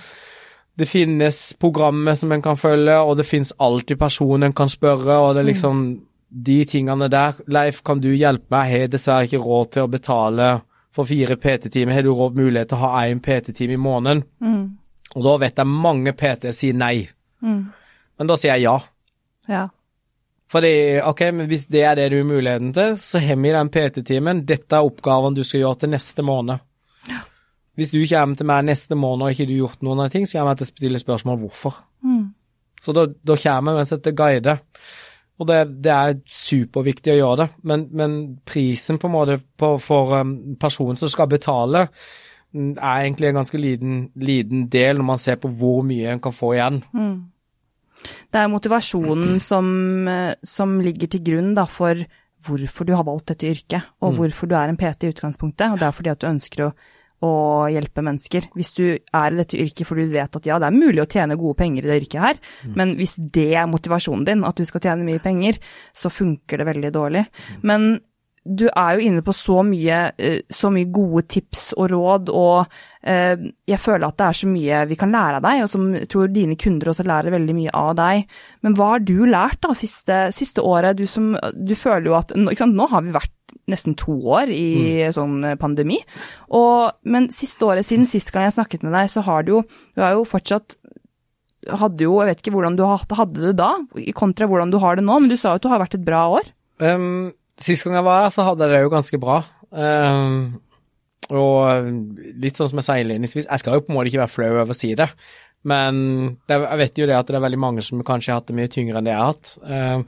Det 0.80 0.86
finnes 0.88 1.38
programmer 1.60 2.14
som 2.16 2.32
en 2.32 2.42
kan 2.44 2.56
følge, 2.56 2.94
og 3.04 3.16
det 3.18 3.26
finnes 3.28 3.52
alltid 3.60 3.98
personer 4.00 4.46
en 4.48 4.56
kan 4.56 4.70
spørre, 4.70 5.16
og 5.20 5.34
det 5.34 5.42
er 5.42 5.48
liksom 5.50 5.82
de 6.30 6.58
tingene 6.64 7.08
der. 7.10 7.40
Leif, 7.50 7.82
kan 7.84 8.00
du 8.00 8.12
hjelpe 8.14 8.46
meg? 8.54 8.70
Jeg 8.70 8.84
har 8.86 8.92
dessverre 8.92 9.26
ikke 9.26 9.42
råd 9.42 9.72
til 9.74 9.82
å 9.88 9.90
betale 9.90 10.50
for 10.94 11.06
fire 11.10 11.36
PT-timer. 11.36 11.92
Har 11.94 12.06
du 12.06 12.12
råd 12.14 12.38
mulighet 12.38 12.70
til 12.70 12.78
å 12.78 12.84
ha 12.86 13.02
én 13.10 13.20
PT-time 13.22 13.74
i 13.76 13.80
måneden? 13.82 14.22
Mm. 14.40 14.62
Og 15.16 15.26
da 15.26 15.34
vet 15.42 15.58
jeg 15.58 15.66
mange 15.66 16.12
PT 16.14 16.52
sier 16.54 16.76
nei, 16.78 17.08
Mm. 17.42 17.72
men 18.18 18.28
da 18.28 18.34
sier 18.36 18.52
jeg 18.54 18.66
ja. 18.68 18.78
Ja. 19.48 19.68
Fordi, 20.50 20.72
ok, 21.06 21.20
men 21.36 21.46
hvis 21.50 21.68
det 21.70 21.84
er 21.86 21.94
det 21.98 22.08
du 22.10 22.16
har 22.18 22.26
muligheten 22.26 22.72
til, 22.74 22.96
så 22.98 23.20
har 23.22 23.38
vi 23.38 23.52
den 23.54 23.70
PT-timen. 23.70 24.42
Dette 24.48 24.76
er 24.76 24.86
oppgaven 24.86 25.36
du 25.36 25.44
skal 25.46 25.62
gjøre 25.62 25.82
til 25.84 25.92
neste 25.92 26.24
måned. 26.26 26.64
Hvis 27.78 27.94
du 27.94 28.00
kommer 28.02 28.36
til 28.36 28.48
meg 28.50 28.66
neste 28.66 28.98
måned 28.98 29.24
og 29.24 29.30
ikke 29.32 29.46
du 29.46 29.54
har 29.54 29.62
gjort 29.62 29.86
noen 29.86 30.02
av 30.04 30.10
ting, 30.12 30.26
så 30.26 30.40
kommer 30.40 30.56
jeg 30.56 30.62
til 30.62 30.66
å 30.66 30.72
stille 30.72 31.02
spørsmål 31.02 31.38
hvorfor. 31.44 31.78
Mm. 32.02 32.24
Så 32.80 32.94
da, 32.96 33.06
da 33.06 33.36
kommer 33.38 33.72
jeg 33.72 33.84
uansett 33.84 34.02
til 34.04 34.16
guide. 34.18 34.56
Og 35.40 35.48
det, 35.48 35.60
det 35.86 35.92
er 35.94 36.18
superviktig 36.28 37.14
å 37.14 37.20
gjøre 37.20 37.36
det, 37.40 37.46
men, 37.64 37.86
men 37.96 38.16
prisen 38.44 38.98
på 39.00 39.08
en 39.08 39.14
måte 39.14 39.38
på, 39.40 39.70
for 39.80 40.12
um, 40.20 40.34
personen 40.60 40.98
som 41.00 41.08
skal 41.08 41.30
betale, 41.32 41.86
mm, 42.52 42.74
er 42.74 43.06
egentlig 43.06 43.30
en 43.30 43.38
ganske 43.40 43.60
liten, 43.60 44.02
liten 44.20 44.66
del 44.72 44.98
når 44.98 45.08
man 45.14 45.22
ser 45.22 45.40
på 45.40 45.48
hvor 45.56 45.80
mye 45.88 46.12
en 46.12 46.20
kan 46.20 46.36
få 46.36 46.52
igjen. 46.58 46.82
Mm. 46.92 47.14
Det 48.30 48.40
er 48.40 48.52
motivasjonen 48.52 49.40
som, 49.50 49.66
eh, 50.08 50.32
som 50.46 50.78
ligger 50.84 51.10
til 51.12 51.24
grunn 51.26 51.52
da, 51.58 51.66
for 51.68 52.04
hvorfor 52.40 52.88
du 52.88 52.94
har 52.96 53.04
valgt 53.04 53.34
dette 53.34 53.50
yrket, 53.50 53.90
og 54.00 54.16
hvorfor 54.16 54.48
du 54.48 54.56
er 54.56 54.70
en 54.70 54.78
PT 54.80 55.04
i 55.04 55.12
utgangspunktet. 55.12 55.74
og 55.74 55.80
Det 55.80 55.86
er 55.86 55.96
fordi 55.96 56.12
at 56.12 56.22
du 56.22 56.28
ønsker 56.30 56.62
å, 56.64 56.68
å 57.20 57.32
hjelpe 57.68 58.04
mennesker. 58.04 58.46
Hvis 58.56 58.72
du 58.78 58.84
er 58.96 59.34
i 59.34 59.36
dette 59.36 59.58
yrket 59.60 59.88
fordi 59.88 60.06
du 60.08 60.14
vet 60.14 60.38
at 60.38 60.48
ja, 60.48 60.56
det 60.56 60.70
er 60.70 60.78
mulig 60.78 61.02
å 61.04 61.10
tjene 61.10 61.36
gode 61.40 61.58
penger 61.60 61.84
i 61.84 61.90
det 61.90 61.98
yrket 62.00 62.24
her, 62.24 62.40
men 62.78 62.94
hvis 62.96 63.18
det 63.20 63.50
er 63.60 63.68
motivasjonen 63.68 64.24
din, 64.28 64.46
at 64.48 64.56
du 64.56 64.64
skal 64.64 64.86
tjene 64.86 65.04
mye 65.04 65.20
penger, 65.20 65.60
så 65.92 66.12
funker 66.12 66.62
det 66.62 66.70
veldig 66.70 66.94
dårlig. 66.96 67.26
Men 67.60 67.92
du 68.44 68.64
er 68.70 68.96
jo 68.96 69.04
inne 69.04 69.22
på 69.24 69.34
så 69.36 69.60
mye, 69.66 69.98
eh, 70.16 70.40
så 70.48 70.70
mye 70.72 70.88
gode 70.88 71.26
tips 71.28 71.70
og 71.76 71.90
råd, 71.92 72.30
og 72.32 72.70
eh, 73.04 73.34
jeg 73.68 73.80
føler 73.82 74.06
at 74.06 74.16
det 74.16 74.26
er 74.26 74.38
så 74.38 74.48
mye 74.48 74.78
vi 74.88 74.96
kan 75.00 75.12
lære 75.12 75.40
av 75.40 75.44
deg, 75.44 75.64
og 75.64 75.72
som 75.72 75.90
jeg 75.98 76.08
tror 76.10 76.30
dine 76.32 76.56
kunder 76.60 76.92
også 76.92 77.04
lærer 77.04 77.34
veldig 77.34 77.56
mye 77.58 77.74
av 77.76 77.90
deg. 77.98 78.24
Men 78.64 78.76
hva 78.78 78.94
har 78.94 79.04
du 79.04 79.18
lært 79.28 79.60
da 79.66 79.74
siste, 79.76 80.22
siste 80.36 80.64
året? 80.64 80.96
Du, 80.96 81.04
som, 81.10 81.34
du 81.52 81.74
føler 81.76 82.08
jo 82.08 82.16
at 82.16 82.32
sant, 82.32 82.76
Nå 82.80 82.88
har 82.88 83.04
vi 83.04 83.12
vært 83.12 83.34
nesten 83.70 83.96
to 83.98 84.14
år 84.32 84.50
i 84.54 85.04
sånn 85.12 85.44
eh, 85.44 85.58
pandemi, 85.60 86.00
og, 86.56 86.96
men 87.04 87.28
siste 87.34 87.68
året, 87.68 87.86
siden 87.86 88.08
sist 88.08 88.32
gang 88.32 88.48
jeg 88.48 88.56
snakket 88.56 88.86
med 88.86 88.96
deg, 88.96 89.10
så 89.12 89.24
har 89.26 89.44
du 89.44 89.58
jo, 89.58 89.66
du 89.94 90.04
har 90.06 90.16
jo 90.16 90.24
fortsatt 90.28 90.78
hadde 91.76 92.06
jo, 92.06 92.14
Jeg 92.22 92.30
vet 92.30 92.38
ikke 92.40 92.54
hvordan 92.54 92.76
du 92.78 92.86
hadde 92.88 93.42
det 93.42 93.52
da, 93.58 93.74
kontra 94.16 94.46
hvordan 94.48 94.70
du 94.72 94.78
har 94.80 94.96
det 94.96 95.04
nå, 95.04 95.18
men 95.20 95.28
du 95.28 95.36
sa 95.36 95.52
jo 95.52 95.60
at 95.60 95.66
du 95.66 95.68
har 95.68 95.82
vært 95.82 95.98
et 95.98 96.06
bra 96.06 96.22
år. 96.38 96.48
Um, 96.80 97.34
sist 97.64 97.86
gang 97.86 97.98
jeg 98.00 98.06
var 98.06 98.24
her, 98.24 98.34
så 98.34 98.46
hadde 98.46 98.66
jeg 98.66 98.74
det 98.74 98.82
jo 98.84 98.92
ganske 98.92 99.20
bra. 99.22 99.38
Um, 99.70 100.58
og 101.30 101.90
litt 102.42 102.58
sånn 102.58 102.72
som 102.72 102.80
jeg 102.80 102.86
sa 102.88 102.98
innledningsvis, 102.98 103.46
jeg 103.46 103.62
skal 103.62 103.76
jo 103.76 103.84
på 103.86 103.92
en 103.92 103.98
måte 104.00 104.10
ikke 104.10 104.24
være 104.24 104.34
flau 104.34 104.50
over 104.50 104.74
å 104.74 104.76
si 104.76 104.90
det, 104.98 105.06
men 105.70 106.02
det, 106.48 106.56
jeg 106.56 106.80
vet 106.80 107.00
jo 107.02 107.08
det 107.10 107.16
at 107.18 107.30
det 107.30 107.36
er 107.38 107.44
veldig 107.44 107.60
mange 107.60 107.84
som 107.84 108.02
kanskje 108.06 108.32
har 108.32 108.40
hatt 108.40 108.50
det 108.50 108.56
mye 108.56 108.72
tyngre 108.72 108.98
enn 108.98 109.06
det 109.06 109.12
jeg 109.12 109.20
har 109.20 109.32
hatt. 109.34 109.52
Um, 109.60 110.04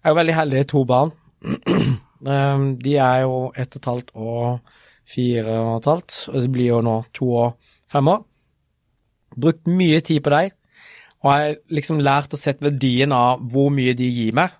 jeg 0.00 0.08
er 0.08 0.14
jo 0.14 0.20
veldig 0.20 0.36
heldig 0.36 0.62
to 0.72 0.84
barn. 0.88 1.12
um, 2.26 2.70
de 2.84 2.96
er 2.98 3.24
jo 3.24 3.36
ett 3.54 3.76
og 3.76 3.80
et 3.80 3.90
halvt 3.92 4.14
og 4.16 4.78
fire 5.10 5.58
og 5.60 5.74
et 5.78 5.90
halvt, 5.92 6.16
og 6.32 6.40
det 6.40 6.54
blir 6.54 6.72
jo 6.72 6.80
nå 6.84 6.96
to 7.16 7.30
og 7.44 7.76
fem 7.90 8.10
år. 8.10 8.24
Brukt 9.40 9.70
mye 9.70 10.00
tid 10.02 10.24
på 10.26 10.34
dem, 10.34 10.56
og 11.20 11.30
jeg 11.30 11.46
har 11.46 11.58
liksom 11.76 12.00
lært 12.02 12.34
å 12.34 12.40
sette 12.40 12.64
verdien 12.64 13.12
av 13.14 13.42
hvor 13.52 13.70
mye 13.72 13.94
de 13.96 14.08
gir 14.10 14.34
meg 14.36 14.59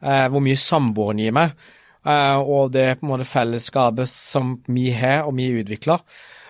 hvor 0.00 0.42
mye 0.44 0.58
samboeren 0.58 1.22
gir 1.22 1.34
meg, 1.34 1.54
eh, 2.06 2.38
og 2.38 2.72
det 2.74 2.98
på 2.98 3.06
en 3.06 3.12
måte 3.14 3.28
fellesskapet 3.28 4.10
som 4.10 4.58
vi 4.68 4.90
har 4.94 5.26
og 5.26 5.34
vi 5.38 5.50
utvikler. 5.60 6.04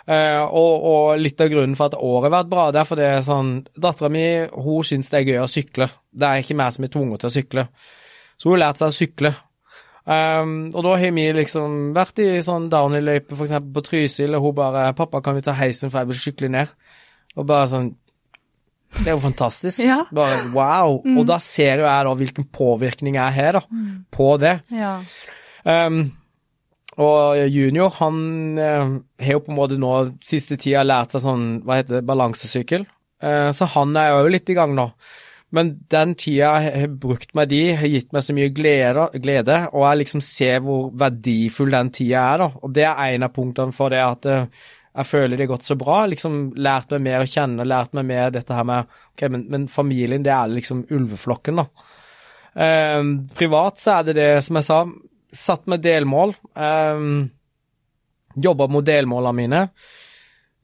Eh, 0.09 0.41
og, 0.41 0.85
og, 0.89 1.19
litt 1.21 1.41
av 1.45 1.51
grunnen 1.53 1.77
for 1.77 1.91
at 1.91 1.99
året 2.01 2.31
har 2.31 2.37
vært 2.39 2.53
bra, 2.53 2.69
det 2.73 2.81
er 2.81 2.89
fordi 2.89 3.09
sånn, 3.27 3.51
dattera 3.77 4.09
mi 4.13 4.25
hun 4.55 4.87
syns 4.87 5.11
det 5.13 5.21
er 5.21 5.27
gøy 5.29 5.43
å 5.43 5.51
sykle. 5.53 5.91
Det 6.09 6.29
er 6.29 6.45
ikke 6.45 6.57
meg 6.57 6.73
som 6.73 6.87
er 6.87 6.93
tvunget 6.95 7.21
til 7.25 7.29
å 7.29 7.35
sykle. 7.35 7.67
Så 8.39 8.49
hun 8.49 8.57
har 8.57 8.63
lært 8.63 8.81
seg 8.81 8.95
å 8.95 8.97
sykle. 8.97 9.35
Um, 10.09 10.53
og 10.73 10.81
da 10.87 10.95
har 10.97 11.13
vi 11.13 11.27
liksom 11.37 11.91
vært 11.93 12.23
i 12.25 12.31
sånn 12.41 12.71
downhill-løype, 12.73 13.37
f.eks. 13.37 13.59
på 13.75 13.83
Trysil, 13.85 14.37
og 14.39 14.47
hun 14.47 14.55
bare 14.57 14.87
'Pappa, 14.97 15.21
kan 15.21 15.37
vi 15.37 15.45
ta 15.45 15.53
heisen, 15.53 15.93
for 15.93 16.01
jeg 16.01 16.09
vil 16.09 16.23
sykle 16.23 16.49
ned?' 16.55 16.73
Og 17.37 17.45
bare 17.47 17.69
sånn 17.69 17.91
det 18.97 19.07
er 19.07 19.17
jo 19.17 19.23
fantastisk. 19.23 19.83
Ja. 19.89 20.03
Bare 20.15 20.47
wow. 20.55 20.99
Og 21.17 21.27
da 21.29 21.39
ser 21.43 21.83
jo 21.83 21.89
jeg 21.89 22.07
da 22.07 22.15
hvilken 22.23 22.49
påvirkning 22.53 23.19
jeg 23.19 23.37
har 23.39 23.59
da, 23.61 23.65
på 24.15 24.31
det. 24.41 24.59
Ja. 24.75 24.97
Um, 25.65 26.03
og 26.99 27.39
junior, 27.53 27.93
han 28.01 28.59
eh, 28.59 28.95
har 29.23 29.37
jo 29.37 29.43
på 29.47 29.53
en 29.53 29.59
måte 29.59 29.77
nå 29.79 29.93
siste 30.27 30.57
tida 30.59 30.83
lært 30.83 31.15
seg 31.15 31.23
sånn, 31.23 31.45
hva 31.63 31.79
heter 31.79 32.01
det, 32.01 32.07
balansesykkel. 32.09 32.89
Uh, 33.23 33.51
så 33.55 33.69
han 33.77 33.95
er 33.99 34.17
jo 34.17 34.33
litt 34.35 34.51
i 34.51 34.57
gang 34.59 34.75
nå. 34.75 34.89
Men 35.55 35.71
den 35.89 36.13
tida 36.19 36.51
jeg 36.61 36.73
har 36.83 36.97
brukt 37.01 37.31
med 37.39 37.49
de, 37.53 37.63
har 37.79 37.89
gitt 37.89 38.11
meg 38.13 38.25
så 38.25 38.35
mye 38.37 38.51
glede, 38.53 39.07
glede 39.17 39.63
og 39.71 39.87
jeg 39.87 40.01
liksom 40.03 40.23
ser 40.25 40.59
hvor 40.65 40.91
verdifull 41.01 41.73
den 41.73 41.93
tida 41.95 42.25
er, 42.35 42.43
da. 42.43 42.51
Og 42.61 42.75
det 42.77 42.85
er 42.91 43.15
en 43.15 43.25
av 43.25 43.33
punktene 43.37 43.77
for 43.77 43.95
det 43.95 44.03
at 44.05 44.29
eh, 44.29 44.67
jeg 44.99 45.07
føler 45.07 45.37
det 45.37 45.47
har 45.47 45.55
gått 45.55 45.69
så 45.69 45.77
bra. 45.79 46.01
Liksom 46.11 46.41
lært 46.59 46.93
meg 46.95 47.05
mer 47.07 47.23
å 47.25 47.31
kjenne, 47.31 47.67
lært 47.69 47.95
meg 47.97 48.09
mer 48.11 48.35
dette 48.35 48.55
her 48.55 48.67
med 48.67 48.99
Ok, 49.13 49.25
men, 49.31 49.47
men 49.53 49.69
familien, 49.71 50.25
det 50.27 50.35
er 50.35 50.51
liksom 50.53 50.85
ulveflokken, 50.95 51.63
da. 51.63 51.67
Eh, 52.59 53.03
privat 53.39 53.79
så 53.79 53.99
er 53.99 54.09
det 54.09 54.19
det, 54.19 54.31
som 54.47 54.59
jeg 54.59 54.67
sa, 54.67 54.83
satt 55.47 55.69
med 55.71 55.85
delmål. 55.85 56.35
Eh, 56.59 57.09
Jobba 58.39 58.69
mot 58.71 58.87
delmålene 58.87 59.35
mine. 59.35 59.63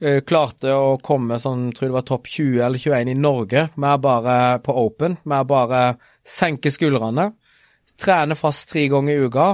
Eh, 0.01 0.21
klarte 0.27 0.75
å 0.75 0.99
komme 1.03 1.39
sånn, 1.41 1.71
tror 1.75 1.89
det 1.89 1.97
var 1.97 2.07
topp 2.07 2.29
20 2.31 2.61
eller 2.67 2.79
21 2.83 3.11
i 3.11 3.17
Norge, 3.19 3.69
med 3.81 4.03
bare 4.05 4.37
på 4.65 4.75
Open, 4.85 5.17
med 5.25 5.49
bare 5.51 5.85
senke 6.27 6.73
skuldrene. 6.75 7.31
Trene 8.01 8.37
fast 8.39 8.69
tre 8.73 8.87
ganger 8.93 9.15
i 9.15 9.29
uka. 9.29 9.49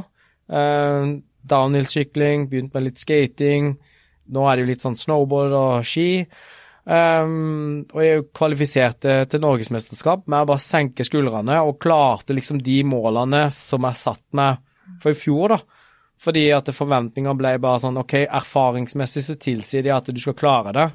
Eh, 0.50 1.14
Downhill-sykling, 1.50 2.48
begynt 2.50 2.74
med 2.74 2.88
litt 2.88 3.00
skating. 3.00 3.74
Nå 4.30 4.46
er 4.46 4.56
det 4.56 4.64
jo 4.64 4.70
litt 4.70 4.86
sånn 4.86 4.98
snowboard 4.98 5.54
og 5.56 5.86
ski. 5.86 6.24
Um, 6.90 7.84
og 7.92 8.00
jeg 8.02 8.24
kvalifiserte 8.34 9.20
til 9.30 9.42
norgesmesterskap 9.44 10.24
med 10.30 10.42
å 10.42 10.48
bare 10.48 10.64
senke 10.64 11.04
skuldrene, 11.06 11.60
og 11.62 11.78
klarte 11.82 12.34
liksom 12.34 12.62
de 12.64 12.80
målene 12.88 13.44
som 13.54 13.84
jeg 13.86 14.00
satt 14.00 14.24
meg 14.38 14.62
for 15.02 15.12
i 15.12 15.18
fjor, 15.18 15.54
da. 15.54 15.60
Fordi 16.20 16.46
at 16.52 16.68
forventningene 16.76 17.36
ble 17.38 17.54
bare 17.62 17.80
sånn 17.84 18.00
OK, 18.00 18.16
erfaringsmessig 18.26 19.22
så 19.24 19.36
tilsier 19.40 19.86
de 19.86 19.92
at 19.94 20.10
du 20.10 20.20
skal 20.20 20.36
klare 20.36 20.74
det. 20.76 20.88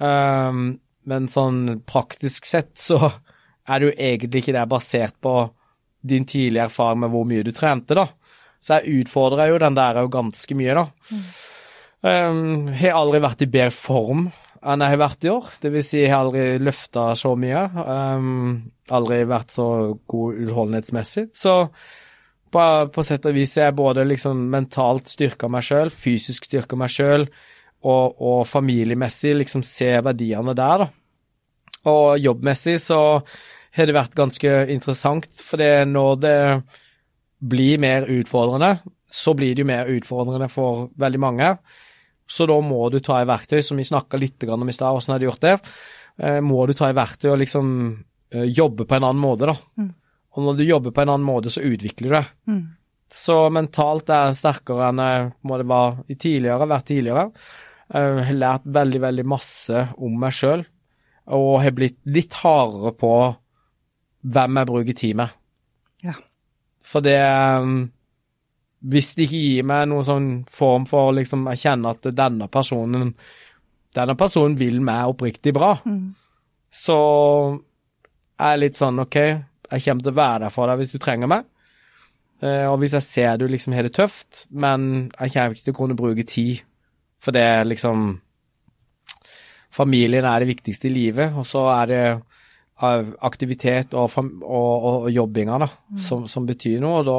Um, 0.00 0.78
men 1.10 1.28
sånn 1.28 1.80
praktisk 1.88 2.46
sett 2.48 2.72
så 2.80 3.00
er 3.00 3.80
det 3.80 3.90
jo 3.90 3.96
egentlig 3.96 4.44
ikke 4.44 4.56
det 4.56 4.68
basert 4.70 5.16
på 5.20 5.34
din 6.00 6.24
tidlige 6.24 6.64
erfaring 6.70 7.02
med 7.02 7.12
hvor 7.12 7.26
mye 7.28 7.44
du 7.44 7.52
trente, 7.56 7.96
da. 7.96 8.06
Så 8.60 8.78
jeg 8.78 9.02
utfordrer 9.04 9.52
jo 9.52 9.60
den 9.60 9.76
der 9.76 10.00
jo 10.02 10.12
ganske 10.12 10.56
mye, 10.56 10.76
da. 10.76 10.86
Um, 12.00 12.70
har 12.72 12.96
aldri 12.96 13.20
vært 13.20 13.42
i 13.44 13.50
bedre 13.50 13.74
form 13.76 14.30
enn 14.60 14.84
jeg 14.84 14.92
har 14.92 15.00
vært 15.00 15.24
i 15.24 15.32
år. 15.32 15.48
Det 15.60 15.70
vil 15.72 15.84
si, 15.84 16.02
jeg 16.02 16.12
har 16.12 16.26
aldri 16.26 16.44
løfta 16.60 17.10
så 17.16 17.32
mye. 17.38 17.64
Um, 17.76 18.70
aldri 18.92 19.22
vært 19.28 19.54
så 19.54 19.66
god 20.10 20.40
utholdenhetsmessig. 20.44 21.30
Så 21.36 21.54
på, 22.52 22.64
på 22.92 23.04
sett 23.06 23.28
og 23.28 23.36
vis 23.36 23.54
er 23.56 23.70
jeg 23.70 23.78
både 23.78 24.04
liksom 24.08 24.42
mentalt 24.52 25.08
styrka 25.12 25.48
meg 25.52 25.64
sjøl, 25.64 25.92
fysisk 25.94 26.48
styrka 26.48 26.76
meg 26.80 26.92
sjøl, 26.92 27.28
og, 27.80 28.20
og 28.20 28.42
familiemessig 28.48 29.36
liksom 29.38 29.64
ser 29.64 30.02
verdiene 30.04 30.56
der, 30.56 30.84
da. 30.84 30.90
Og 31.88 32.20
jobbmessig 32.20 32.76
så 32.82 33.00
har 33.76 33.88
det 33.88 33.96
vært 33.96 34.16
ganske 34.18 34.56
interessant, 34.72 35.30
for 35.40 35.62
det 35.62 35.86
når 35.88 36.18
det 36.20 36.40
blir 37.40 37.80
mer 37.80 38.04
utfordrende, 38.10 38.74
så 39.10 39.32
blir 39.32 39.54
det 39.54 39.64
jo 39.64 39.70
mer 39.70 39.88
utfordrende 39.88 40.50
for 40.52 40.90
veldig 41.00 41.22
mange. 41.22 41.54
Så 42.30 42.46
da 42.46 42.56
må 42.62 42.84
du 42.94 43.00
ta 43.02 43.18
i 43.20 43.26
verktøy, 43.26 43.58
som 43.66 43.80
vi 43.80 43.88
snakka 43.88 44.18
litt 44.20 44.44
om 44.46 44.68
i 44.68 44.74
stad, 44.74 44.94
hvordan 44.94 45.16
har 45.16 45.22
du 45.22 45.26
gjort 45.26 45.46
det? 45.48 45.56
eh, 46.20 46.40
må 46.44 46.66
du 46.66 46.74
ta 46.76 46.90
i 46.90 46.96
verktøy 46.96 47.30
og 47.32 47.40
liksom 47.42 47.72
eh, 48.34 48.46
jobbe 48.50 48.86
på 48.88 48.96
en 48.96 49.08
annen 49.08 49.22
måte, 49.22 49.50
da. 49.50 49.56
Mm. 49.80 49.90
Og 50.30 50.46
når 50.46 50.60
du 50.60 50.66
jobber 50.66 50.94
på 50.94 51.02
en 51.02 51.14
annen 51.14 51.26
måte, 51.26 51.52
så 51.52 51.64
utvikler 51.66 52.08
du 52.08 52.16
det. 52.16 52.24
Mm. 52.50 52.62
Så 53.20 53.36
mentalt 53.50 54.12
er 54.14 54.28
jeg 54.28 54.38
sterkere 54.38 54.90
enn 54.90 55.02
jeg 55.02 55.30
må 55.42 55.58
det 55.58 55.66
være 55.70 56.04
i 56.06 56.16
tidligere, 56.20 56.70
vært 56.70 56.88
tidligere. 56.92 57.24
Jeg 57.90 58.26
har 58.28 58.36
lært 58.38 58.68
veldig, 58.70 59.00
veldig 59.02 59.24
masse 59.26 59.86
om 59.98 60.20
meg 60.22 60.36
sjøl, 60.36 60.62
og 61.34 61.56
har 61.64 61.74
blitt 61.74 61.98
litt 62.06 62.36
hardere 62.44 62.92
på 62.98 63.14
hvem 64.30 64.60
jeg 64.60 64.68
bruker 64.68 64.98
tid 65.00 65.18
med. 65.18 65.34
Ja. 66.06 66.14
For 66.86 67.02
det 67.02 67.18
Hvis 68.80 69.14
de 69.18 69.26
ikke 69.26 69.40
gir 69.42 69.66
meg 69.68 69.88
noen 69.90 70.04
sånn 70.06 70.28
form 70.48 70.86
for 70.88 71.12
liksom 71.12 71.42
Jeg 71.52 71.60
kjenner 71.66 71.90
at 71.98 72.06
denne 72.16 72.46
personen 72.48 73.10
Denne 73.92 74.14
personen 74.16 74.54
vil 74.56 74.78
meg 74.80 75.10
oppriktig 75.10 75.52
bra, 75.52 75.74
Mm. 75.84 76.14
så 76.72 76.96
er 78.40 78.52
jeg 78.54 78.60
litt 78.62 78.78
sånn 78.78 79.02
OK, 79.02 79.16
jeg 79.18 79.82
kommer 79.84 80.02
til 80.06 80.12
å 80.12 80.16
være 80.20 80.44
der 80.46 80.54
for 80.54 80.70
deg 80.70 80.78
hvis 80.78 80.92
du 80.94 80.98
trenger 81.02 81.26
meg. 81.28 81.44
Eh, 82.40 82.64
og 82.70 82.78
hvis 82.80 82.94
jeg 82.96 83.02
ser 83.02 83.36
du 83.36 83.48
liksom 83.50 83.74
har 83.74 83.82
det 83.82 83.92
tøft, 83.98 84.46
men 84.50 85.10
jeg 85.18 85.32
kommer 85.34 85.50
ikke 85.58 85.64
til 85.66 85.74
å 85.74 85.78
kunne 85.80 85.96
bruke 85.98 86.24
tid, 86.24 86.62
for 87.20 87.32
det 87.36 87.42
er 87.42 87.64
liksom 87.68 88.20
Familien 89.70 90.24
er 90.26 90.40
det 90.42 90.48
viktigste 90.50 90.88
i 90.88 90.94
livet, 90.94 91.34
og 91.38 91.44
så 91.46 91.66
er 91.70 91.86
det 91.86 92.04
aktivitet 93.22 93.92
og, 93.94 94.10
og, 94.16 94.30
og, 94.42 95.02
og 95.04 95.10
jobbinga 95.12 95.58
da, 95.60 95.68
som, 96.00 96.24
som 96.26 96.46
betyr 96.48 96.80
noe, 96.80 97.02
og 97.02 97.06
da 97.06 97.18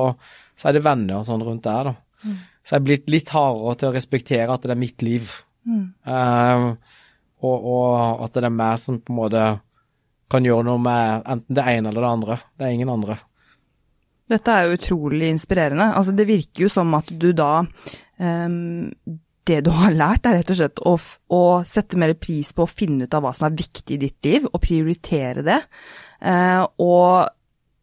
så 0.62 0.70
er 0.70 0.78
det 0.78 0.86
venner 0.86 1.18
og 1.18 1.26
sånn 1.26 1.41
rundt 1.41 1.66
der. 1.66 1.89
da. 1.89 2.34
Så 2.62 2.76
jeg 2.76 2.84
er 2.84 2.86
blitt 2.86 3.09
litt 3.09 3.32
hardere 3.34 3.80
til 3.82 3.89
å 3.89 3.95
respektere 3.95 4.53
at 4.53 4.68
det 4.68 4.76
er 4.76 4.84
mitt 4.84 5.01
liv, 5.01 5.32
Mm. 5.62 5.93
Eh, 6.05 6.68
og, 7.41 7.66
og 7.74 8.24
at 8.26 8.38
det 8.38 8.47
er 8.47 8.53
meg 8.53 8.78
som 8.82 9.01
på 9.01 9.14
en 9.14 9.20
måte 9.20 9.47
kan 10.32 10.45
gjøre 10.45 10.68
noe 10.70 10.82
med 10.82 11.28
enten 11.30 11.57
det 11.57 11.66
ene 11.74 11.91
eller 11.91 12.05
det 12.05 12.12
andre. 12.12 12.38
Det 12.57 12.68
er 12.68 12.76
ingen 12.76 12.93
andre. 12.93 13.18
Dette 14.32 14.53
er 14.53 14.68
jo 14.68 14.78
utrolig 14.78 15.28
inspirerende. 15.34 15.89
Altså, 15.97 16.14
det 16.16 16.30
virker 16.30 16.66
jo 16.66 16.72
som 16.72 16.93
at 16.95 17.09
du 17.20 17.32
da 17.36 17.66
um, 17.66 18.93
Det 19.43 19.57
du 19.66 19.72
har 19.76 19.91
lært, 19.91 20.30
er 20.30 20.38
rett 20.38 20.53
og 20.53 20.59
slett 20.59 20.80
å, 20.88 20.93
å 21.36 21.41
sette 21.68 21.99
mer 21.99 22.14
pris 22.16 22.53
på 22.55 22.64
å 22.64 22.70
finne 22.70 23.09
ut 23.09 23.18
av 23.18 23.26
hva 23.26 23.34
som 23.36 23.49
er 23.49 23.57
viktig 23.57 23.97
i 23.97 23.99
ditt 24.05 24.30
liv, 24.30 24.45
og 24.47 24.62
prioritere 24.64 25.43
det. 25.43 25.57
Uh, 26.24 26.64
og 26.80 27.28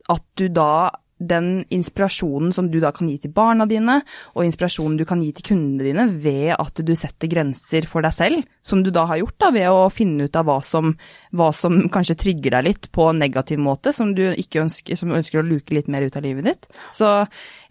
at 0.08 0.24
du 0.38 0.46
da 0.48 0.88
den 1.18 1.64
inspirasjonen 1.74 2.52
som 2.54 2.70
du 2.70 2.78
da 2.82 2.92
kan 2.94 3.08
gi 3.10 3.18
til 3.22 3.32
barna 3.34 3.66
dine, 3.68 4.00
og 4.36 4.46
inspirasjonen 4.46 4.98
du 4.98 5.04
kan 5.08 5.22
gi 5.22 5.32
til 5.36 5.48
kundene 5.50 5.86
dine 5.86 6.06
ved 6.22 6.54
at 6.54 6.78
du 6.78 6.94
setter 6.98 7.30
grenser 7.30 7.88
for 7.90 8.06
deg 8.06 8.14
selv, 8.14 8.44
som 8.62 8.84
du 8.84 8.92
da 8.94 9.04
har 9.10 9.20
gjort 9.20 9.38
da 9.42 9.50
ved 9.54 9.68
å 9.70 9.88
finne 9.92 10.28
ut 10.28 10.38
av 10.38 10.46
hva 10.48 10.58
som, 10.64 10.92
hva 11.34 11.50
som 11.56 11.80
kanskje 11.92 12.18
trigger 12.22 12.58
deg 12.58 12.68
litt 12.68 12.90
på 12.94 13.08
en 13.10 13.22
negativ 13.22 13.60
måte, 13.62 13.92
som 13.94 14.14
du 14.14 14.28
ikke 14.30 14.62
ønsker, 14.64 14.98
som 14.98 15.14
ønsker 15.16 15.42
å 15.42 15.46
luke 15.46 15.74
litt 15.74 15.90
mer 15.90 16.06
ut 16.06 16.18
av 16.18 16.26
livet 16.26 16.46
ditt. 16.48 16.68
Så 16.94 17.10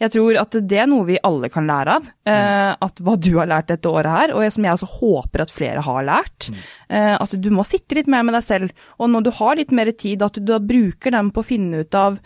jeg 0.01 0.13
tror 0.13 0.41
at 0.41 0.57
det 0.67 0.81
er 0.83 0.89
noe 0.91 1.07
vi 1.07 1.19
alle 1.23 1.51
kan 1.53 1.69
lære 1.69 1.97
av, 1.99 2.09
eh, 2.27 2.71
at 2.87 3.03
hva 3.03 3.15
du 3.15 3.31
har 3.37 3.49
lært 3.49 3.71
dette 3.71 3.91
året 3.91 4.11
her, 4.11 4.35
og 4.35 4.47
som 4.53 4.67
jeg 4.67 4.77
også 4.77 4.91
håper 4.97 5.45
at 5.45 5.53
flere 5.53 5.85
har 5.85 6.07
lært, 6.07 6.49
eh, 6.89 7.15
at 7.15 7.37
du 7.37 7.49
må 7.53 7.65
sitte 7.67 7.95
litt 7.97 8.11
mer 8.11 8.25
med 8.27 8.35
deg 8.37 8.47
selv, 8.47 8.75
og 8.99 9.11
når 9.13 9.27
du 9.27 9.31
har 9.39 9.55
litt 9.55 9.71
mer 9.71 9.91
tid, 9.95 10.25
at 10.25 10.35
du 10.35 10.43
da 10.47 10.59
bruker 10.59 11.15
den 11.15 11.31
på 11.31 11.43
å 11.43 11.47
finne 11.47 11.85
ut 11.85 11.95
av 11.97 12.19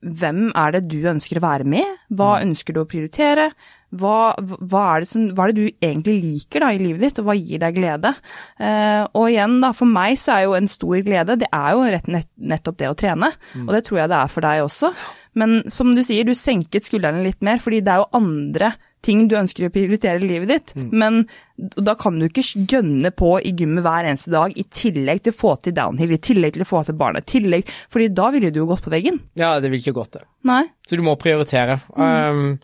hvem 0.00 0.48
er 0.56 0.74
det 0.74 0.86
du 0.90 0.98
ønsker 1.10 1.40
å 1.40 1.44
være 1.44 1.66
med? 1.68 1.98
Hva 2.14 2.38
ønsker 2.44 2.76
du 2.76 2.82
å 2.82 2.88
prioritere? 2.88 3.50
Hva, 3.98 4.34
hva, 4.36 4.82
er 4.84 5.04
det 5.04 5.08
som, 5.08 5.22
hva 5.32 5.46
er 5.46 5.54
det 5.54 5.62
du 5.62 5.86
egentlig 5.86 6.16
liker 6.20 6.64
da 6.64 6.72
i 6.74 6.80
livet 6.80 7.06
ditt, 7.06 7.20
og 7.22 7.30
hva 7.30 7.36
gir 7.38 7.62
deg 7.62 7.78
glede? 7.78 8.12
Eh, 8.60 9.04
og 9.16 9.30
igjen, 9.30 9.56
da, 9.64 9.72
for 9.76 9.88
meg 9.88 10.18
så 10.20 10.34
er 10.34 10.44
jo 10.44 10.58
en 10.58 10.68
stor 10.68 11.00
glede, 11.06 11.38
det 11.40 11.48
er 11.48 11.70
jo 11.72 11.86
rett 11.86 12.10
nett, 12.12 12.28
nettopp 12.36 12.82
det 12.82 12.90
å 12.90 12.98
trene. 12.98 13.32
Og 13.64 13.72
det 13.74 13.86
tror 13.86 14.02
jeg 14.02 14.12
det 14.12 14.20
er 14.20 14.34
for 14.34 14.48
deg 14.48 14.66
også. 14.66 14.92
Men 15.38 15.62
som 15.72 15.94
du 15.96 16.02
sier, 16.04 16.28
du 16.28 16.36
senket 16.36 16.88
skuldrene 16.88 17.24
litt 17.24 17.40
mer, 17.44 17.62
fordi 17.62 17.80
det 17.84 17.94
er 17.94 18.02
jo 18.02 18.12
andre 18.18 18.74
ting 19.04 19.26
du 19.30 19.36
ønsker 19.38 19.68
å 19.68 19.72
prioritere 19.74 20.18
i 20.20 20.28
livet 20.28 20.50
ditt. 20.50 20.72
Men 20.90 21.22
da 21.56 21.94
kan 21.98 22.18
du 22.18 22.26
ikke 22.28 22.64
gønne 22.70 23.12
på 23.14 23.36
i 23.40 23.52
gymmet 23.56 23.84
hver 23.86 24.08
eneste 24.08 24.32
dag, 24.34 24.54
i 24.54 24.64
tillegg 24.64 25.22
til 25.24 25.34
å 25.34 25.38
få 25.38 25.54
til 25.62 25.76
downhill, 25.76 26.14
i 26.14 26.20
tillegg 26.22 26.56
til 26.56 26.66
å 26.66 26.68
få 26.68 26.82
til 26.88 26.98
barna, 26.98 27.22
i 27.22 27.30
tillegg, 27.34 27.70
fordi 27.92 28.10
da 28.18 28.28
ville 28.34 28.52
du 28.54 28.62
jo 28.62 28.68
gått 28.70 28.84
på 28.86 28.92
veggen. 28.94 29.22
Ja, 29.38 29.56
det 29.62 29.70
ville 29.70 29.82
ikke 29.84 29.98
gått, 30.00 30.18
det. 30.18 30.26
Nei. 30.48 30.64
Så 30.88 30.98
du 30.98 31.04
må 31.06 31.16
prioritere. 31.20 31.80
Um, 31.94 32.58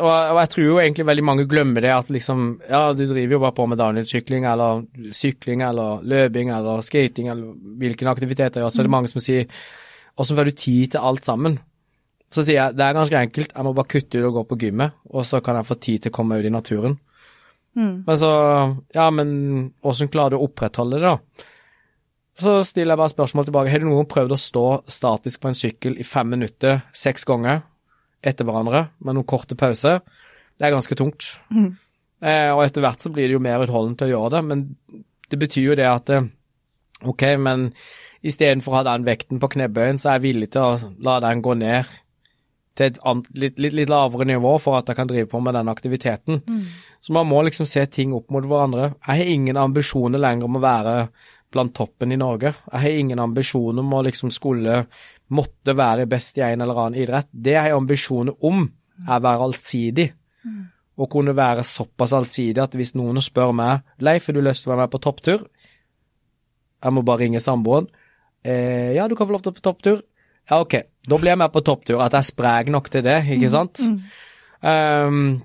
og, 0.00 0.08
og 0.08 0.38
jeg 0.40 0.52
tror 0.54 0.64
jo 0.64 0.80
egentlig 0.80 1.04
veldig 1.08 1.24
mange 1.28 1.44
glemmer 1.48 1.84
det 1.84 1.92
at 1.92 2.08
liksom 2.12 2.46
Ja, 2.64 2.94
du 2.96 3.02
driver 3.04 3.36
jo 3.36 3.40
bare 3.42 3.56
på 3.58 3.66
med 3.68 3.80
downhill-sykling 3.80 4.46
eller 4.48 4.86
sykling 5.12 5.64
eller 5.66 6.04
løping 6.08 6.52
eller 6.54 6.80
skating 6.86 7.28
eller 7.28 7.52
hvilken 7.82 8.08
aktivitet 8.08 8.56
det 8.56 8.62
er, 8.62 8.70
så 8.72 8.80
er 8.80 8.88
det 8.88 8.94
mange 8.94 9.12
som 9.12 9.20
sier 9.20 9.50
Åssen 10.20 10.36
får 10.36 10.48
du 10.48 10.56
tid 10.60 10.92
til 10.92 11.04
alt 11.08 11.24
sammen? 11.24 11.54
Så 12.32 12.44
sier 12.44 12.58
jeg 12.58 12.76
det 12.78 12.84
er 12.86 12.96
ganske 12.96 13.22
enkelt, 13.26 13.52
jeg 13.52 13.66
må 13.66 13.74
bare 13.76 13.90
kutte 13.92 14.20
ut 14.20 14.28
og 14.30 14.36
gå 14.38 14.44
på 14.50 14.60
gymmet, 14.64 14.94
og 15.12 15.26
så 15.28 15.42
kan 15.44 15.58
jeg 15.58 15.68
få 15.68 15.76
tid 15.76 16.04
til 16.04 16.12
å 16.12 16.16
komme 16.16 16.38
ut 16.40 16.48
i 16.48 16.52
naturen. 16.52 16.98
Mm. 17.76 18.04
Men 18.06 18.18
så 18.20 18.32
Ja, 18.92 19.10
men 19.10 19.72
åssen 19.80 20.10
klarer 20.12 20.34
du 20.34 20.40
å 20.40 20.46
opprettholde 20.48 21.00
det, 21.00 21.12
da? 21.12 21.48
Så 22.42 22.62
stiller 22.64 22.94
jeg 22.94 23.02
bare 23.02 23.12
spørsmål 23.12 23.46
tilbake. 23.46 23.70
Har 23.70 23.82
du 23.82 23.90
noen 23.90 24.08
prøvd 24.08 24.32
å 24.32 24.40
stå 24.40 24.66
statisk 24.88 25.42
på 25.42 25.50
en 25.50 25.58
sykkel 25.58 25.98
i 26.00 26.06
fem 26.06 26.30
minutter 26.32 26.80
seks 26.96 27.26
ganger 27.28 27.60
etter 28.24 28.48
hverandre 28.48 28.86
med 29.04 29.18
noen 29.18 29.28
korte 29.28 29.56
pauser? 29.58 30.00
Det 30.56 30.66
er 30.66 30.72
ganske 30.72 30.96
tungt. 30.96 31.28
Mm. 31.52 31.74
Eh, 32.22 32.48
og 32.54 32.64
etter 32.64 32.84
hvert 32.84 33.04
så 33.04 33.12
blir 33.12 33.28
det 33.28 33.36
jo 33.36 33.42
mer 33.42 33.64
utholdent 33.66 34.00
til 34.00 34.08
å 34.08 34.14
gjøre 34.14 34.32
det, 34.36 34.42
men 34.48 34.64
det 35.28 35.40
betyr 35.42 35.68
jo 35.72 35.76
det 35.76 35.88
at 35.90 36.12
eh, 36.14 36.30
OK, 37.04 37.24
men 37.42 37.68
istedenfor 38.22 38.72
å 38.72 38.78
ha 38.80 38.84
den 38.86 39.04
vekten 39.04 39.40
på 39.42 39.50
knebøyen, 39.52 39.98
så 40.00 40.12
er 40.12 40.20
jeg 40.20 40.26
villig 40.28 40.52
til 40.54 40.64
å 40.64 40.92
la 41.04 41.18
den 41.24 41.42
gå 41.44 41.56
ned 41.58 41.90
til 42.78 42.88
et 42.88 42.98
annet, 43.04 43.28
litt, 43.36 43.58
litt, 43.60 43.74
litt 43.76 43.90
lavere 43.92 44.24
nivå 44.28 44.54
for 44.62 44.78
at 44.78 44.88
jeg 44.88 44.96
kan 44.96 45.10
drive 45.10 45.28
på 45.28 45.40
med 45.44 45.54
den 45.58 45.68
aktiviteten. 45.68 46.42
Så 47.00 47.12
man 47.12 47.28
må 47.28 47.42
liksom 47.44 47.66
se 47.68 47.84
ting 47.86 48.14
opp 48.16 48.30
mot 48.32 48.46
hverandre. 48.48 48.94
Jeg 49.06 49.22
har 49.22 49.32
ingen 49.34 49.60
ambisjoner 49.60 50.22
lenger 50.22 50.48
om 50.48 50.56
å 50.56 50.62
være 50.64 50.96
blant 51.52 51.74
toppen 51.76 52.12
i 52.14 52.16
Norge. 52.20 52.54
Jeg 52.72 52.80
har 52.80 53.02
ingen 53.02 53.20
ambisjoner 53.20 53.84
om 53.84 53.92
å 53.92 54.02
liksom 54.06 54.32
skulle 54.32 54.86
måtte 55.32 55.74
være 55.76 56.08
best 56.08 56.38
i 56.40 56.46
en 56.46 56.64
eller 56.64 56.78
annen 56.78 57.00
idrett. 57.02 57.28
Det 57.32 57.56
jeg 57.56 57.66
har 57.68 57.76
ambisjoner 57.76 58.36
om, 58.44 58.64
er 59.02 59.18
å 59.18 59.24
være 59.24 59.48
allsidig. 59.48 60.08
Å 60.92 61.08
kunne 61.10 61.32
være 61.36 61.64
såpass 61.64 62.12
allsidig 62.12 62.60
at 62.62 62.74
hvis 62.76 62.94
noen 62.94 63.20
spør 63.24 63.54
meg 63.56 63.80
Leif, 64.04 64.26
har 64.28 64.36
du 64.36 64.42
lyst 64.44 64.64
til 64.64 64.70
å 64.70 64.74
være 64.74 64.84
med 64.84 64.92
på 64.92 65.00
topptur? 65.02 65.44
Jeg 66.82 66.92
må 66.92 67.04
bare 67.06 67.24
ringe 67.24 67.40
samboeren. 67.40 67.88
Eh, 68.44 68.92
ja, 68.96 69.06
du 69.08 69.14
kan 69.16 69.28
få 69.28 69.36
lov 69.36 69.44
til 69.44 69.52
å 69.52 69.56
på 69.56 69.64
topptur. 69.64 70.02
Ja, 70.50 70.60
ok. 70.60 70.74
Da 71.08 71.18
blir 71.18 71.32
jeg 71.32 71.38
med 71.38 71.52
på 71.54 71.62
topptur. 71.64 72.00
At 72.02 72.12
jeg 72.16 72.24
er 72.24 72.28
sprek 72.30 72.68
nok 72.74 72.88
til 72.90 73.02
det, 73.06 73.18
ikke 73.36 73.50
sant? 73.52 73.80
Um, 74.62 75.42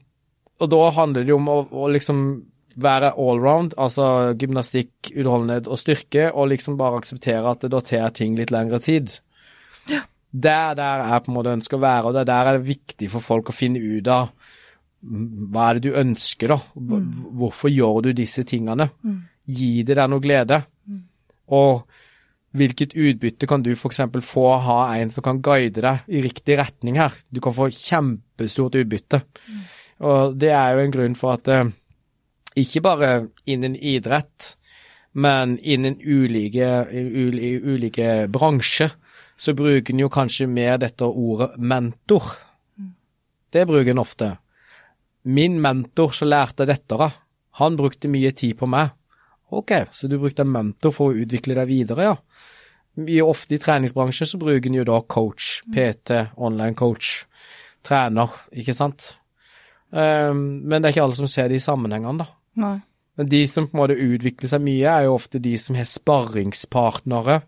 og 0.62 0.70
da 0.70 0.80
handler 0.94 1.24
det 1.26 1.32
jo 1.34 1.38
om 1.42 1.50
å, 1.50 1.58
å 1.72 1.88
liksom 1.94 2.22
være 2.78 3.12
allround, 3.18 3.74
altså 3.82 4.36
gymnastikk, 4.38 5.12
utholdenhet 5.18 5.66
og 5.70 5.80
styrke, 5.82 6.28
og 6.34 6.52
liksom 6.52 6.76
bare 6.78 7.00
akseptere 7.02 7.50
at 7.50 7.64
det 7.66 7.72
da 7.74 7.80
tar 7.82 8.12
ting 8.14 8.36
litt 8.38 8.52
lengre 8.54 8.78
tid. 8.86 9.16
Det 10.38 10.52
er 10.54 10.76
der 10.78 11.02
jeg 11.08 11.24
på 11.26 11.32
en 11.32 11.38
måte 11.40 11.54
ønsker 11.58 11.80
å 11.80 11.82
være, 11.82 12.06
og 12.10 12.14
det 12.14 12.22
er 12.26 12.30
der 12.30 12.50
er 12.52 12.58
det 12.60 12.68
viktig 12.68 13.10
for 13.10 13.26
folk 13.26 13.50
å 13.50 13.56
finne 13.56 13.82
ut 13.82 14.10
av 14.14 14.28
mm, 15.02 15.26
hva 15.56 15.70
er 15.72 15.80
det 15.80 15.90
du 15.90 15.98
ønsker, 16.04 16.54
da? 16.54 16.60
Hv- 16.76 17.32
Hvorfor 17.42 17.74
gjør 17.74 18.02
du 18.06 18.12
disse 18.18 18.46
tingene? 18.46 18.90
Gi 19.48 19.72
det 19.88 19.98
deg 19.98 20.12
noe 20.14 20.22
glede? 20.22 20.62
Og 21.58 21.86
hvilket 22.56 22.96
utbytte 22.96 23.48
kan 23.50 23.64
du 23.64 23.74
f.eks. 23.74 24.00
få 24.24 24.46
å 24.50 24.62
ha 24.64 24.78
en 24.96 25.12
som 25.14 25.26
kan 25.26 25.42
guide 25.44 25.84
deg 25.84 26.08
i 26.08 26.22
riktig 26.26 26.58
retning 26.60 27.00
her? 27.00 27.16
Du 27.30 27.42
kan 27.44 27.56
få 27.56 27.70
kjempestort 27.74 28.78
utbytte. 28.80 29.22
Og 30.08 30.38
det 30.40 30.54
er 30.54 30.76
jo 30.76 30.84
en 30.84 30.94
grunn 30.94 31.18
for 31.18 31.36
at 31.36 31.50
eh, 31.52 31.70
ikke 32.58 32.84
bare 32.86 33.12
innen 33.50 33.76
idrett, 33.76 34.56
men 35.18 35.58
innen 35.60 35.98
ulike, 36.02 36.70
ulike 36.94 38.28
bransjer, 38.30 38.94
så 39.38 39.54
bruker 39.58 39.94
en 39.94 40.04
jo 40.04 40.10
kanskje 40.14 40.50
mer 40.50 40.78
dette 40.82 41.06
ordet 41.06 41.56
mentor. 41.58 42.34
Det 43.54 43.66
bruker 43.70 43.94
en 43.94 44.02
ofte. 44.02 44.32
Min 45.30 45.60
mentor 45.62 46.14
som 46.14 46.30
lærte 46.30 46.66
dette 46.70 46.98
av, 46.98 47.14
han 47.62 47.78
brukte 47.78 48.10
mye 48.10 48.32
tid 48.38 48.58
på 48.60 48.70
meg. 48.70 48.94
Ok, 49.50 49.72
så 49.92 50.08
du 50.08 50.18
brukte 50.20 50.44
en 50.44 50.52
mentor 50.52 50.92
for 50.96 51.12
å 51.12 51.24
utvikle 51.24 51.56
deg 51.56 51.70
videre, 51.70 52.10
ja. 52.10 52.16
Vi 52.98 53.20
er 53.22 53.30
ofte 53.30 53.56
i 53.56 53.62
treningsbransjen 53.62 54.28
så 54.32 54.40
bruker 54.42 54.72
en 54.72 54.80
jo 54.80 54.88
da 54.88 54.98
coach, 55.06 55.62
PT, 55.74 56.16
online 56.42 56.74
coach, 56.78 57.22
trener, 57.86 58.34
ikke 58.58 58.74
sant. 58.76 59.12
Um, 59.92 60.66
men 60.66 60.82
det 60.82 60.90
er 60.90 60.96
ikke 60.96 61.06
alle 61.06 61.20
som 61.20 61.30
ser 61.30 61.52
det 61.52 61.62
i 61.62 61.64
sammenhengene, 61.64 62.26
da. 62.26 62.28
Nei. 62.64 62.76
Men 63.18 63.30
de 63.30 63.40
som 63.50 63.70
på 63.70 63.78
en 63.78 63.82
måte 63.84 63.98
utvikler 64.02 64.52
seg 64.52 64.66
mye, 64.66 64.90
er 64.90 65.08
jo 65.08 65.16
ofte 65.16 65.42
de 65.42 65.54
som 65.62 65.78
har 65.78 65.88
sparringspartnere, 65.90 67.40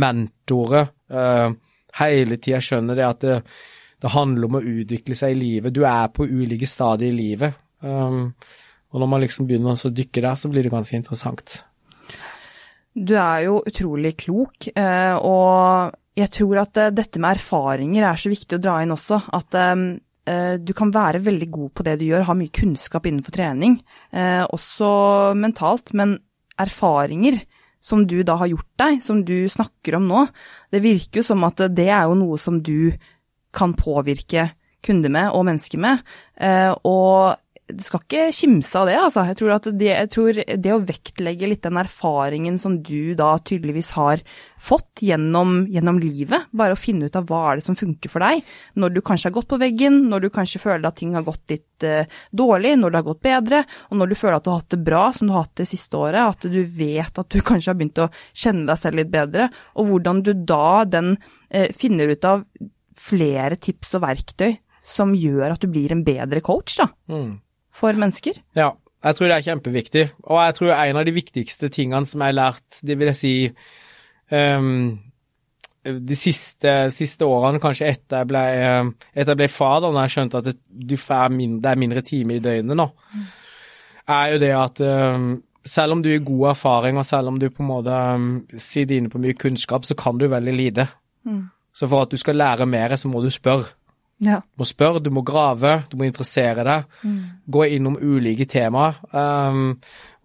mentorer, 0.00 0.92
uh, 1.12 1.50
hele 1.98 2.38
tida 2.38 2.60
skjønner 2.62 3.00
det 3.00 3.06
at 3.08 3.24
det, 3.24 3.38
det 4.00 4.14
handler 4.14 4.48
om 4.48 4.60
å 4.60 4.64
utvikle 4.78 5.16
seg 5.18 5.34
i 5.34 5.40
livet. 5.40 5.74
Du 5.74 5.82
er 5.88 6.12
på 6.14 6.28
ulike 6.28 6.68
stadier 6.68 7.10
i 7.10 7.16
livet. 7.16 7.56
Um, 7.80 8.30
og 8.90 9.02
når 9.02 9.10
man 9.10 9.22
liksom 9.22 9.46
begynner 9.46 9.76
å 9.76 9.94
dykke 9.94 10.22
der, 10.24 10.36
så 10.38 10.50
blir 10.50 10.66
det 10.66 10.72
ganske 10.72 10.98
interessant. 10.98 11.60
Du 12.90 13.14
er 13.14 13.44
jo 13.46 13.60
utrolig 13.66 14.16
klok, 14.24 14.66
eh, 14.74 15.14
og 15.14 15.94
jeg 16.18 16.32
tror 16.34 16.64
at 16.64 16.80
eh, 16.80 16.94
dette 16.94 17.22
med 17.22 17.38
erfaringer 17.38 18.06
er 18.08 18.18
så 18.18 18.32
viktig 18.32 18.58
å 18.58 18.62
dra 18.62 18.80
inn 18.82 18.94
også. 18.94 19.20
At 19.36 19.54
eh, 19.60 20.56
du 20.58 20.72
kan 20.76 20.90
være 20.94 21.22
veldig 21.22 21.48
god 21.54 21.70
på 21.76 21.86
det 21.86 21.96
du 22.00 22.08
gjør, 22.08 22.26
ha 22.26 22.36
mye 22.38 22.54
kunnskap 22.54 23.06
innenfor 23.08 23.34
trening, 23.34 23.80
også 24.12 24.90
mentalt, 25.34 25.90
men 25.96 26.12
erfaringer 26.60 27.40
som 27.82 28.04
du 28.06 28.20
da 28.26 28.36
har 28.38 28.50
gjort 28.52 28.68
deg, 28.78 29.00
som 29.02 29.24
du 29.26 29.48
snakker 29.50 29.96
om 29.96 30.06
nå, 30.06 30.20
det 30.70 30.82
virker 30.84 31.22
jo 31.22 31.26
som 31.32 31.42
at 31.48 31.64
det 31.74 31.88
er 31.88 32.04
jo 32.06 32.18
noe 32.20 32.38
som 32.38 32.60
du 32.62 32.92
kan 33.56 33.74
påvirke 33.74 34.50
kunder 34.86 35.10
med 35.10 35.32
og 35.34 35.48
mennesker 35.48 35.82
med. 35.82 36.04
Og 36.86 37.40
du 37.76 37.82
skal 37.84 38.02
ikke 38.02 38.26
kimse 38.34 38.78
av 38.78 38.88
det, 38.88 38.96
altså. 38.98 39.24
Jeg 39.28 39.36
tror, 39.38 39.52
det, 39.78 39.88
jeg 39.88 40.10
tror 40.12 40.38
det, 40.40 40.72
å 40.74 40.82
vektlegge 40.86 41.48
litt 41.50 41.62
den 41.66 41.78
erfaringen 41.80 42.56
som 42.60 42.78
du 42.84 43.12
da 43.18 43.32
tydeligvis 43.46 43.92
har 43.96 44.22
fått 44.60 45.02
gjennom, 45.04 45.64
gjennom, 45.72 46.00
livet, 46.02 46.48
bare 46.56 46.76
å 46.76 46.80
finne 46.80 47.08
ut 47.08 47.18
av 47.18 47.26
hva 47.28 47.40
er 47.50 47.60
det 47.60 47.66
som 47.66 47.78
funker 47.78 48.12
for 48.12 48.24
deg, 48.24 48.44
når 48.80 48.94
du 48.94 49.00
kanskje 49.04 49.30
har 49.30 49.36
gått 49.38 49.50
på 49.50 49.60
veggen, 49.60 49.98
når 50.12 50.26
du 50.26 50.30
kanskje 50.34 50.62
føler 50.62 50.88
at 50.88 50.98
ting 51.00 51.16
har 51.16 51.26
gått 51.26 51.52
litt 51.52 51.86
uh, 51.86 52.18
dårlig, 52.36 52.76
når 52.80 52.92
det 52.92 53.00
har 53.00 53.08
gått 53.10 53.22
bedre, 53.26 53.62
og 53.90 54.00
når 54.00 54.12
du 54.12 54.16
føler 54.20 54.38
at 54.38 54.46
du 54.46 54.52
har 54.52 54.62
hatt 54.62 54.76
det 54.76 54.82
bra 54.90 55.04
som 55.16 55.28
du 55.28 55.34
har 55.36 55.46
hatt 55.46 55.60
det 55.62 55.68
siste 55.70 56.00
året, 56.00 56.20
at 56.20 56.48
du 56.50 56.60
vet 56.64 57.22
at 57.22 57.30
du 57.30 57.40
kanskje 57.50 57.72
har 57.72 57.80
begynt 57.80 58.02
å 58.04 58.10
kjenne 58.32 58.66
deg 58.70 58.82
selv 58.82 59.02
litt 59.02 59.12
bedre, 59.12 59.50
og 59.76 59.92
hvordan 59.92 60.24
du 60.26 60.34
da 60.34 60.82
den 60.88 61.14
uh, 61.16 61.68
finner 61.76 62.12
ut 62.14 62.28
av 62.28 62.44
flere 63.00 63.56
tips 63.56 63.96
og 63.96 64.04
verktøy 64.04 64.50
som 64.84 65.12
gjør 65.16 65.54
at 65.54 65.62
du 65.62 65.70
blir 65.72 65.92
en 65.92 66.04
bedre 66.04 66.42
coach, 66.44 66.80
da. 66.80 66.88
Mm 67.12 67.38
for 67.80 68.00
mennesker? 68.00 68.40
Ja, 68.58 68.72
jeg 69.00 69.16
tror 69.16 69.30
det 69.30 69.36
er 69.36 69.46
kjempeviktig. 69.48 70.06
Og 70.28 70.40
jeg 70.44 70.56
tror 70.58 70.74
en 70.76 71.00
av 71.00 71.06
de 71.08 71.14
viktigste 71.16 71.70
tingene 71.72 72.08
som 72.08 72.20
jeg 72.20 72.34
har 72.34 72.38
lært, 72.40 72.80
det 72.84 72.98
vil 73.00 73.10
jeg 73.10 73.20
si 73.20 73.34
um, 74.36 74.98
de 75.80 76.16
siste, 76.18 76.74
siste, 76.92 77.24
årene, 77.24 77.60
kanskje 77.62 77.88
etter 77.88 78.20
jeg 78.20 78.28
ble, 78.28 78.42
etter 79.14 79.32
jeg 79.32 79.40
ble 79.40 79.48
far, 79.52 79.78
da 79.80 79.92
når 79.92 80.06
jeg 80.06 80.16
skjønte 80.16 80.42
at 80.42 80.50
det, 80.50 80.98
mindre, 81.32 81.62
det 81.64 81.70
er 81.70 81.80
mindre 81.80 82.02
timer 82.04 82.36
i 82.36 82.44
døgnet 82.44 82.76
nå, 82.76 82.86
er 84.10 84.34
jo 84.34 84.42
det 84.42 84.50
at 84.58 84.82
um, 84.84 85.30
selv 85.64 85.96
om 85.96 86.02
du 86.04 86.10
har 86.12 86.26
god 86.26 86.50
erfaring, 86.52 87.00
og 87.00 87.06
selv 87.08 87.32
om 87.32 87.38
du 87.40 87.48
på 87.48 87.64
en 87.64 87.70
måte 87.70 87.96
um, 87.96 88.28
sitter 88.58 88.98
inne 88.98 89.12
på 89.12 89.20
mye 89.22 89.38
kunnskap, 89.38 89.88
så 89.88 89.96
kan 89.96 90.20
du 90.20 90.28
veldig 90.28 90.56
lite. 90.56 90.86
Mm. 91.24 91.46
Så 91.72 91.88
for 91.88 92.04
at 92.04 92.12
du 92.12 92.20
skal 92.20 92.36
lære 92.36 92.66
mer, 92.68 92.96
så 92.96 93.08
må 93.08 93.22
du 93.24 93.30
spørre. 93.32 93.70
Ja. 94.20 94.40
Du 94.44 94.62
må 94.62 94.68
spørre, 94.68 95.00
du 95.00 95.10
må 95.14 95.24
grave, 95.26 95.80
du 95.90 95.96
må 95.96 96.06
interessere 96.08 96.64
deg. 96.66 96.96
Mm. 97.02 97.20
Gå 97.56 97.66
innom 97.76 97.96
ulike 97.96 98.46
temaer. 98.50 99.00
Um, 99.12 99.78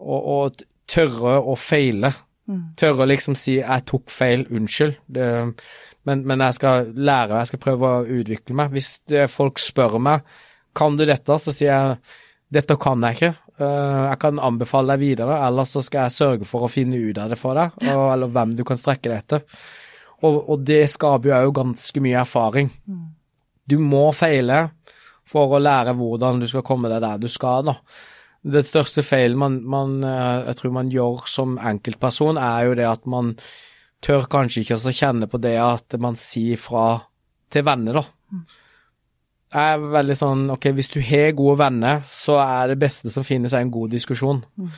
og, 0.04 0.32
og, 0.38 0.64
tørre 0.86 1.40
å 1.42 1.56
feile. 1.58 2.12
Mm. 2.46 2.60
Tørre 2.78 3.08
å 3.08 3.10
liksom 3.10 3.34
si 3.34 3.56
'jeg 3.58 3.86
tok 3.90 4.12
feil, 4.14 4.44
unnskyld'. 4.54 5.00
Det, 5.10 5.30
men, 6.06 6.22
men, 6.28 6.44
jeg 6.46 6.54
skal 6.60 6.92
lære, 6.94 7.40
jeg 7.40 7.48
skal 7.48 7.64
prøve 7.64 7.90
å 7.90 8.04
utvikle 8.06 8.54
meg. 8.54 8.70
Hvis 8.76 9.00
det, 9.10 9.26
folk 9.34 9.58
spør 9.58 9.98
meg 9.98 10.22
'kan 10.76 10.96
du 10.96 11.06
dette', 11.06 11.40
så 11.42 11.52
sier 11.52 11.74
jeg 11.74 11.98
'dette 12.54 12.78
kan 12.78 13.02
jeg 13.02 13.16
ikke'. 13.16 13.36
Uh, 13.58 14.12
jeg 14.12 14.20
kan 14.20 14.40
anbefale 14.40 14.94
deg 14.94 15.00
videre, 15.00 15.42
ellers 15.48 15.72
så 15.72 15.82
skal 15.82 16.04
jeg 16.04 16.12
sørge 16.12 16.46
for 16.46 16.68
å 16.68 16.70
finne 16.70 17.00
ut 17.00 17.18
av 17.18 17.30
det 17.30 17.40
for 17.40 17.56
deg, 17.56 17.72
og, 17.88 18.12
eller 18.14 18.28
hvem 18.28 18.56
du 18.56 18.64
kan 18.64 18.78
strekke 18.78 19.10
deg 19.10 19.18
etter. 19.18 19.42
Og, 20.22 20.50
og 20.50 20.60
det 20.60 20.90
skaper 20.92 21.42
jo 21.42 21.52
ganske 21.56 22.02
mye 22.04 22.20
erfaring. 22.20 22.70
Mm. 22.86 23.15
Du 23.70 23.78
må 23.82 24.08
feile 24.16 24.68
for 25.26 25.56
å 25.56 25.62
lære 25.62 25.96
hvordan 25.98 26.42
du 26.42 26.48
skal 26.50 26.66
komme 26.66 26.92
deg 26.92 27.02
der 27.04 27.22
du 27.22 27.30
skal. 27.32 27.66
da. 27.66 27.78
Det 28.46 28.62
største 28.68 29.02
feilen 29.02 29.40
man, 29.42 29.62
man, 29.66 29.96
eh, 30.06 30.44
jeg 30.52 30.60
tror 30.60 30.76
man 30.76 30.92
gjør 30.94 31.26
som 31.30 31.58
enkeltperson, 31.58 32.38
er 32.38 32.68
jo 32.68 32.76
det 32.78 32.86
at 32.90 33.08
man 33.10 33.34
tør 34.06 34.28
kanskje 34.30 34.62
ikke 34.62 34.78
å 34.78 34.94
kjenne 34.94 35.30
på 35.32 35.42
det 35.42 35.56
at 35.58 35.98
man 36.02 36.18
sier 36.20 36.62
fra 36.62 37.00
til 37.50 37.66
venner, 37.66 38.02
da. 38.02 38.06
Jeg 39.56 39.74
er 39.78 39.90
veldig 39.96 40.16
sånn 40.20 40.46
ok, 40.52 40.70
hvis 40.76 40.92
du 40.92 41.00
har 41.06 41.36
gode 41.38 41.58
venner, 41.64 42.02
så 42.06 42.38
er 42.44 42.74
det 42.74 42.80
beste 42.82 43.12
som 43.14 43.26
finnes, 43.26 43.54
er 43.54 43.64
en 43.64 43.74
god 43.74 43.94
diskusjon. 43.96 44.42
Mm. 44.60 44.72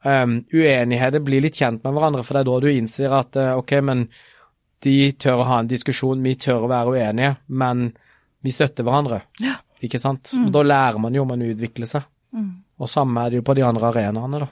Um, 0.00 0.36
uenigheter 0.54 1.20
blir 1.24 1.42
litt 1.44 1.58
kjent 1.60 1.82
med 1.84 1.92
hverandre, 1.96 2.22
for 2.24 2.36
det 2.36 2.44
er 2.44 2.48
da 2.48 2.60
du 2.62 2.68
innser 2.70 3.16
at 3.16 3.36
eh, 3.36 3.56
ok, 3.58 3.74
men 3.84 4.06
de 4.84 4.94
tør 5.20 5.42
å 5.42 5.48
ha 5.48 5.58
en 5.60 5.68
diskusjon, 5.68 6.22
vi 6.24 6.38
tør 6.40 6.64
å 6.64 6.70
være 6.70 6.94
uenige, 6.94 7.34
men 7.52 7.90
vi 8.40 8.52
støtter 8.54 8.86
hverandre. 8.86 9.22
Ja. 9.42 9.58
Ikke 9.84 10.00
sant? 10.00 10.32
Mm. 10.36 10.48
Da 10.52 10.62
lærer 10.64 11.00
man 11.02 11.16
jo 11.16 11.24
om 11.24 11.32
man 11.32 11.44
utvikler 11.44 11.88
seg. 11.88 12.06
Mm. 12.36 12.50
Og 12.80 12.88
samme 12.88 13.24
er 13.24 13.32
det 13.32 13.40
jo 13.40 13.46
på 13.46 13.56
de 13.58 13.64
andre 13.66 13.90
arenaene, 13.90 14.42
da. 14.44 14.48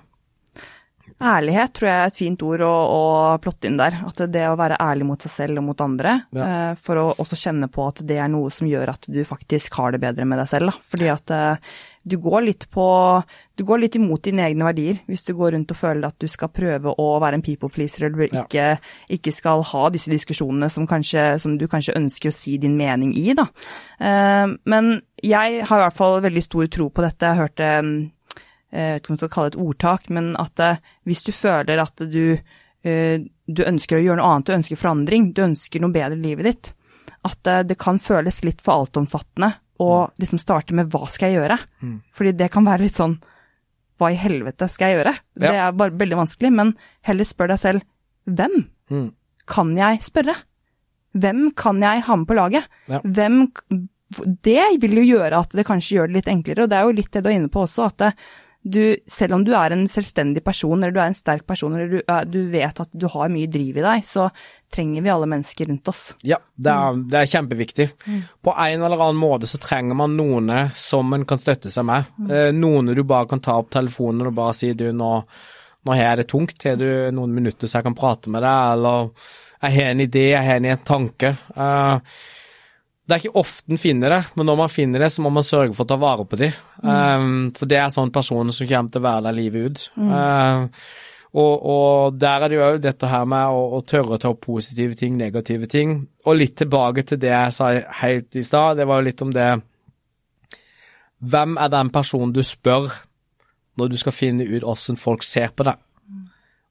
Ærlighet 1.18 1.72
tror 1.74 1.88
jeg 1.88 1.98
er 1.98 2.12
et 2.12 2.18
fint 2.20 2.42
ord 2.46 2.62
å, 2.62 2.70
å, 2.70 3.02
plotte 3.42 3.66
inn 3.66 3.78
der. 3.78 3.96
At 4.06 4.20
det 4.30 4.44
å 4.46 4.56
være 4.58 4.78
ærlig 4.78 5.08
mot 5.08 5.24
seg 5.26 5.32
selv 5.34 5.58
og 5.58 5.66
mot 5.66 5.80
andre, 5.82 6.14
ja. 6.36 6.46
eh, 6.46 6.72
for 6.78 7.00
å 7.00 7.06
også 7.18 7.38
kjenne 7.40 7.66
på 7.74 7.88
at 7.90 8.04
det 8.06 8.20
er 8.22 8.30
noe 8.30 8.52
som 8.54 8.68
gjør 8.70 8.92
at 8.94 9.08
du 9.10 9.18
faktisk 9.26 9.80
har 9.80 9.94
det 9.94 10.02
bedre 10.04 10.26
med 10.28 10.38
deg 10.38 10.50
selv. 10.50 10.70
Da. 10.70 10.90
Fordi 10.92 11.08
at 11.10 11.32
eh, 11.34 11.72
du 12.08 12.16
går 12.22 12.44
litt 12.46 12.68
på 12.72 12.84
Du 13.58 13.64
går 13.66 13.82
litt 13.82 13.96
imot 13.98 14.22
dine 14.24 14.46
egne 14.46 14.64
verdier 14.64 15.00
hvis 15.10 15.26
du 15.26 15.32
går 15.36 15.52
rundt 15.56 15.72
og 15.74 15.76
føler 15.80 16.06
at 16.06 16.16
du 16.22 16.28
skal 16.30 16.52
prøve 16.54 16.94
å 16.94 17.08
være 17.20 17.40
en 17.40 17.44
people 17.44 17.68
pleaser, 17.74 18.06
eller 18.06 18.30
ikke, 18.30 18.68
ja. 18.76 18.76
ikke 19.10 19.34
skal 19.34 19.64
ha 19.66 19.88
disse 19.90 20.12
diskusjonene 20.12 20.70
som, 20.70 20.86
kanskje, 20.88 21.32
som, 21.42 21.58
du 21.58 21.66
kanskje 21.68 21.96
ønsker 21.98 22.30
å 22.30 22.36
si 22.36 22.54
din 22.62 22.78
mening 22.78 23.16
i, 23.18 23.32
da. 23.34 23.48
Eh, 23.98 24.54
men 24.70 24.94
jeg 25.18 25.66
har 25.66 25.82
i 25.82 25.84
hvert 25.88 25.98
fall 25.98 26.20
veldig 26.22 26.44
stor 26.46 26.70
tro 26.70 26.88
på 26.94 27.02
dette. 27.02 27.26
Jeg 27.26 27.42
hørte 27.42 27.72
jeg 28.72 28.94
vet 28.94 29.02
ikke 29.02 29.12
om 29.12 29.16
jeg 29.16 29.22
skal 29.22 29.34
kalle 29.34 29.50
det 29.50 29.56
et 29.56 29.66
ordtak, 29.66 30.08
men 30.12 30.32
at 30.40 30.64
eh, 30.64 30.80
hvis 31.08 31.22
du 31.24 31.32
føler 31.32 31.80
at 31.82 32.02
du, 32.12 32.24
eh, 32.84 33.14
du 33.46 33.62
ønsker 33.64 33.98
å 33.98 34.02
gjøre 34.04 34.20
noe 34.20 34.32
annet, 34.34 34.48
du 34.48 34.58
ønsker 34.58 34.80
forandring, 34.80 35.30
du 35.32 35.44
ønsker 35.46 35.80
noe 35.82 35.94
bedre 35.94 36.18
i 36.18 36.26
livet 36.26 36.50
ditt, 36.50 36.74
at 37.26 37.48
det 37.66 37.74
kan 37.80 37.98
føles 38.00 38.44
litt 38.46 38.60
for 38.62 38.84
altomfattende 38.84 39.50
å 39.78 39.90
mm. 40.06 40.14
liksom 40.22 40.40
starte 40.42 40.74
med 40.74 40.90
'hva 40.90 41.08
skal 41.10 41.32
jeg 41.32 41.40
gjøre'? 41.40 41.58
Mm. 41.82 41.98
Fordi 42.14 42.32
det 42.38 42.50
kan 42.54 42.66
være 42.66 42.84
litt 42.86 42.98
sånn 42.98 43.18
'hva 43.98 44.10
i 44.12 44.18
helvete 44.18 44.68
skal 44.70 44.90
jeg 44.90 44.98
gjøre'? 44.98 45.18
Ja. 45.38 45.40
Det 45.44 45.54
er 45.54 45.78
bare 45.78 45.98
veldig 45.98 46.18
vanskelig, 46.22 46.52
men 46.52 46.74
heller 47.06 47.24
spør 47.24 47.52
deg 47.54 47.60
selv 47.62 47.82
'hvem 48.26 48.56
mm. 48.90 49.12
kan 49.46 49.76
jeg 49.76 50.02
spørre'? 50.02 50.36
Hvem 51.18 51.54
kan 51.56 51.80
jeg 51.82 52.02
ha 52.02 52.16
med 52.16 52.26
på 52.26 52.34
laget? 52.34 52.66
Ja. 52.88 53.00
Hvem 53.00 53.48
Det 54.40 54.80
vil 54.80 54.94
jo 54.96 55.18
gjøre 55.20 55.36
at 55.36 55.50
det 55.52 55.66
kanskje 55.68 55.98
gjør 55.98 56.06
det 56.08 56.14
litt 56.16 56.28
enklere, 56.32 56.62
og 56.64 56.70
det 56.70 56.76
er 56.78 56.84
jo 56.86 56.96
litt 56.96 57.12
det 57.12 57.20
du 57.22 57.28
er 57.28 57.34
inne 57.36 57.50
på 57.52 57.66
også, 57.66 57.90
at 57.92 57.98
det, 57.98 58.14
du, 58.62 58.96
selv 59.06 59.34
om 59.34 59.44
du 59.46 59.52
er 59.56 59.72
en 59.72 59.84
selvstendig 59.88 60.42
person, 60.44 60.76
eller 60.78 60.94
du 60.94 61.00
er 61.00 61.12
en 61.12 61.16
sterk 61.16 61.46
person, 61.48 61.74
eller 61.74 61.88
du, 61.88 62.00
du, 62.28 62.40
vet 62.50 62.80
at 62.82 62.90
du 62.92 63.06
har 63.10 63.30
mye 63.32 63.48
driv 63.50 63.78
i 63.78 63.84
deg, 63.84 64.06
så 64.06 64.28
trenger 64.74 65.04
vi 65.04 65.12
alle 65.12 65.28
mennesker 65.30 65.70
rundt 65.70 65.88
oss. 65.88 66.02
Ja, 66.26 66.40
det 66.54 66.72
er, 66.72 66.96
mm. 66.96 67.04
det 67.12 67.20
er 67.20 67.30
kjempeviktig. 67.32 67.88
Mm. 68.04 68.22
På 68.44 68.54
en 68.54 68.82
eller 68.82 69.04
annen 69.04 69.20
måte 69.20 69.48
så 69.50 69.60
trenger 69.62 69.98
man 69.98 70.16
noen 70.18 70.52
som 70.76 71.14
en 71.14 71.26
kan 71.28 71.40
støtte 71.40 71.72
seg 71.72 71.86
med. 71.88 72.10
Mm. 72.18 72.32
Eh, 72.34 72.48
noen 72.56 72.92
du 72.98 73.04
bare 73.06 73.30
kan 73.30 73.42
ta 73.44 73.56
opp 73.62 73.70
telefonen 73.74 74.28
og 74.28 74.36
bare 74.36 74.56
si 74.58 74.72
du, 74.76 74.88
nå, 74.92 75.12
nå 75.86 75.94
har 75.94 76.10
jeg 76.10 76.22
det 76.22 76.30
tungt, 76.34 76.66
har 76.66 76.80
du 76.80 76.90
noen 77.14 77.36
minutter 77.38 77.70
så 77.70 77.78
jeg 77.78 77.88
kan 77.88 77.98
prate 77.98 78.34
med 78.34 78.44
deg, 78.44 78.74
eller 78.74 79.12
jeg 79.58 79.78
har 79.78 79.94
en 79.94 80.04
idé, 80.04 80.26
jeg 80.34 80.46
har 80.46 80.60
en 80.60 80.84
tanke. 80.86 81.32
Uh, 81.54 81.98
det 83.08 83.16
er 83.16 83.22
ikke 83.22 83.40
ofte 83.40 83.72
en 83.72 83.80
finner 83.80 84.12
det, 84.12 84.20
men 84.36 84.44
når 84.50 84.56
man 84.60 84.68
finner 84.68 85.00
det, 85.00 85.08
så 85.14 85.22
må 85.24 85.30
man 85.32 85.46
sørge 85.46 85.72
for 85.72 85.86
å 85.86 85.88
ta 85.88 85.96
vare 85.96 86.26
på 86.28 86.36
dem. 86.42 86.56
Mm. 86.82 86.88
Um, 86.92 87.46
for 87.56 87.70
det 87.70 87.78
er 87.80 87.92
sånn 87.94 88.12
personer 88.12 88.52
som 88.52 88.68
kommer 88.68 88.92
til 88.92 89.00
å 89.00 89.06
være 89.06 89.24
der 89.24 89.38
livet 89.38 89.64
ut. 89.64 89.84
Mm. 89.96 90.10
Uh, 90.12 90.82
og, 91.38 91.54
og, 91.72 92.18
der 92.20 92.44
er 92.44 92.52
det 92.52 92.58
jo 92.58 92.68
dette 92.84 93.08
her 93.08 93.24
med 93.28 93.54
å, 93.54 93.64
å, 93.78 93.80
tørre 93.84 94.16
å 94.16 94.20
ta 94.20 94.32
opp 94.34 94.42
positive 94.44 94.96
ting, 95.00 95.16
negative 95.16 95.68
ting. 95.72 95.96
Og 96.28 96.36
litt 96.36 96.56
tilbake 96.60 97.06
til 97.08 97.20
det 97.24 97.32
jeg 97.32 97.56
sa 97.56 97.72
helt 98.02 98.36
i 98.36 98.44
stad, 98.44 98.76
det 98.76 98.88
var 98.88 99.00
jo 99.00 99.08
litt 99.08 99.24
om 99.24 99.34
det 99.34 99.48
Hvem 101.18 101.56
er 101.58 101.70
den 101.72 101.88
personen 101.90 102.30
du 102.30 102.44
spør 102.46 102.92
når 103.80 103.88
du 103.90 103.96
skal 103.98 104.14
finne 104.14 104.44
ut 104.46 104.66
åssen 104.68 105.00
folk 105.00 105.24
ser 105.26 105.50
på 105.50 105.66
deg? 105.66 105.80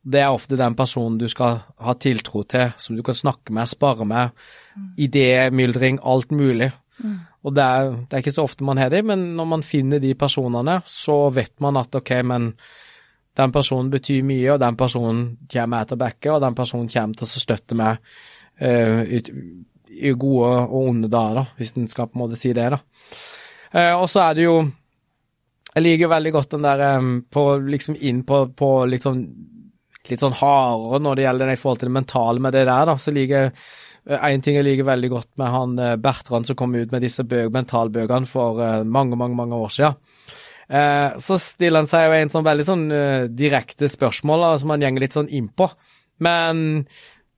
Det 0.07 0.21
er 0.23 0.31
ofte 0.31 0.55
den 0.59 0.75
personen 0.77 1.17
du 1.19 1.27
skal 1.27 1.59
ha 1.83 1.93
tiltro 1.99 2.43
til, 2.47 2.71
som 2.79 2.95
du 2.95 3.03
kan 3.03 3.17
snakke 3.17 3.51
med, 3.55 3.67
spare 3.67 4.05
med. 4.07 4.35
Mm. 4.75 4.89
Idémyldring, 5.03 5.99
alt 6.03 6.31
mulig. 6.31 6.69
Mm. 7.03 7.17
Og 7.43 7.55
det 7.55 7.63
er, 7.63 7.89
det 8.07 8.15
er, 8.15 8.23
ikke 8.23 8.35
så 8.35 8.45
ofte 8.47 8.65
man 8.67 8.79
har 8.79 8.91
det, 8.93 9.03
men 9.05 9.33
når 9.37 9.49
man 9.51 9.65
finner 9.65 9.99
de 10.03 10.13
personene, 10.19 10.79
så 10.87 11.27
vet 11.35 11.53
man 11.63 11.79
at 11.79 11.95
ok, 11.99 12.13
men 12.27 12.53
den 13.37 13.53
personen 13.53 13.91
betyr 13.93 14.23
mye, 14.25 14.53
og 14.55 14.61
den 14.63 14.79
personen 14.79 15.21
kommer 15.51 15.83
etter 15.83 15.99
bekket, 15.99 16.31
og 16.33 16.41
den 16.43 16.57
personen 16.57 16.89
kommer 16.91 17.19
til 17.19 17.27
å 17.27 17.43
støtte 17.43 17.77
meg 17.77 17.99
uh, 18.63 19.03
i 19.87 20.13
gode 20.15 20.53
og 20.65 20.87
onde 20.87 21.11
dager, 21.11 21.41
da, 21.41 21.45
hvis 21.59 21.75
en 21.75 21.91
skal 21.91 22.09
på 22.09 22.17
en 22.17 22.23
måte 22.23 22.39
si 22.39 22.53
det, 22.55 22.71
da. 22.73 22.81
Uh, 23.75 23.93
og 23.99 24.07
så 24.09 24.29
er 24.29 24.37
det 24.37 24.45
jo 24.47 24.59
Jeg 25.75 25.83
liker 25.83 26.09
veldig 26.09 26.31
godt 26.33 26.53
den 26.55 26.63
der 26.65 26.81
um, 26.97 27.09
på 27.29 27.41
liksom 27.61 27.97
inn 28.01 28.23
på, 28.25 28.47
på 28.57 28.69
liksom 28.89 29.19
litt 30.11 30.23
sånn 30.23 30.37
hardere 30.37 31.01
når 31.03 31.17
det 31.17 31.27
gjelder 31.27 31.49
det 31.49 31.57
i 31.57 31.59
forhold 31.61 31.81
til 31.81 31.89
det 31.89 31.97
mentale 31.97 32.43
med 32.43 32.55
det 32.55 32.63
der, 32.69 32.89
da. 32.89 32.95
Så 33.01 33.13
liker 33.15 33.51
en 34.07 34.17
eh, 34.17 34.41
ting 34.43 34.55
jeg 34.55 34.67
liker 34.67 34.87
veldig 34.87 35.11
godt 35.11 35.29
med 35.41 35.53
han 35.53 35.77
eh, 35.83 35.95
Bertrand 35.99 36.47
som 36.47 36.57
kom 36.59 36.75
ut 36.77 36.93
med 36.93 37.03
disse 37.03 37.25
bøk, 37.27 37.51
mentalbøkene 37.55 38.29
for 38.29 38.61
uh, 38.63 38.83
mange, 38.87 39.19
mange 39.19 39.35
mange 39.35 39.61
år 39.67 39.73
siden. 39.73 40.03
Så 40.67 41.37
stiller 41.39 41.79
han 41.79 41.87
seg 41.87 42.09
jo 42.09 42.15
en 42.17 42.31
sånn 42.33 42.43
veldig 42.43 42.63
sånn 42.67 42.81
direkte 43.39 43.87
spørsmål 43.87 44.41
da, 44.43 44.49
som 44.59 44.73
han 44.73 44.81
gjenger 44.83 45.05
litt 45.05 45.13
sånn 45.15 45.29
innpå. 45.31 45.69
Men 46.19 46.57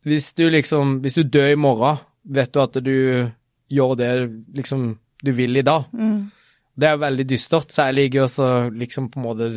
hvis 0.01 0.31
du 0.33 0.47
liksom 0.49 0.95
Hvis 1.03 1.13
du 1.13 1.21
dør 1.29 1.51
i 1.51 1.59
morgen, 1.59 1.99
vet 2.25 2.49
du 2.49 2.59
at 2.63 2.79
du 2.81 3.29
gjør 3.69 3.93
det 3.99 4.09
liksom 4.57 4.95
du 5.21 5.31
vil 5.31 5.57
i 5.57 5.65
dag. 5.65 5.85
Mm. 5.93 6.31
Det 6.79 6.87
er 6.87 7.01
veldig 7.01 7.25
dystert, 7.27 7.73
så 7.73 7.89
jeg 7.89 7.97
liker 7.97 8.25
også 8.25 8.49
liksom 8.71 9.09
på 9.11 9.19
en 9.19 9.25
måte 9.25 9.49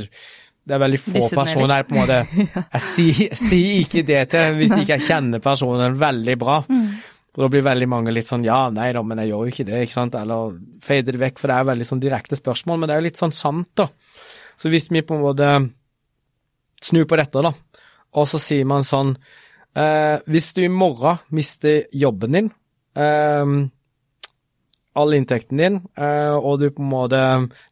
Det 0.63 0.77
er 0.77 0.83
veldig 0.83 0.99
få 1.03 1.23
personer 1.35 1.81
jeg 1.81 1.87
på 1.89 1.97
en 1.97 2.01
måte 2.05 2.19
Jeg 2.77 2.83
sier, 2.85 3.33
si 3.39 3.63
ikke 3.81 4.05
det 4.07 4.21
til 4.31 4.59
hvis 4.61 4.75
ikke 4.77 4.95
jeg 4.95 5.07
kjenner 5.09 5.43
personen 5.43 5.97
veldig 5.99 6.37
bra. 6.39 6.61
Mm. 6.69 6.85
Og 7.33 7.45
da 7.45 7.49
blir 7.49 7.65
veldig 7.65 7.89
mange 7.89 8.13
litt 8.13 8.29
sånn 8.29 8.45
ja, 8.45 8.67
nei 8.75 8.91
da, 8.93 9.03
men 9.07 9.23
jeg 9.23 9.33
gjør 9.33 9.47
jo 9.47 9.53
ikke 9.55 9.67
det, 9.69 9.85
ikke 9.87 9.97
sant, 9.97 10.17
eller 10.19 10.59
fader 10.85 11.17
det 11.17 11.23
vekk, 11.23 11.39
for 11.41 11.49
det 11.49 11.57
er 11.57 11.69
veldig 11.71 11.87
sånn 11.89 12.03
direkte 12.03 12.37
spørsmål, 12.37 12.81
men 12.81 12.91
det 12.91 12.95
er 12.95 13.01
jo 13.01 13.07
litt 13.09 13.23
sånn 13.23 13.33
sant, 13.33 13.71
da. 13.79 13.89
Så 14.61 14.69
hvis 14.73 14.91
vi 14.93 15.01
på 15.01 15.17
en 15.17 15.25
måte 15.25 15.49
snur 16.85 17.07
på 17.09 17.17
dette, 17.17 17.45
da, 17.49 17.55
og 18.21 18.29
så 18.29 18.41
sier 18.43 18.69
man 18.69 18.85
sånn 18.85 19.15
eh, 19.17 20.19
Hvis 20.29 20.51
du 20.53 20.61
i 20.67 20.69
morgen 20.69 21.23
mister 21.33 21.87
jobben 21.97 22.37
din, 22.37 22.51
eh, 23.01 23.55
all 24.99 25.15
inntekten 25.17 25.61
din, 25.61 25.79
eh, 25.97 26.35
og 26.37 26.61
du 26.61 26.69
på 26.71 26.83
en 26.85 26.91
måte 26.91 27.21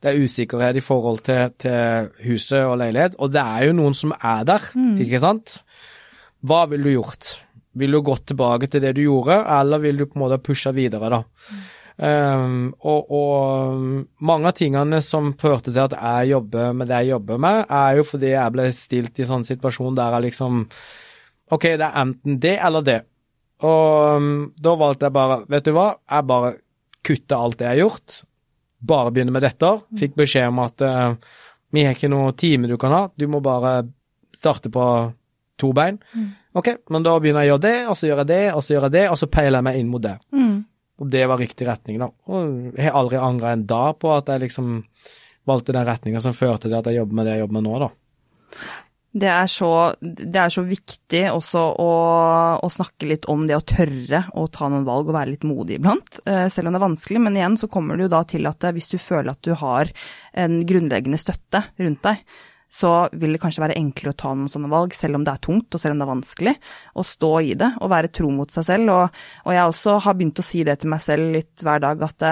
Det 0.01 0.09
er 0.09 0.23
usikkerhet 0.25 0.79
i 0.81 0.85
forhold 0.85 1.21
til, 1.27 1.53
til 1.61 2.09
huset 2.25 2.65
og 2.65 2.79
leilighet, 2.81 3.19
og 3.19 3.33
det 3.33 3.43
er 3.43 3.67
jo 3.69 3.77
noen 3.77 3.97
som 3.97 4.15
er 4.17 4.47
der, 4.49 4.71
ikke 5.05 5.21
sant? 5.21 5.61
Hva 6.41 6.65
ville 6.71 6.89
du 6.89 6.95
gjort? 6.95 7.35
Vil 7.77 7.93
du 7.93 8.01
gått 8.03 8.31
tilbake 8.33 8.71
til 8.71 8.81
det 8.83 8.95
du 8.97 9.03
gjorde, 9.05 9.37
eller 9.45 9.79
vil 9.79 10.01
du 10.01 10.07
på 10.07 10.19
en 10.19 10.25
måte 10.25 10.41
pushe 10.43 10.73
videre, 10.75 11.13
da? 11.13 11.23
Um, 12.01 12.71
og, 12.81 13.11
og 13.13 13.81
mange 14.25 14.49
av 14.49 14.57
tingene 14.57 15.03
som 15.05 15.35
førte 15.37 15.69
til 15.69 15.83
at 15.83 15.93
jeg 15.99 16.31
jobber 16.31 16.73
med 16.73 16.89
det 16.89 17.03
jeg 17.03 17.11
jobber 17.11 17.43
med, 17.45 17.67
er 17.69 17.99
jo 17.99 18.07
fordi 18.09 18.31
jeg 18.33 18.55
ble 18.55 18.65
stilt 18.73 19.21
i 19.21 19.27
sånn 19.29 19.45
situasjon 19.45 19.99
der 19.99 20.17
jeg 20.17 20.31
liksom 20.31 20.63
Ok, 21.51 21.67
det 21.77 21.83
er 21.83 21.99
enten 21.99 22.39
det 22.41 22.55
eller 22.63 22.85
det. 22.87 23.01
Og 23.67 24.17
um, 24.17 24.31
da 24.57 24.75
valgte 24.81 25.09
jeg 25.09 25.17
bare 25.19 25.41
Vet 25.51 25.67
du 25.67 25.75
hva, 25.77 25.89
jeg 26.09 26.29
bare 26.31 26.55
kutter 27.07 27.37
alt 27.37 27.59
det 27.61 27.69
jeg 27.69 27.77
har 27.77 27.83
gjort. 27.85 28.19
Bare 28.91 29.13
begynne 29.15 29.35
med 29.35 29.45
dette. 29.45 29.71
Fikk 30.01 30.17
beskjed 30.19 30.51
om 30.51 30.61
at 30.65 30.85
uh, 30.85 31.15
vi 31.75 31.85
har 31.87 31.97
ikke 31.97 32.11
noe 32.11 32.35
time 32.39 32.71
du 32.71 32.77
kan 32.81 32.95
ha, 32.95 33.03
du 33.15 33.27
må 33.31 33.43
bare 33.45 33.81
starte 34.35 34.73
på 34.73 34.85
to 35.61 35.73
bein. 35.77 36.01
Ok, 36.57 36.73
men 36.91 37.05
da 37.07 37.15
begynner 37.23 37.45
jeg 37.45 37.53
å 37.53 37.55
gjøre 37.55 37.67
det, 37.67 37.79
og 37.93 37.97
så 37.99 38.09
gjør 38.09 38.23
jeg 38.25 38.31
det, 38.31 38.43
og 38.57 38.65
så 38.65 38.75
gjør 38.75 38.87
jeg 38.89 38.95
det, 38.97 39.07
og 39.13 39.19
så 39.21 39.29
peiler 39.31 39.61
jeg 39.61 39.67
meg 39.69 39.81
inn 39.81 39.91
mot 39.93 40.03
det. 40.03 40.17
Mm. 40.35 40.57
Og 41.01 41.11
det 41.15 41.25
var 41.31 41.41
riktig 41.41 41.69
retning, 41.69 42.01
da. 42.03 42.11
Og 42.29 42.73
jeg 42.75 42.87
har 42.89 42.99
aldri 42.99 43.21
angra 43.21 43.55
en 43.55 43.67
dag 43.71 43.99
på 44.03 44.11
at 44.17 44.33
jeg 44.33 44.45
liksom 44.47 44.81
valgte 45.49 45.75
den 45.77 45.87
retninga 45.87 46.21
som 46.23 46.37
førte 46.37 46.69
til 46.69 46.77
at 46.77 46.89
jeg 46.91 46.99
jobber 46.99 47.21
med 47.21 47.29
det 47.29 47.37
jeg 47.37 47.45
jobber 47.45 47.59
med 47.59 47.67
nå, 47.69 47.77
da. 47.85 47.91
Det 49.11 49.27
er, 49.27 49.49
så, 49.51 49.69
det 50.01 50.39
er 50.39 50.53
så 50.55 50.63
viktig 50.63 51.25
også 51.33 51.63
å, 51.83 51.95
å, 52.63 52.69
snakke 52.71 53.09
litt 53.11 53.25
om 53.33 53.43
det 53.49 53.57
å 53.57 53.65
tørre 53.67 54.21
å 54.39 54.45
ta 54.55 54.69
noen 54.71 54.87
valg 54.87 55.11
og 55.11 55.17
være 55.17 55.33
litt 55.33 55.47
modig 55.49 55.81
iblant, 55.81 56.21
eh, 56.31 56.47
selv 56.47 56.71
om 56.71 56.77
det 56.77 56.79
er 56.79 56.85
vanskelig. 56.85 57.23
Men 57.25 57.39
igjen 57.41 57.59
så 57.59 57.67
kommer 57.73 57.99
det 57.99 58.07
jo 58.07 58.13
da 58.15 58.23
til 58.31 58.47
at 58.47 58.69
hvis 58.77 58.93
du 58.93 59.01
føler 59.03 59.33
at 59.33 59.43
du 59.43 59.57
har 59.59 59.91
en 60.39 60.61
grunnleggende 60.63 61.19
støtte 61.19 61.65
rundt 61.83 62.05
deg, 62.07 62.23
så 62.71 62.93
vil 63.19 63.35
det 63.35 63.43
kanskje 63.43 63.65
være 63.65 63.79
enklere 63.81 64.15
å 64.15 64.21
ta 64.23 64.31
noen 64.31 64.51
sånne 64.51 64.71
valg, 64.71 64.95
selv 64.95 65.19
om 65.19 65.27
det 65.27 65.35
er 65.35 65.43
tungt 65.43 65.75
og 65.75 65.83
selv 65.83 65.97
om 65.97 66.01
det 66.01 66.07
er 66.07 66.13
vanskelig, 66.13 66.57
å 66.95 67.07
stå 67.11 67.35
i 67.43 67.55
det 67.59 67.73
og 67.83 67.91
være 67.91 68.15
tro 68.15 68.31
mot 68.31 68.55
seg 68.55 68.69
selv. 68.69 68.93
Og, 68.95 69.23
og 69.43 69.57
jeg 69.57 69.73
også 69.73 69.97
har 70.07 70.19
begynt 70.21 70.39
å 70.39 70.47
si 70.47 70.63
det 70.67 70.79
til 70.79 70.95
meg 70.95 71.03
selv 71.03 71.35
litt 71.35 71.67
hver 71.67 71.83
dag, 71.83 72.07
at 72.07 72.29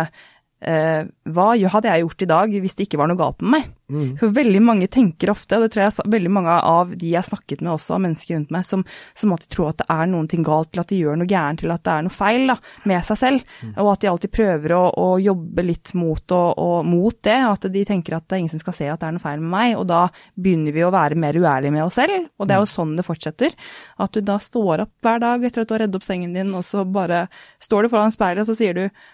eh, 0.60 1.02
hva 1.28 1.48
hadde 1.74 1.90
jeg 1.90 2.04
gjort 2.04 2.24
i 2.24 2.30
dag 2.30 2.54
hvis 2.62 2.78
det 2.78 2.88
ikke 2.88 3.00
var 3.00 3.10
noe 3.10 3.20
galt 3.20 3.42
med 3.42 3.54
meg? 3.56 3.74
Mm. 3.88 4.18
For 4.20 4.32
veldig 4.36 4.60
mange 4.60 4.86
tenker 4.92 5.30
ofte, 5.32 5.56
og 5.56 5.64
det 5.64 5.70
tror 5.72 5.86
jeg 5.86 6.10
veldig 6.12 6.30
mange 6.32 6.54
av 6.68 6.90
de 6.92 7.08
jeg 7.08 7.24
snakket 7.24 7.62
med 7.62 7.72
også, 7.72 7.94
av 7.96 8.02
mennesker 8.04 8.36
rundt 8.36 8.50
meg, 8.52 8.66
som, 8.68 8.82
som 9.16 9.32
alltid 9.32 9.54
tror 9.54 9.70
at 9.70 9.78
det 9.80 9.86
er 9.94 10.10
noen 10.12 10.28
ting 10.28 10.44
galt, 10.44 10.70
til 10.74 10.82
at 10.82 10.92
de 10.92 10.98
gjør 11.00 11.16
noe 11.16 11.30
gærent, 11.30 11.62
til 11.62 11.72
at 11.72 11.84
det 11.86 11.94
er 11.94 12.04
noe 12.04 12.12
feil 12.12 12.44
da, 12.52 12.58
med 12.90 13.06
seg 13.08 13.20
selv, 13.22 13.54
og 13.70 13.90
at 13.94 14.04
de 14.04 14.10
alltid 14.12 14.34
prøver 14.36 14.76
å, 14.76 14.82
å 14.92 15.08
jobbe 15.24 15.64
litt 15.64 15.94
mot, 15.96 16.36
og, 16.36 16.60
og 16.60 16.90
mot 16.90 17.16
det, 17.24 17.38
at 17.48 17.68
de 17.72 17.84
tenker 17.88 18.18
at 18.18 18.28
det 18.28 18.36
er 18.36 18.44
ingen 18.44 18.52
som 18.52 18.64
skal 18.66 18.76
se 18.76 18.92
at 18.92 19.00
det 19.00 19.08
er 19.08 19.16
noe 19.16 19.24
feil 19.24 19.40
med 19.40 19.54
meg, 19.56 19.76
og 19.80 19.88
da 19.88 20.04
begynner 20.36 20.76
vi 20.76 20.84
å 20.84 20.92
være 20.92 21.20
mer 21.24 21.40
uærlige 21.40 21.72
med 21.78 21.86
oss 21.86 21.96
selv, 22.02 22.28
og 22.36 22.48
det 22.48 22.58
er 22.58 22.64
jo 22.64 22.72
sånn 22.74 22.96
det 22.98 23.08
fortsetter, 23.08 23.56
at 24.04 24.12
du 24.12 24.20
da 24.20 24.36
står 24.42 24.84
opp 24.84 24.92
hver 25.00 25.24
dag 25.24 25.48
etter 25.48 25.64
at 25.64 25.70
du 25.70 25.78
har 25.78 25.86
reddet 25.86 25.96
opp 25.96 26.04
sengen 26.04 26.36
din, 26.36 26.52
og 26.52 26.66
så 26.68 26.84
bare 26.84 27.24
står 27.64 27.88
du 27.88 27.96
foran 27.96 28.12
speilet, 28.12 28.44
og 28.44 28.52
så 28.52 28.58
sier 28.58 28.76
du, 28.76 29.06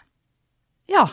ja, 0.91 1.07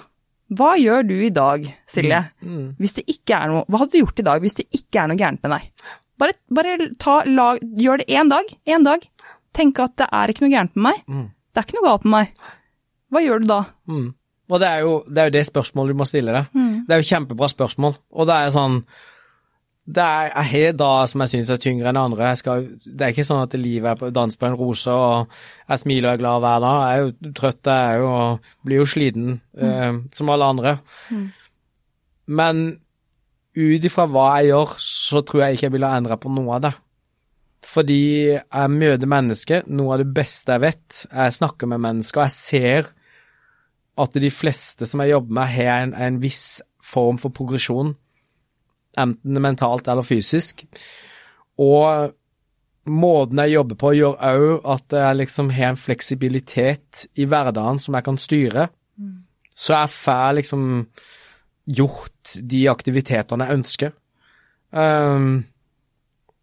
hva 0.52 0.72
gjør 0.80 1.06
du 1.08 1.16
i 1.24 1.32
dag, 1.34 1.66
Silje? 1.90 2.22
Mm. 2.44 2.72
Hvis 2.82 2.98
det 2.98 3.06
ikke 3.12 3.38
er 3.38 3.52
noe, 3.52 3.66
hva 3.72 3.82
hadde 3.82 3.96
du 3.96 4.02
gjort 4.02 4.20
i 4.20 4.26
dag 4.28 4.42
hvis 4.44 4.58
det 4.60 4.66
ikke 4.76 5.04
er 5.04 5.12
noe 5.12 5.20
gærent 5.20 5.44
med 5.46 5.54
deg? 5.56 5.68
Bare, 6.22 6.36
bare 6.54 6.90
ta, 7.02 7.22
la, 7.26 7.54
gjør 7.62 8.02
det 8.02 8.10
én 8.12 8.32
dag, 8.32 8.50
én 8.70 8.84
dag. 8.86 9.06
Tenk 9.56 9.80
at 9.84 9.96
det 10.00 10.10
er 10.12 10.32
ikke 10.32 10.46
noe 10.46 10.54
gærent 10.54 10.76
med 10.76 10.86
meg. 10.90 11.06
Mm. 11.08 11.30
Det 11.52 11.62
er 11.62 11.68
ikke 11.68 11.80
noe 11.80 11.88
galt 11.88 12.04
med 12.08 12.16
meg. 12.18 12.50
Hva 13.12 13.24
gjør 13.24 13.42
du 13.42 13.48
da? 13.50 13.62
Mm. 13.92 14.10
Og 14.52 14.60
det 14.60 14.68
er, 14.68 14.84
jo, 14.84 14.94
det 15.08 15.22
er 15.22 15.30
jo 15.30 15.36
det 15.38 15.46
spørsmålet 15.48 15.96
du 15.96 16.00
må 16.02 16.08
stille 16.10 16.36
deg. 16.36 16.52
Det 16.88 16.96
er 16.96 17.00
jo 17.02 17.08
kjempebra 17.08 17.48
spørsmål. 17.52 17.96
Og 18.12 18.28
det 18.28 18.36
er 18.36 18.54
sånn 18.56 18.82
det 19.86 20.04
er, 20.04 20.30
Jeg 20.36 20.50
har 20.52 20.76
dager 20.78 21.10
som 21.10 21.24
jeg 21.24 21.32
syns 21.32 21.50
er 21.50 21.62
tyngre 21.62 21.90
enn 21.90 22.00
andre. 22.00 22.28
Jeg 22.32 22.42
skal, 22.44 22.68
det 22.86 23.02
er 23.02 23.16
ikke 23.16 23.26
sånn 23.26 23.42
at 23.42 23.56
livet 23.58 23.90
er 23.90 23.98
på 23.98 24.12
dans 24.14 24.38
på 24.38 24.48
en 24.48 24.58
rose, 24.60 24.94
og 24.94 25.32
jeg 25.68 25.82
smiler 25.82 26.12
og 26.12 26.14
er 26.14 26.22
glad 26.22 26.44
hver 26.44 26.62
dag. 26.64 26.78
Jeg 26.82 27.00
er 27.00 27.02
jo 27.02 27.34
trøtt, 27.40 27.66
jeg 27.66 27.96
er 27.96 28.04
jo, 28.04 28.12
og 28.12 28.54
blir 28.68 28.82
jo 28.82 28.88
sliten, 28.94 29.34
eh, 29.58 29.90
som 30.14 30.32
alle 30.32 30.52
andre. 30.54 30.76
Men 32.30 32.64
ut 33.58 33.90
ifra 33.90 34.06
hva 34.08 34.28
jeg 34.40 34.52
gjør, 34.54 34.78
så 34.86 35.26
tror 35.26 35.44
jeg 35.44 35.58
ikke 35.58 35.68
jeg 35.68 35.76
ville 35.76 35.94
endra 35.98 36.20
på 36.22 36.32
noe 36.32 36.56
av 36.60 36.66
det. 36.70 36.74
Fordi 37.72 38.02
jeg 38.38 38.74
møter 38.74 39.10
mennesker, 39.10 39.68
noe 39.70 39.96
av 39.96 40.02
det 40.02 40.14
beste 40.16 40.56
jeg 40.56 40.64
vet. 40.64 41.02
Jeg 41.10 41.38
snakker 41.38 41.70
med 41.70 41.84
mennesker, 41.84 42.22
og 42.22 42.30
jeg 42.30 42.38
ser 42.38 42.94
at 44.02 44.16
de 44.24 44.32
fleste 44.34 44.88
som 44.88 45.04
jeg 45.04 45.14
jobber 45.14 45.36
med, 45.42 45.52
har 45.52 45.84
en, 45.84 45.94
en 45.94 46.22
viss 46.22 46.62
form 46.82 47.20
for 47.22 47.34
progresjon, 47.34 47.94
enten 49.00 49.42
mentalt 49.44 49.88
eller 49.92 50.06
fysisk. 50.06 50.66
Og 51.62 52.12
måten 52.92 53.42
jeg 53.44 53.56
jobber 53.56 53.80
på, 53.80 53.94
gjør 53.98 54.18
òg 54.18 54.68
at 54.76 54.98
jeg 54.98 55.20
liksom 55.22 55.52
har 55.54 55.74
en 55.74 55.80
fleksibilitet 55.80 57.06
i 57.22 57.28
hverdagen 57.30 57.80
som 57.80 57.98
jeg 57.98 58.08
kan 58.08 58.20
styre. 58.22 58.68
Så 59.56 59.76
jeg 59.76 59.94
får 59.94 60.38
liksom 60.40 60.68
gjort 61.78 62.36
de 62.54 62.66
aktivitetene 62.72 63.48
jeg 63.48 63.60
ønsker. 63.60 63.94
Um, 64.72 65.44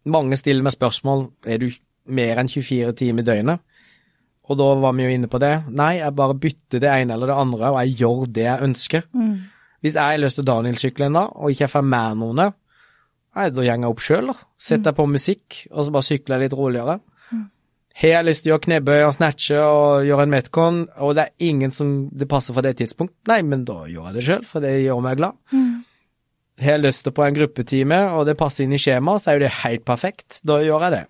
mange 0.09 0.37
stiller 0.39 0.63
meg 0.63 0.75
spørsmål 0.75 1.27
er 1.49 1.59
du 1.61 1.69
mer 2.09 2.39
enn 2.41 2.49
24 2.49 2.93
timer 2.97 3.25
i 3.25 3.29
døgnet. 3.29 3.63
Og 4.49 4.57
da 4.57 4.67
var 4.81 4.95
vi 4.97 5.05
jo 5.05 5.13
inne 5.13 5.29
på 5.29 5.41
det. 5.41 5.53
Nei, 5.77 5.99
jeg 5.99 6.15
bare 6.17 6.37
bytter 6.41 6.81
det 6.81 6.89
ene 6.89 7.13
eller 7.13 7.29
det 7.29 7.37
andre, 7.37 7.69
og 7.69 7.79
jeg 7.83 7.97
gjør 8.01 8.23
det 8.33 8.45
jeg 8.47 8.65
ønsker. 8.65 9.03
Hvis 9.81 9.95
jeg 9.95 10.03
har 10.03 10.19
lyst 10.19 10.39
til 10.39 10.47
Daniel-sykkelen 10.47 11.15
da, 11.15 11.27
og 11.35 11.53
ikke 11.53 11.69
får 11.71 11.85
med 11.87 12.17
noen, 12.19 12.41
nei, 13.35 13.45
da 13.49 13.55
går 13.55 13.67
jeg 13.67 13.85
opp 13.87 14.01
sjøl. 14.03 14.33
Setter 14.59 14.95
på 14.97 15.05
musikk, 15.07 15.61
og 15.71 15.85
så 15.87 15.93
bare 15.95 16.07
sykler 16.09 16.35
jeg 16.37 16.49
litt 16.49 16.57
roligere. 16.59 16.99
Har 17.99 18.13
jeg 18.13 18.25
lyst 18.29 18.43
til 18.45 18.51
å 18.51 18.53
gjøre 18.53 18.63
knebøy 18.63 19.01
og 19.03 19.13
snatche 19.15 19.59
og 19.59 20.05
gjøre 20.07 20.23
en 20.23 20.31
metcon, 20.31 20.77
og 21.03 21.15
det 21.17 21.25
er 21.25 21.47
ingen 21.49 21.71
som 21.75 21.93
det 22.15 22.27
passer 22.31 22.55
for 22.55 22.63
det 22.63 22.77
tidspunkt, 22.79 23.15
nei, 23.27 23.41
men 23.43 23.65
da 23.67 23.81
gjør 23.91 24.05
jeg 24.09 24.15
det 24.15 24.23
sjøl, 24.27 24.45
for 24.47 24.63
det 24.63 24.75
gjør 24.85 25.01
meg 25.03 25.17
glad. 25.19 25.35
Har 26.59 26.75
jeg 26.77 26.83
lyst 26.83 27.03
til 27.03 27.15
på 27.15 27.23
en 27.23 27.35
gruppetime, 27.35 27.99
og 28.15 28.25
det 28.27 28.37
passer 28.39 28.63
inn 28.65 28.75
i 28.75 28.79
skjemaet, 28.79 29.23
så 29.23 29.31
er 29.31 29.39
jo 29.39 29.43
det 29.45 29.51
helt 29.63 29.83
perfekt. 29.87 30.39
Da 30.47 30.59
gjør 30.63 30.85
jeg 30.87 30.95
det. 30.95 31.03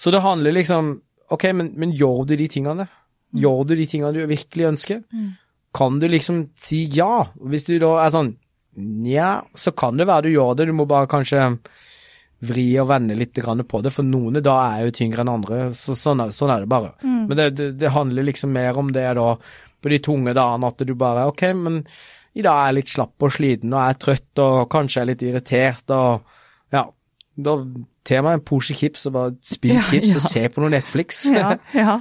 Så 0.00 0.10
det 0.12 0.22
handler 0.24 0.52
liksom 0.56 0.94
Ok, 1.32 1.46
men, 1.56 1.70
men 1.80 1.92
gjør 1.96 2.26
du 2.28 2.34
de 2.36 2.44
tingene? 2.48 2.84
Gjør 3.32 3.62
du 3.64 3.70
de 3.78 3.86
tingene 3.88 4.12
du 4.12 4.26
virkelig 4.28 4.66
ønsker? 4.68 4.98
Kan 5.74 5.98
du 6.00 6.08
liksom 6.10 6.46
si 6.58 6.84
ja? 6.92 7.26
Hvis 7.40 7.66
du 7.68 7.78
da 7.82 7.96
er 8.04 8.14
sånn 8.14 8.36
Nja, 8.72 9.42
så 9.52 9.68
kan 9.76 9.98
det 10.00 10.06
være 10.08 10.30
du 10.30 10.32
gjør 10.32 10.54
det, 10.56 10.64
du 10.70 10.72
må 10.72 10.86
bare 10.88 11.08
kanskje 11.10 11.42
vri 12.42 12.64
og 12.80 12.88
vende 12.90 13.16
litt 13.18 13.36
på 13.36 13.80
det, 13.84 13.92
for 13.92 14.06
noen 14.06 14.40
da 14.42 14.54
er 14.72 14.86
jo 14.86 14.94
tyngre 14.96 15.22
enn 15.22 15.30
andre, 15.30 15.58
så 15.76 15.92
sånn 15.92 16.24
er, 16.24 16.32
sånn 16.32 16.50
er 16.50 16.64
det 16.64 16.70
bare. 16.72 16.94
Men 17.04 17.36
det, 17.36 17.50
det, 17.58 17.66
det 17.82 17.92
handler 17.92 18.26
liksom 18.26 18.50
mer 18.56 18.80
om 18.80 18.88
det 18.92 19.04
da, 19.18 19.28
på 19.36 19.92
de 19.92 20.00
tunge 20.02 20.34
dagene, 20.34 20.72
at 20.72 20.82
du 20.88 20.94
bare 20.98 21.28
Ok, 21.28 21.44
men 21.52 21.82
i 22.32 22.42
dag 22.42 22.56
er 22.56 22.70
jeg 22.70 22.78
litt 22.80 22.92
slapp 22.94 23.26
og 23.28 23.34
sliten, 23.36 23.74
og 23.74 23.82
jeg 23.82 23.94
er 23.94 24.00
trøtt 24.06 24.42
og 24.46 24.60
kanskje 24.72 25.02
er 25.02 25.10
litt 25.12 25.26
irritert, 25.28 25.92
og 25.92 26.72
ja, 26.72 26.86
da 27.46 27.56
tar 28.08 28.24
man 28.24 28.38
en 28.38 28.44
pose 28.44 28.74
chips 28.74 29.06
og 29.10 29.16
bare 29.18 29.34
spiser 29.44 29.78
Ja, 29.82 29.90
chips 29.90 30.14
ja. 30.14 30.18
og 30.18 30.26
ser 30.26 30.48
på 30.52 30.64
noe 30.64 30.72
Netflix. 30.72 31.24
Ja, 31.28 31.54
ja. 31.76 32.00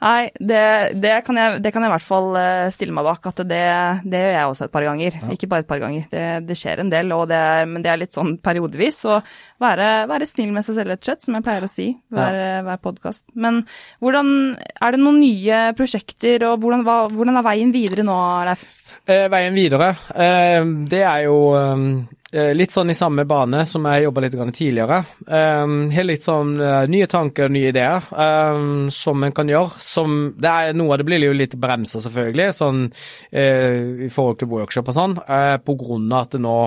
Nei, 0.00 0.30
det, 0.40 0.62
det, 0.96 1.12
kan 1.26 1.36
jeg, 1.36 1.60
det 1.60 1.72
kan 1.74 1.84
jeg 1.84 1.90
i 1.90 1.94
hvert 1.94 2.06
fall 2.06 2.30
eh, 2.40 2.70
stille 2.72 2.94
meg 2.96 3.04
bak, 3.04 3.26
at 3.28 3.42
det, 3.44 3.64
det 4.08 4.22
gjør 4.22 4.32
jeg 4.32 4.52
også 4.52 4.66
et 4.66 4.74
par 4.74 4.86
ganger. 4.88 5.18
Ikke 5.34 5.50
bare 5.50 5.64
et 5.66 5.68
par 5.68 5.82
ganger. 5.82 6.06
Det, 6.12 6.24
det 6.48 6.56
skjer 6.56 6.80
en 6.80 6.92
del, 6.92 7.12
er, 7.28 7.68
men 7.68 7.84
det 7.84 7.92
er 7.92 8.00
litt 8.00 8.16
sånn 8.16 8.36
periodevis. 8.40 9.02
Og 9.10 9.28
være, 9.60 9.90
være 10.10 10.28
snill 10.28 10.54
med 10.56 10.64
seg 10.64 10.78
selv, 10.78 10.94
rett 10.94 11.04
og 11.04 11.10
slett, 11.10 11.26
som 11.26 11.36
jeg 11.36 11.46
pleier 11.46 11.66
å 11.66 11.72
si 11.72 11.88
hver, 12.16 12.40
hver 12.66 12.80
podkast. 12.80 13.26
Men 13.36 13.62
hvordan, 14.00 14.32
er 14.80 14.96
det 14.96 15.02
noen 15.02 15.20
nye 15.20 15.62
prosjekter, 15.76 16.48
og 16.48 16.64
hvordan, 16.64 16.86
hva, 16.88 17.00
hvordan 17.12 17.40
er 17.40 17.48
veien 17.50 17.74
videre 17.74 18.06
nå, 18.06 18.16
Leif? 18.48 18.64
Eh, 19.04 19.28
veien 19.32 19.54
videre, 19.56 19.92
eh, 20.16 20.64
det 20.88 21.04
er 21.04 21.26
jo 21.26 21.36
eh, 21.58 21.70
eh, 21.70 22.19
litt 22.30 22.70
sånn 22.70 22.92
i 22.92 22.94
samme 22.94 23.24
bane 23.26 23.64
som 23.66 23.86
jeg 23.90 24.04
jobba 24.04 24.22
litt 24.22 24.36
tidligere. 24.54 25.00
Um, 25.26 25.90
Har 25.90 26.06
litt 26.06 26.22
sånn 26.22 26.52
uh, 26.60 26.84
nye 26.86 27.08
tanker, 27.10 27.50
nye 27.50 27.72
ideer 27.72 28.06
um, 28.14 28.86
som 28.94 29.24
en 29.26 29.34
kan 29.34 29.50
gjøre. 29.50 29.80
Som 29.82 30.20
det 30.38 30.52
er 30.52 30.76
Noe 30.78 30.94
av 30.94 31.00
det 31.00 31.08
blir 31.08 31.26
jo 31.26 31.34
litt 31.34 31.56
bremsa, 31.58 31.98
selvfølgelig, 32.02 32.52
sånn 32.54 32.84
uh, 32.86 34.06
i 34.06 34.12
forhold 34.14 34.38
til 34.38 34.52
workshop 34.52 34.92
og 34.92 34.98
sånn, 35.00 35.18
uh, 35.26 35.56
på 35.58 35.74
grunn 35.80 36.06
av 36.12 36.28
at 36.28 36.38
det 36.38 36.44
nå 36.46 36.60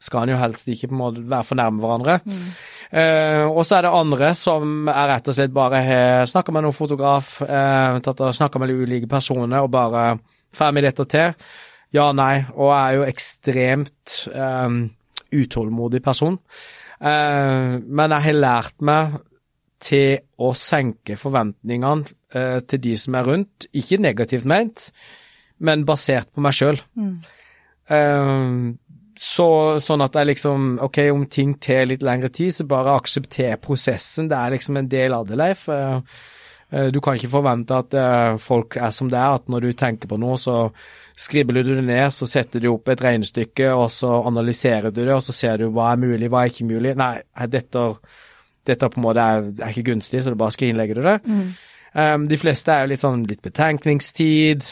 skal 0.00 0.24
en 0.24 0.32
jo 0.32 0.40
helst 0.40 0.68
ikke 0.70 0.88
på 0.88 0.96
en 0.96 1.02
måte 1.02 1.24
være 1.28 1.46
for 1.46 1.60
nærme 1.60 1.82
hverandre. 1.82 2.20
Eh, 2.90 3.44
og 3.46 3.60
så 3.68 3.76
er 3.76 3.86
det 3.86 3.94
andre 3.94 4.30
som 4.38 4.88
er 4.90 5.10
rett 5.12 5.28
og 5.28 5.36
slett 5.36 5.52
bare 5.54 5.82
har 5.84 6.30
snakka 6.30 6.54
med 6.56 6.64
noen 6.64 6.76
fotograf, 6.76 7.34
uh, 7.44 8.00
snakka 8.00 8.62
med 8.62 8.72
ulike 8.72 9.10
personer 9.10 9.60
og 9.60 9.70
bare 9.74 10.14
får 10.56 10.72
vi 10.74 10.84
dette 10.86 11.06
til? 11.12 11.36
Ja, 11.94 12.08
nei, 12.16 12.46
og 12.54 12.72
er 12.74 12.96
jo 12.96 13.06
ekstremt 13.06 14.16
eh, 14.30 14.74
utålmodig 15.32 16.02
person. 16.04 16.38
Eh, 17.00 17.78
men 17.80 18.16
jeg 18.16 18.26
har 18.28 18.38
lært 18.38 18.84
meg 18.84 19.18
til 19.80 20.20
å 20.40 20.52
senke 20.58 21.16
forventningene 21.16 22.10
eh, 22.36 22.60
til 22.68 22.84
de 22.84 22.94
som 23.00 23.16
er 23.16 23.26
rundt, 23.30 23.70
ikke 23.72 24.00
negativt 24.02 24.48
ment, 24.48 24.90
men 25.60 25.86
basert 25.88 26.28
på 26.34 26.44
meg 26.44 26.56
sjøl. 26.56 26.80
Så, 29.20 29.46
sånn 29.84 30.00
at 30.00 30.16
jeg 30.16 30.30
liksom 30.30 30.68
Ok, 30.80 31.02
om 31.12 31.26
ting 31.28 31.52
tar 31.60 31.84
litt 31.90 32.04
lengre 32.06 32.30
tid, 32.32 32.54
så 32.56 32.64
bare 32.68 32.96
aksepter 32.96 33.58
prosessen. 33.60 34.30
Det 34.30 34.38
er 34.38 34.54
liksom 34.54 34.78
en 34.80 34.88
del 34.88 35.16
av 35.16 35.26
det, 35.28 35.36
Leif. 35.36 35.66
Eh, 35.68 35.96
eh, 35.98 36.38
Du 36.70 37.00
kan 37.02 37.16
ikke 37.18 37.32
forvente 37.32 37.74
at 37.74 37.94
eh, 37.98 38.36
folk 38.38 38.76
er 38.78 38.92
som 38.94 39.08
det 39.10 39.18
er, 39.18 39.40
at 39.40 39.48
når 39.50 39.64
du 39.64 39.70
tenker 39.74 40.06
på 40.06 40.18
noe, 40.22 40.36
så 40.38 40.68
skribler 41.18 41.66
du 41.66 41.72
det 41.74 41.82
ned, 41.88 42.12
så 42.14 42.28
setter 42.30 42.62
du 42.62 42.68
opp 42.70 42.88
et 42.92 43.02
regnestykke, 43.02 43.72
og 43.74 43.88
så 43.90 44.20
analyserer 44.28 44.94
du 44.94 45.00
det, 45.02 45.10
og 45.12 45.24
så 45.26 45.34
ser 45.34 45.58
du 45.58 45.66
hva 45.74 45.88
er 45.92 46.00
mulig, 46.04 46.28
hva 46.30 46.44
er 46.44 46.52
ikke 46.52 46.68
mulig. 46.68 46.94
Nei, 47.00 47.16
dette, 47.50 47.82
dette 48.70 48.90
på 48.92 49.00
en 49.00 49.06
måte 49.08 49.24
er, 49.24 49.50
er 49.58 49.74
ikke 49.74 49.88
gunstig, 49.90 50.22
så 50.22 50.30
du 50.30 50.38
bare 50.38 50.54
skrinlegger 50.54 51.00
du 51.00 51.02
det. 51.08 51.16
Um, 51.90 52.28
de 52.30 52.38
fleste 52.38 52.70
er 52.70 52.86
jo 52.86 52.92
litt 52.92 53.02
sånn 53.02 53.26
litt 53.26 53.42
betenkningstid. 53.42 54.70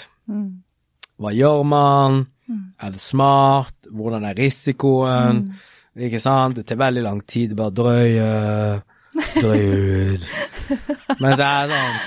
Hva 1.18 1.34
gjør 1.34 1.64
man? 1.66 2.20
Er 2.78 2.94
det 2.94 3.02
smart? 3.02 3.74
Hvordan 3.90 4.24
er 4.30 4.38
risikoen? 4.38 5.48
Ikke 5.98 6.20
sant? 6.22 6.60
Det 6.60 6.64
tar 6.68 6.78
veldig 6.78 7.02
lang 7.02 7.18
tid, 7.26 7.56
bare 7.58 7.74
drøye, 7.74 8.28
ut. 9.42 10.30
Men 11.18 11.36
så 11.36 11.44
er 11.44 11.68
det 11.68 11.76
sånn 11.76 11.98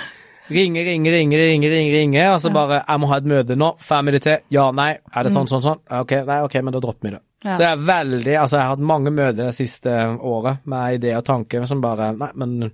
Ringe, 0.51 0.81
ringe, 0.83 1.11
ringe, 1.13 1.37
ringe, 1.37 1.67
ringe, 1.71 1.91
ringe, 1.95 2.23
og 2.33 2.41
så 2.43 2.49
bare 2.51 2.81
'Jeg 2.83 2.99
må 2.99 3.07
ha 3.07 3.17
et 3.17 3.27
møte 3.29 3.55
nå. 3.55 3.69
Fem 3.79 4.05
minutter. 4.05 4.35
til?' 4.35 4.43
Ja, 4.51 4.71
nei. 4.71 4.97
Er 5.15 5.23
det 5.23 5.31
sånn, 5.31 5.47
sånn, 5.47 5.63
sånn? 5.63 5.79
Ok, 5.87 6.11
nei, 6.27 6.41
ok, 6.43 6.55
men 6.61 6.73
da 6.73 6.79
dropper 6.79 7.07
vi 7.07 7.15
det. 7.15 7.21
Ja. 7.45 7.53
Så 7.53 7.57
det 7.57 7.69
er 7.69 7.77
veldig 7.77 8.35
Altså, 8.37 8.57
jeg 8.57 8.61
har 8.61 8.75
hatt 8.75 8.79
mange 8.79 9.09
møter 9.09 9.45
det 9.45 9.55
siste 9.55 9.89
året 10.19 10.57
med 10.65 10.99
ideer 10.99 11.17
og 11.17 11.25
tanker 11.25 11.65
som 11.65 11.81
bare 11.81 12.11
Nei, 12.13 12.29
men 12.35 12.73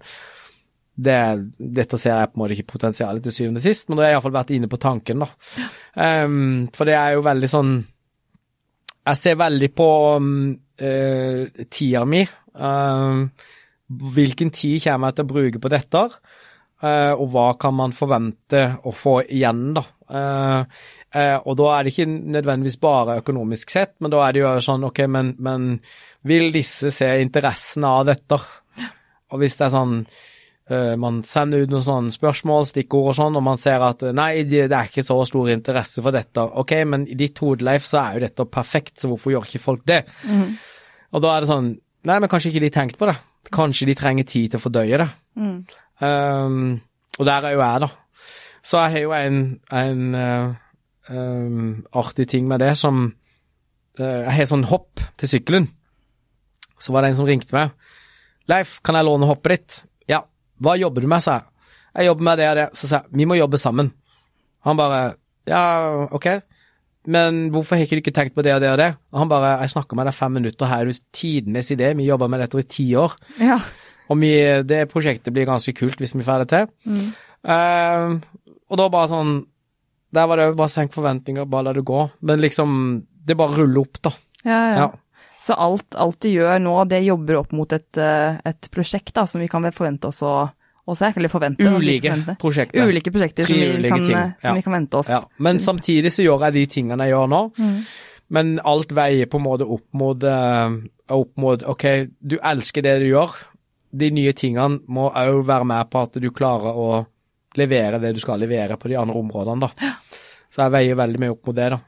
det, 0.98 1.20
dette 1.58 1.98
ser 1.98 2.18
jeg 2.18 2.32
på 2.32 2.40
en 2.40 2.42
måte 2.42 2.58
ikke 2.58 2.74
potensialet 2.74 3.24
til 3.24 3.32
syvende 3.36 3.62
og 3.62 3.68
sist, 3.68 3.88
men 3.88 3.98
da 3.98 4.04
har 4.04 4.10
jeg 4.10 4.18
iallfall 4.18 4.34
vært 4.34 4.54
inne 4.56 4.70
på 4.72 4.80
tanken, 4.82 5.22
da. 5.22 5.28
Um, 6.26 6.68
for 6.74 6.90
det 6.90 6.96
er 6.98 7.14
jo 7.14 7.22
veldig 7.22 7.50
sånn 7.52 7.74
Jeg 9.06 9.20
ser 9.22 9.38
veldig 9.40 9.70
på 9.78 9.90
um, 10.18 10.32
uh, 10.82 11.64
tida 11.70 12.02
mi. 12.04 12.26
Um, 12.58 13.30
hvilken 13.88 14.52
tid 14.52 14.82
kommer 14.84 15.12
jeg 15.12 15.20
til 15.20 15.28
å 15.28 15.34
bruke 15.34 15.64
på 15.64 15.72
dette? 15.72 16.04
eh, 16.84 17.14
og 17.14 17.32
hva 17.34 17.48
kan 17.60 17.76
man 17.78 17.96
forvente 17.96 18.64
å 18.86 18.94
få 18.96 19.20
igjen, 19.26 19.72
da. 19.78 19.84
Eh, 20.08 20.86
eh, 21.20 21.36
og 21.38 21.58
da 21.60 21.74
er 21.74 21.84
det 21.84 21.94
ikke 21.94 22.08
nødvendigvis 22.38 22.80
bare 22.84 23.20
økonomisk 23.24 23.74
sett, 23.74 23.98
men 24.00 24.14
da 24.14 24.24
er 24.26 24.36
det 24.36 24.44
jo 24.44 24.56
sånn, 24.64 24.88
ok, 24.88 25.04
men, 25.12 25.36
men 25.44 25.70
vil 26.28 26.50
disse 26.56 26.94
se 26.94 27.12
interessen 27.24 27.88
av 27.88 28.08
dette? 28.10 28.40
Og 29.28 29.42
hvis 29.42 29.60
det 29.60 29.68
er 29.70 29.78
sånn 29.78 30.02
man 31.00 31.22
sender 31.24 31.62
ut 31.64 31.72
noen 31.72 31.84
sånne 31.86 32.12
spørsmål, 32.12 32.66
stikkord 32.68 33.14
og 33.14 33.16
sånn, 33.16 33.38
og 33.40 33.44
man 33.46 33.60
ser 33.62 33.80
at 33.88 34.02
nei, 34.12 34.42
det, 34.44 34.66
er 34.66 34.90
ikke 34.90 35.06
så 35.08 35.16
stor 35.24 35.48
interesse 35.54 36.04
for 36.04 36.12
dette. 36.12 36.44
Ok, 36.60 36.74
men 36.84 37.06
i 37.08 37.16
ditt 37.16 37.40
hode, 37.40 37.64
Leif, 37.64 37.86
så 37.88 38.02
er 38.02 38.18
jo 38.18 38.24
dette 38.26 38.46
perfekt, 38.52 38.98
så 39.00 39.08
hvorfor 39.08 39.32
gjør 39.32 39.48
ikke 39.48 39.62
folk 39.64 39.86
det? 39.88 40.02
Og 41.16 41.24
da 41.24 41.32
er 41.38 41.46
det 41.46 41.52
sånn 41.54 41.72
Nei, 42.08 42.20
men 42.20 42.28
kanskje 42.32 42.52
ikke 42.52 42.66
de 42.66 42.74
tenkte 42.76 43.00
på 43.00 43.08
det. 43.08 43.16
Kanskje 43.54 43.88
de 43.90 43.96
trenger 43.98 44.28
tid 44.28 44.52
til 44.52 44.60
å 44.60 44.64
fordøye 44.64 45.00
det. 45.02 45.08
Um, 46.04 46.78
og 47.18 47.26
der 47.26 47.48
er 47.48 47.56
jo 47.56 47.64
jeg, 47.64 47.84
da. 47.86 47.90
Så 48.68 48.82
jeg 48.84 48.94
har 48.94 49.04
jo 49.06 49.14
en, 49.16 49.38
en 49.72 50.16
uh, 50.16 50.56
um, 51.10 51.86
artig 51.96 52.28
ting 52.30 52.48
med 52.50 52.60
det 52.60 52.74
som 52.78 53.06
uh, 53.08 54.04
Jeg 54.04 54.34
har 54.40 54.50
sånn 54.50 54.68
hopp 54.68 55.04
til 55.18 55.32
sykkelen. 55.32 55.70
Så 56.80 56.94
var 56.94 57.04
det 57.04 57.14
en 57.14 57.22
som 57.22 57.30
ringte 57.30 57.56
meg. 57.56 57.72
'Leif, 58.48 58.78
kan 58.86 58.96
jeg 58.96 59.08
låne 59.08 59.28
hoppet 59.28 59.56
ditt?' 59.56 59.78
'Ja.' 60.08 60.24
'Hva 60.62 60.78
jobber 60.80 61.04
du 61.04 61.08
med?' 61.08 61.24
sa 61.24 61.40
jeg. 61.40 61.48
'Jeg 61.96 62.06
jobber 62.12 62.24
med 62.24 62.38
det 62.38 62.50
og 62.50 62.56
det.' 62.56 62.70
Så 62.74 62.88
sa 62.88 63.02
jeg 63.02 63.18
'Vi 63.18 63.26
må 63.26 63.36
jobbe 63.36 63.58
sammen'. 63.58 63.92
Han 64.64 64.78
bare 64.78 65.16
'Ja, 65.48 66.08
ok'. 66.12 66.42
Men 67.08 67.48
hvorfor 67.54 67.78
har 67.78 67.86
ikke 67.86 67.98
du 67.98 68.04
ikke 68.04 68.16
tenkt 68.16 68.36
på 68.36 68.44
det 68.44 68.54
og 68.58 68.62
det 68.64 68.72
og 68.74 68.80
det? 68.82 68.90
Og 69.14 69.20
han 69.22 69.30
bare 69.32 69.60
'Jeg 69.62 69.74
snakker 69.76 69.96
med 69.96 70.08
deg 70.08 70.14
fem 70.14 70.34
minutter, 70.34 70.66
her 70.68 70.82
er 70.82 70.92
du 70.92 71.00
tidenes 71.14 71.72
idé. 71.72 71.96
Vi 71.96 72.10
jobber 72.10 72.28
med 72.28 72.42
dette 72.42 72.60
i 72.60 72.68
ti 72.68 72.88
år'. 72.94 73.16
Ja. 73.40 73.60
Og 74.10 74.20
vi, 74.20 74.64
det 74.64 74.90
prosjektet 74.92 75.34
blir 75.34 75.48
ganske 75.48 75.74
kult 75.76 75.98
hvis 76.00 76.16
vi 76.16 76.24
får 76.24 76.46
det 76.46 76.50
til. 76.50 76.68
Eh, 77.44 78.20
og 78.70 78.78
da 78.78 78.90
bare 78.90 79.08
sånn 79.08 79.46
Der 80.14 80.26
var 80.26 80.38
det 80.38 80.56
bare 80.56 80.72
senk 80.72 80.94
forventninger, 80.94 81.46
bare 81.46 81.64
la 81.64 81.74
det 81.74 81.84
gå. 81.84 82.10
Men 82.22 82.40
liksom 82.40 83.04
Det 83.26 83.36
bare 83.36 83.58
ruller 83.58 83.82
opp, 83.82 84.02
da. 84.02 84.12
Ja, 84.44 84.62
ja. 84.72 84.78
Ja. 84.78 84.92
Så 85.40 85.54
alt, 85.54 85.96
alt 85.96 86.20
du 86.24 86.30
gjør 86.30 86.60
nå, 86.60 86.76
det 86.90 87.04
jobber 87.06 87.38
opp 87.38 87.52
mot 87.52 87.72
et, 87.72 87.98
eh, 87.98 88.40
et 88.44 88.70
prosjekt 88.72 89.14
da, 89.14 89.26
som 89.28 89.42
vi 89.42 89.48
kan 89.48 89.64
forvente 89.72 90.08
oss 90.08 90.22
å, 90.24 90.50
å 90.88 90.96
se? 90.98 91.10
Eller 91.20 91.32
forvente? 91.32 91.68
Ulike 91.68 92.10
forvente. 92.10 92.36
prosjekter. 92.42 92.88
Ulike 92.88 93.12
prosjekter 93.14 93.48
som, 93.50 93.56
vi 93.56 93.90
kan, 93.92 94.06
eh, 94.08 94.30
som 94.44 94.56
vi 94.56 94.64
kan 94.66 94.78
vente 94.78 95.02
oss. 95.02 95.10
Ja. 95.12 95.22
Men 95.44 95.60
samtidig 95.64 96.14
så 96.16 96.24
gjør 96.26 96.48
jeg 96.48 96.58
de 96.58 96.66
tingene 96.78 97.08
jeg 97.08 97.16
gjør 97.16 97.28
nå. 97.34 97.42
Mm. 97.58 97.76
Men 98.38 98.56
alt 98.68 98.92
veier 98.96 99.30
på 99.32 99.40
en 99.40 99.46
måte 99.46 99.68
opp 99.68 99.86
mot, 99.96 100.24
eh, 100.24 100.80
opp 101.16 101.38
mot 101.40 101.64
Ok, 101.64 101.86
du 102.20 102.38
elsker 102.38 102.84
det 102.84 102.98
du 103.04 103.10
gjør. 103.12 103.36
De 103.98 104.12
nye 104.12 104.34
tingene 104.36 104.82
må 104.88 105.10
òg 105.12 105.46
være 105.48 105.68
med 105.68 105.92
på 105.92 106.08
at 106.08 106.18
du 106.22 106.32
klarer 106.36 106.76
å 106.76 107.06
levere 107.58 108.00
det 108.00 108.14
du 108.14 108.20
skal 108.22 108.40
levere 108.40 108.78
på 108.78 108.90
de 108.92 108.98
andre 109.00 109.16
områdene, 109.18 109.68
da. 109.68 109.94
Så 110.52 110.64
jeg 110.64 110.74
veier 110.76 111.00
veldig 111.00 111.20
mye 111.22 111.34
opp 111.34 111.48
mot 111.50 111.56
det, 111.58 111.70
da. 111.74 111.80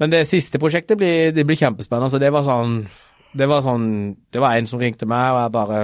Men 0.00 0.12
det 0.12 0.26
siste 0.28 0.60
prosjektet 0.60 0.98
blir, 1.00 1.32
det 1.32 1.44
blir 1.48 1.56
kjempespennende. 1.56 2.12
Så 2.12 2.20
det 2.20 2.32
var 2.32 2.44
sånn 2.44 2.82
Det 3.36 3.46
var 3.48 3.62
sånn 3.64 4.16
Det 4.32 4.40
var 4.40 4.56
en 4.56 4.66
som 4.68 4.80
ringte 4.80 5.08
meg, 5.08 5.32
og 5.32 5.40
jeg 5.40 5.52
bare 5.52 5.80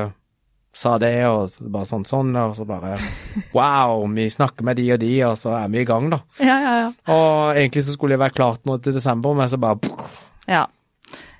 sa 0.72 0.94
det, 0.98 1.12
og 1.28 1.56
bare 1.72 1.88
sånn 1.88 2.04
sånn, 2.08 2.30
og 2.40 2.54
så 2.56 2.64
bare 2.68 2.94
Wow, 3.56 4.06
vi 4.14 4.28
snakker 4.32 4.64
med 4.64 4.78
de 4.80 4.86
og 4.94 5.00
de, 5.02 5.10
og 5.28 5.34
så 5.40 5.52
er 5.58 5.72
vi 5.72 5.82
i 5.82 5.88
gang, 5.88 6.08
da. 6.14 6.22
Ja, 6.40 6.58
ja, 6.64 6.76
ja. 6.86 6.92
Og 7.12 7.58
egentlig 7.58 7.84
så 7.84 7.96
skulle 7.96 8.16
det 8.16 8.24
være 8.24 8.38
klart 8.38 8.64
nå 8.68 8.78
til 8.80 8.96
desember, 8.96 9.36
men 9.36 9.50
så 9.52 9.60
bare 9.60 9.80
Ja. 10.48 10.66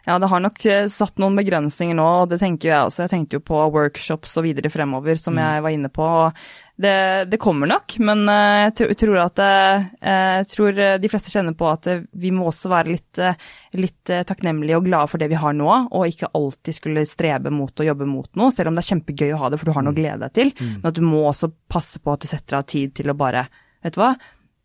Ja, 0.02 0.16
det 0.18 0.26
har 0.32 0.40
nok 0.42 0.64
eh, 0.66 0.88
satt 0.90 1.20
noen 1.22 1.36
begrensninger 1.38 1.94
nå, 1.94 2.06
og 2.24 2.30
det 2.32 2.40
tenker 2.42 2.72
jeg 2.72 2.88
også. 2.88 3.04
Jeg 3.04 3.12
tenkte 3.12 3.38
jo 3.38 3.44
på 3.46 3.60
workshops 3.70 4.34
og 4.40 4.48
videre 4.48 4.70
fremover, 4.72 5.14
som 5.20 5.38
jeg 5.38 5.62
var 5.62 5.70
inne 5.70 5.90
på. 5.94 6.02
og 6.02 6.40
Det, 6.82 7.24
det 7.30 7.38
kommer 7.38 7.68
nok, 7.70 7.94
men 8.02 8.24
eh, 8.32 8.72
jeg 8.72 8.96
tror 8.98 9.18
at 9.22 9.38
eh, 9.44 9.84
jeg 10.02 10.48
tror 10.50 10.80
eh, 10.82 10.96
de 10.98 11.10
fleste 11.12 11.30
kjenner 11.30 11.54
på 11.58 11.68
at 11.70 11.86
eh, 11.92 12.00
vi 12.18 12.32
må 12.34 12.48
også 12.50 12.70
være 12.72 12.90
litt, 12.94 13.20
eh, 13.22 13.38
litt 13.78 14.10
eh, 14.10 14.24
takknemlige 14.26 14.80
og 14.80 14.88
glade 14.88 15.10
for 15.12 15.22
det 15.22 15.28
vi 15.30 15.38
har 15.38 15.54
nå, 15.54 15.68
og 15.92 16.08
ikke 16.10 16.32
alltid 16.34 16.78
skulle 16.80 17.06
strebe 17.06 17.52
mot 17.54 17.70
å 17.70 17.86
jobbe 17.86 18.08
mot 18.10 18.30
noe, 18.40 18.50
selv 18.56 18.72
om 18.72 18.78
det 18.78 18.82
er 18.82 18.90
kjempegøy 18.96 19.34
å 19.36 19.40
ha 19.44 19.52
det, 19.52 19.60
for 19.60 19.70
du 19.70 19.76
har 19.76 19.86
noe 19.86 19.94
å 19.94 20.00
glede 20.00 20.24
deg 20.24 20.34
til. 20.40 20.52
Men 20.80 20.90
at 20.90 20.98
du 20.98 21.04
må 21.06 21.22
også 21.30 21.52
passe 21.70 22.02
på 22.02 22.16
at 22.16 22.24
du 22.24 22.30
setter 22.32 22.58
av 22.58 22.66
tid 22.72 22.96
til 22.98 23.12
å 23.12 23.18
bare 23.18 23.46
Vet 23.82 23.96
du 23.96 24.02
hva, 24.02 24.12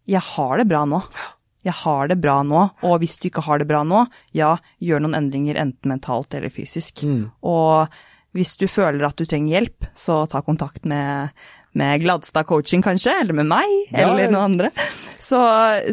jeg 0.06 0.22
har 0.22 0.60
det 0.62 0.68
bra 0.70 0.84
nå. 0.86 1.00
Jeg 1.66 1.74
har 1.84 2.08
det 2.08 2.20
bra 2.24 2.36
nå, 2.46 2.60
og 2.86 3.00
hvis 3.02 3.18
du 3.20 3.28
ikke 3.32 3.42
har 3.48 3.60
det 3.60 3.66
bra 3.68 3.82
nå, 3.84 4.04
ja, 4.38 4.54
gjør 4.80 5.02
noen 5.04 5.18
endringer 5.18 5.58
enten 5.60 5.90
mentalt 5.92 6.38
eller 6.38 6.54
fysisk. 6.54 7.02
Og 7.42 7.90
hvis 8.38 8.54
du 8.62 8.68
føler 8.70 9.02
at 9.08 9.18
du 9.18 9.26
trenger 9.26 9.56
hjelp, 9.58 9.88
så 9.98 10.20
ta 10.30 10.44
kontakt 10.46 10.86
med, 10.86 11.34
med 11.78 12.02
Gladstad 12.04 12.48
coaching 12.50 12.84
kanskje, 12.86 13.14
eller 13.22 13.38
med 13.38 13.50
meg, 13.50 13.76
Ja, 13.92 14.08
eller 14.08 14.32
noen 14.32 14.58
andre. 14.58 14.72
Så, 15.28 15.40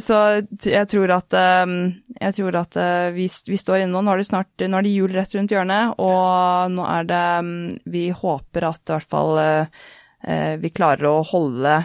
så 0.05 0.19
jeg 0.63 0.87
tror 0.93 1.11
at, 1.17 1.35
um, 1.65 1.77
jeg 2.21 2.37
tror 2.37 2.59
at 2.61 2.79
uh, 2.79 3.09
vi, 3.17 3.27
vi 3.49 3.59
står 3.59 3.83
inne 3.83 3.95
nå, 3.95 4.05
nå 4.05 4.15
er 4.15 4.23
det 4.23 4.29
snart, 4.29 4.53
nå 4.63 4.79
er 4.79 4.87
det 4.87 4.95
jul 4.95 5.15
rett 5.17 5.35
rundt 5.35 5.55
hjørnet, 5.55 5.99
og 5.99 6.73
nå 6.75 6.87
er 6.87 7.09
det, 7.11 7.25
um, 7.41 7.53
vi 7.91 8.07
håper 8.15 8.69
at 8.71 8.85
i 8.85 8.95
hvert 8.95 9.13
fall 9.17 9.41
uh, 9.41 9.85
uh, 10.29 10.55
vi 10.63 10.73
klarer 10.77 11.11
å 11.11 11.25
holde 11.27 11.79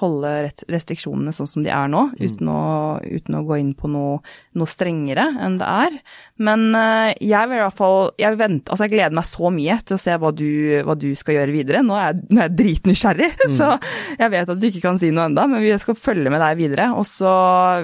holde 0.00 0.30
restriksjonene 0.72 1.34
sånn 1.36 1.48
som 1.48 1.64
de 1.64 1.72
er 1.72 1.90
nå, 1.92 2.06
uten, 2.20 2.48
å, 2.48 2.62
uten 3.02 3.36
å 3.38 3.42
gå 3.46 3.58
inn 3.60 3.72
på 3.76 3.90
noe, 3.92 4.20
noe 4.58 4.70
strengere 4.70 5.26
enn 5.44 5.58
det 5.60 5.68
er. 5.68 5.98
Men 6.42 6.68
eh, 6.78 7.12
jeg 7.20 7.50
vil 7.50 7.60
i 7.60 7.62
hvert 7.64 7.78
fall 7.78 8.10
jeg, 8.20 8.38
vent, 8.40 8.70
altså 8.70 8.88
jeg 8.88 8.94
gleder 8.94 9.18
meg 9.18 9.28
så 9.28 9.52
mye 9.52 9.78
til 9.84 9.98
å 9.98 10.00
se 10.00 10.16
hva 10.22 10.32
du, 10.36 10.48
hva 10.86 10.96
du 10.98 11.10
skal 11.18 11.38
gjøre 11.38 11.54
videre. 11.54 11.84
Nå 11.84 11.98
er 11.98 12.16
nå 12.22 12.40
er 12.40 12.48
jeg 12.48 12.56
dritnysgjerrig, 12.60 13.30
så 13.60 13.74
jeg 14.18 14.32
vet 14.34 14.52
at 14.54 14.60
du 14.60 14.68
ikke 14.68 14.84
kan 14.84 15.00
si 15.00 15.12
noe 15.14 15.28
enda, 15.30 15.46
men 15.50 15.64
vi 15.64 15.72
skal 15.80 15.98
følge 15.98 16.32
med 16.32 16.42
deg 16.42 16.60
videre. 16.60 16.90
Og 16.96 17.06
så 17.08 17.32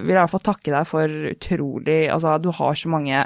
vil 0.03 0.15
jeg 0.15 0.17
i 0.17 0.23
hvert 0.23 0.37
fall 0.37 0.47
takke 0.53 0.75
deg 0.75 0.89
for 0.89 1.33
utrolig 1.35 2.01
Altså, 2.09 2.37
du 2.43 2.51
har 2.55 2.77
så 2.79 2.91
mange 2.91 3.25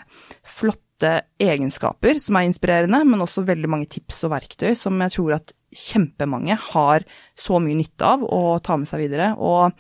flotte 0.49 1.17
egenskaper 1.43 2.19
som 2.23 2.39
er 2.39 2.47
inspirerende, 2.49 3.03
men 3.09 3.25
også 3.25 3.45
veldig 3.47 3.71
mange 3.71 3.91
tips 3.91 4.25
og 4.27 4.35
verktøy 4.35 4.73
som 4.79 5.01
jeg 5.03 5.15
tror 5.17 5.37
at 5.39 5.55
kjempemange 5.73 6.57
har 6.71 7.05
så 7.39 7.59
mye 7.63 7.79
nytte 7.79 8.07
av 8.07 8.25
å 8.27 8.59
ta 8.65 8.77
med 8.79 8.91
seg 8.91 9.05
videre. 9.07 9.33
Og 9.41 9.73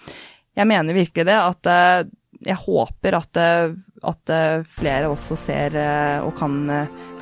jeg 0.56 0.68
mener 0.68 0.96
virkelig 0.96 1.28
det, 1.28 1.38
at 1.38 1.70
eh, 1.70 2.10
jeg 2.42 2.58
håper 2.64 3.16
at, 3.16 3.40
eh, 3.40 3.76
at 4.08 4.32
eh, 4.34 4.64
flere 4.78 5.12
også 5.12 5.38
ser 5.38 5.78
og 6.24 6.32
kan, 6.38 6.58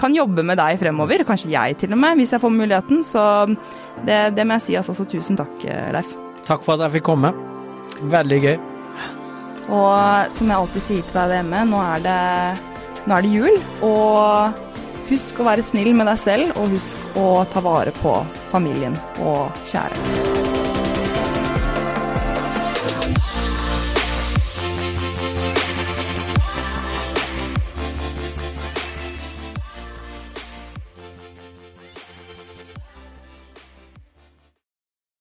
kan, 0.00 0.16
jobbe 0.16 0.44
med 0.46 0.58
deg 0.60 0.80
fremover. 0.80 1.26
Kanskje 1.28 1.52
jeg 1.52 1.78
til 1.82 1.94
og 1.94 2.02
med, 2.02 2.18
hvis 2.20 2.34
jeg 2.34 2.42
får 2.42 2.56
muligheten. 2.56 3.04
Så 3.06 3.22
det, 4.06 4.22
det 4.38 4.46
må 4.46 4.58
jeg 4.58 4.68
si. 4.68 4.80
Altså, 4.80 4.96
så 4.96 5.06
tusen 5.10 5.38
takk, 5.40 5.54
Leif. 5.94 6.16
Takk 6.46 6.64
for 6.64 6.78
at 6.78 6.88
jeg 6.88 6.98
fikk 6.98 7.10
komme. 7.12 7.34
Veldig 8.10 8.42
gøy. 8.46 8.56
Og 9.70 10.34
som 10.34 10.48
jeg 10.48 10.56
alltid 10.56 10.82
sier 10.82 11.06
til 11.06 11.20
deg 11.20 11.36
hjemme, 11.36 11.62
nå 11.68 11.82
er 11.84 12.02
det, 12.02 12.20
nå 13.06 13.14
er 13.14 13.26
det 13.26 13.34
jul. 13.36 13.60
Og 13.86 14.69
husk 15.10 15.40
å 15.40 15.48
være 15.50 15.66
snill 15.66 15.92
med 15.96 16.08
deg 16.10 16.22
selv, 16.22 16.54
og 16.60 16.70
husk 16.76 17.18
å 17.18 17.26
ta 17.50 17.62
vare 17.64 17.94
på 18.02 18.14
familien 18.52 18.96
og 19.24 19.50
kjære. 19.70 20.49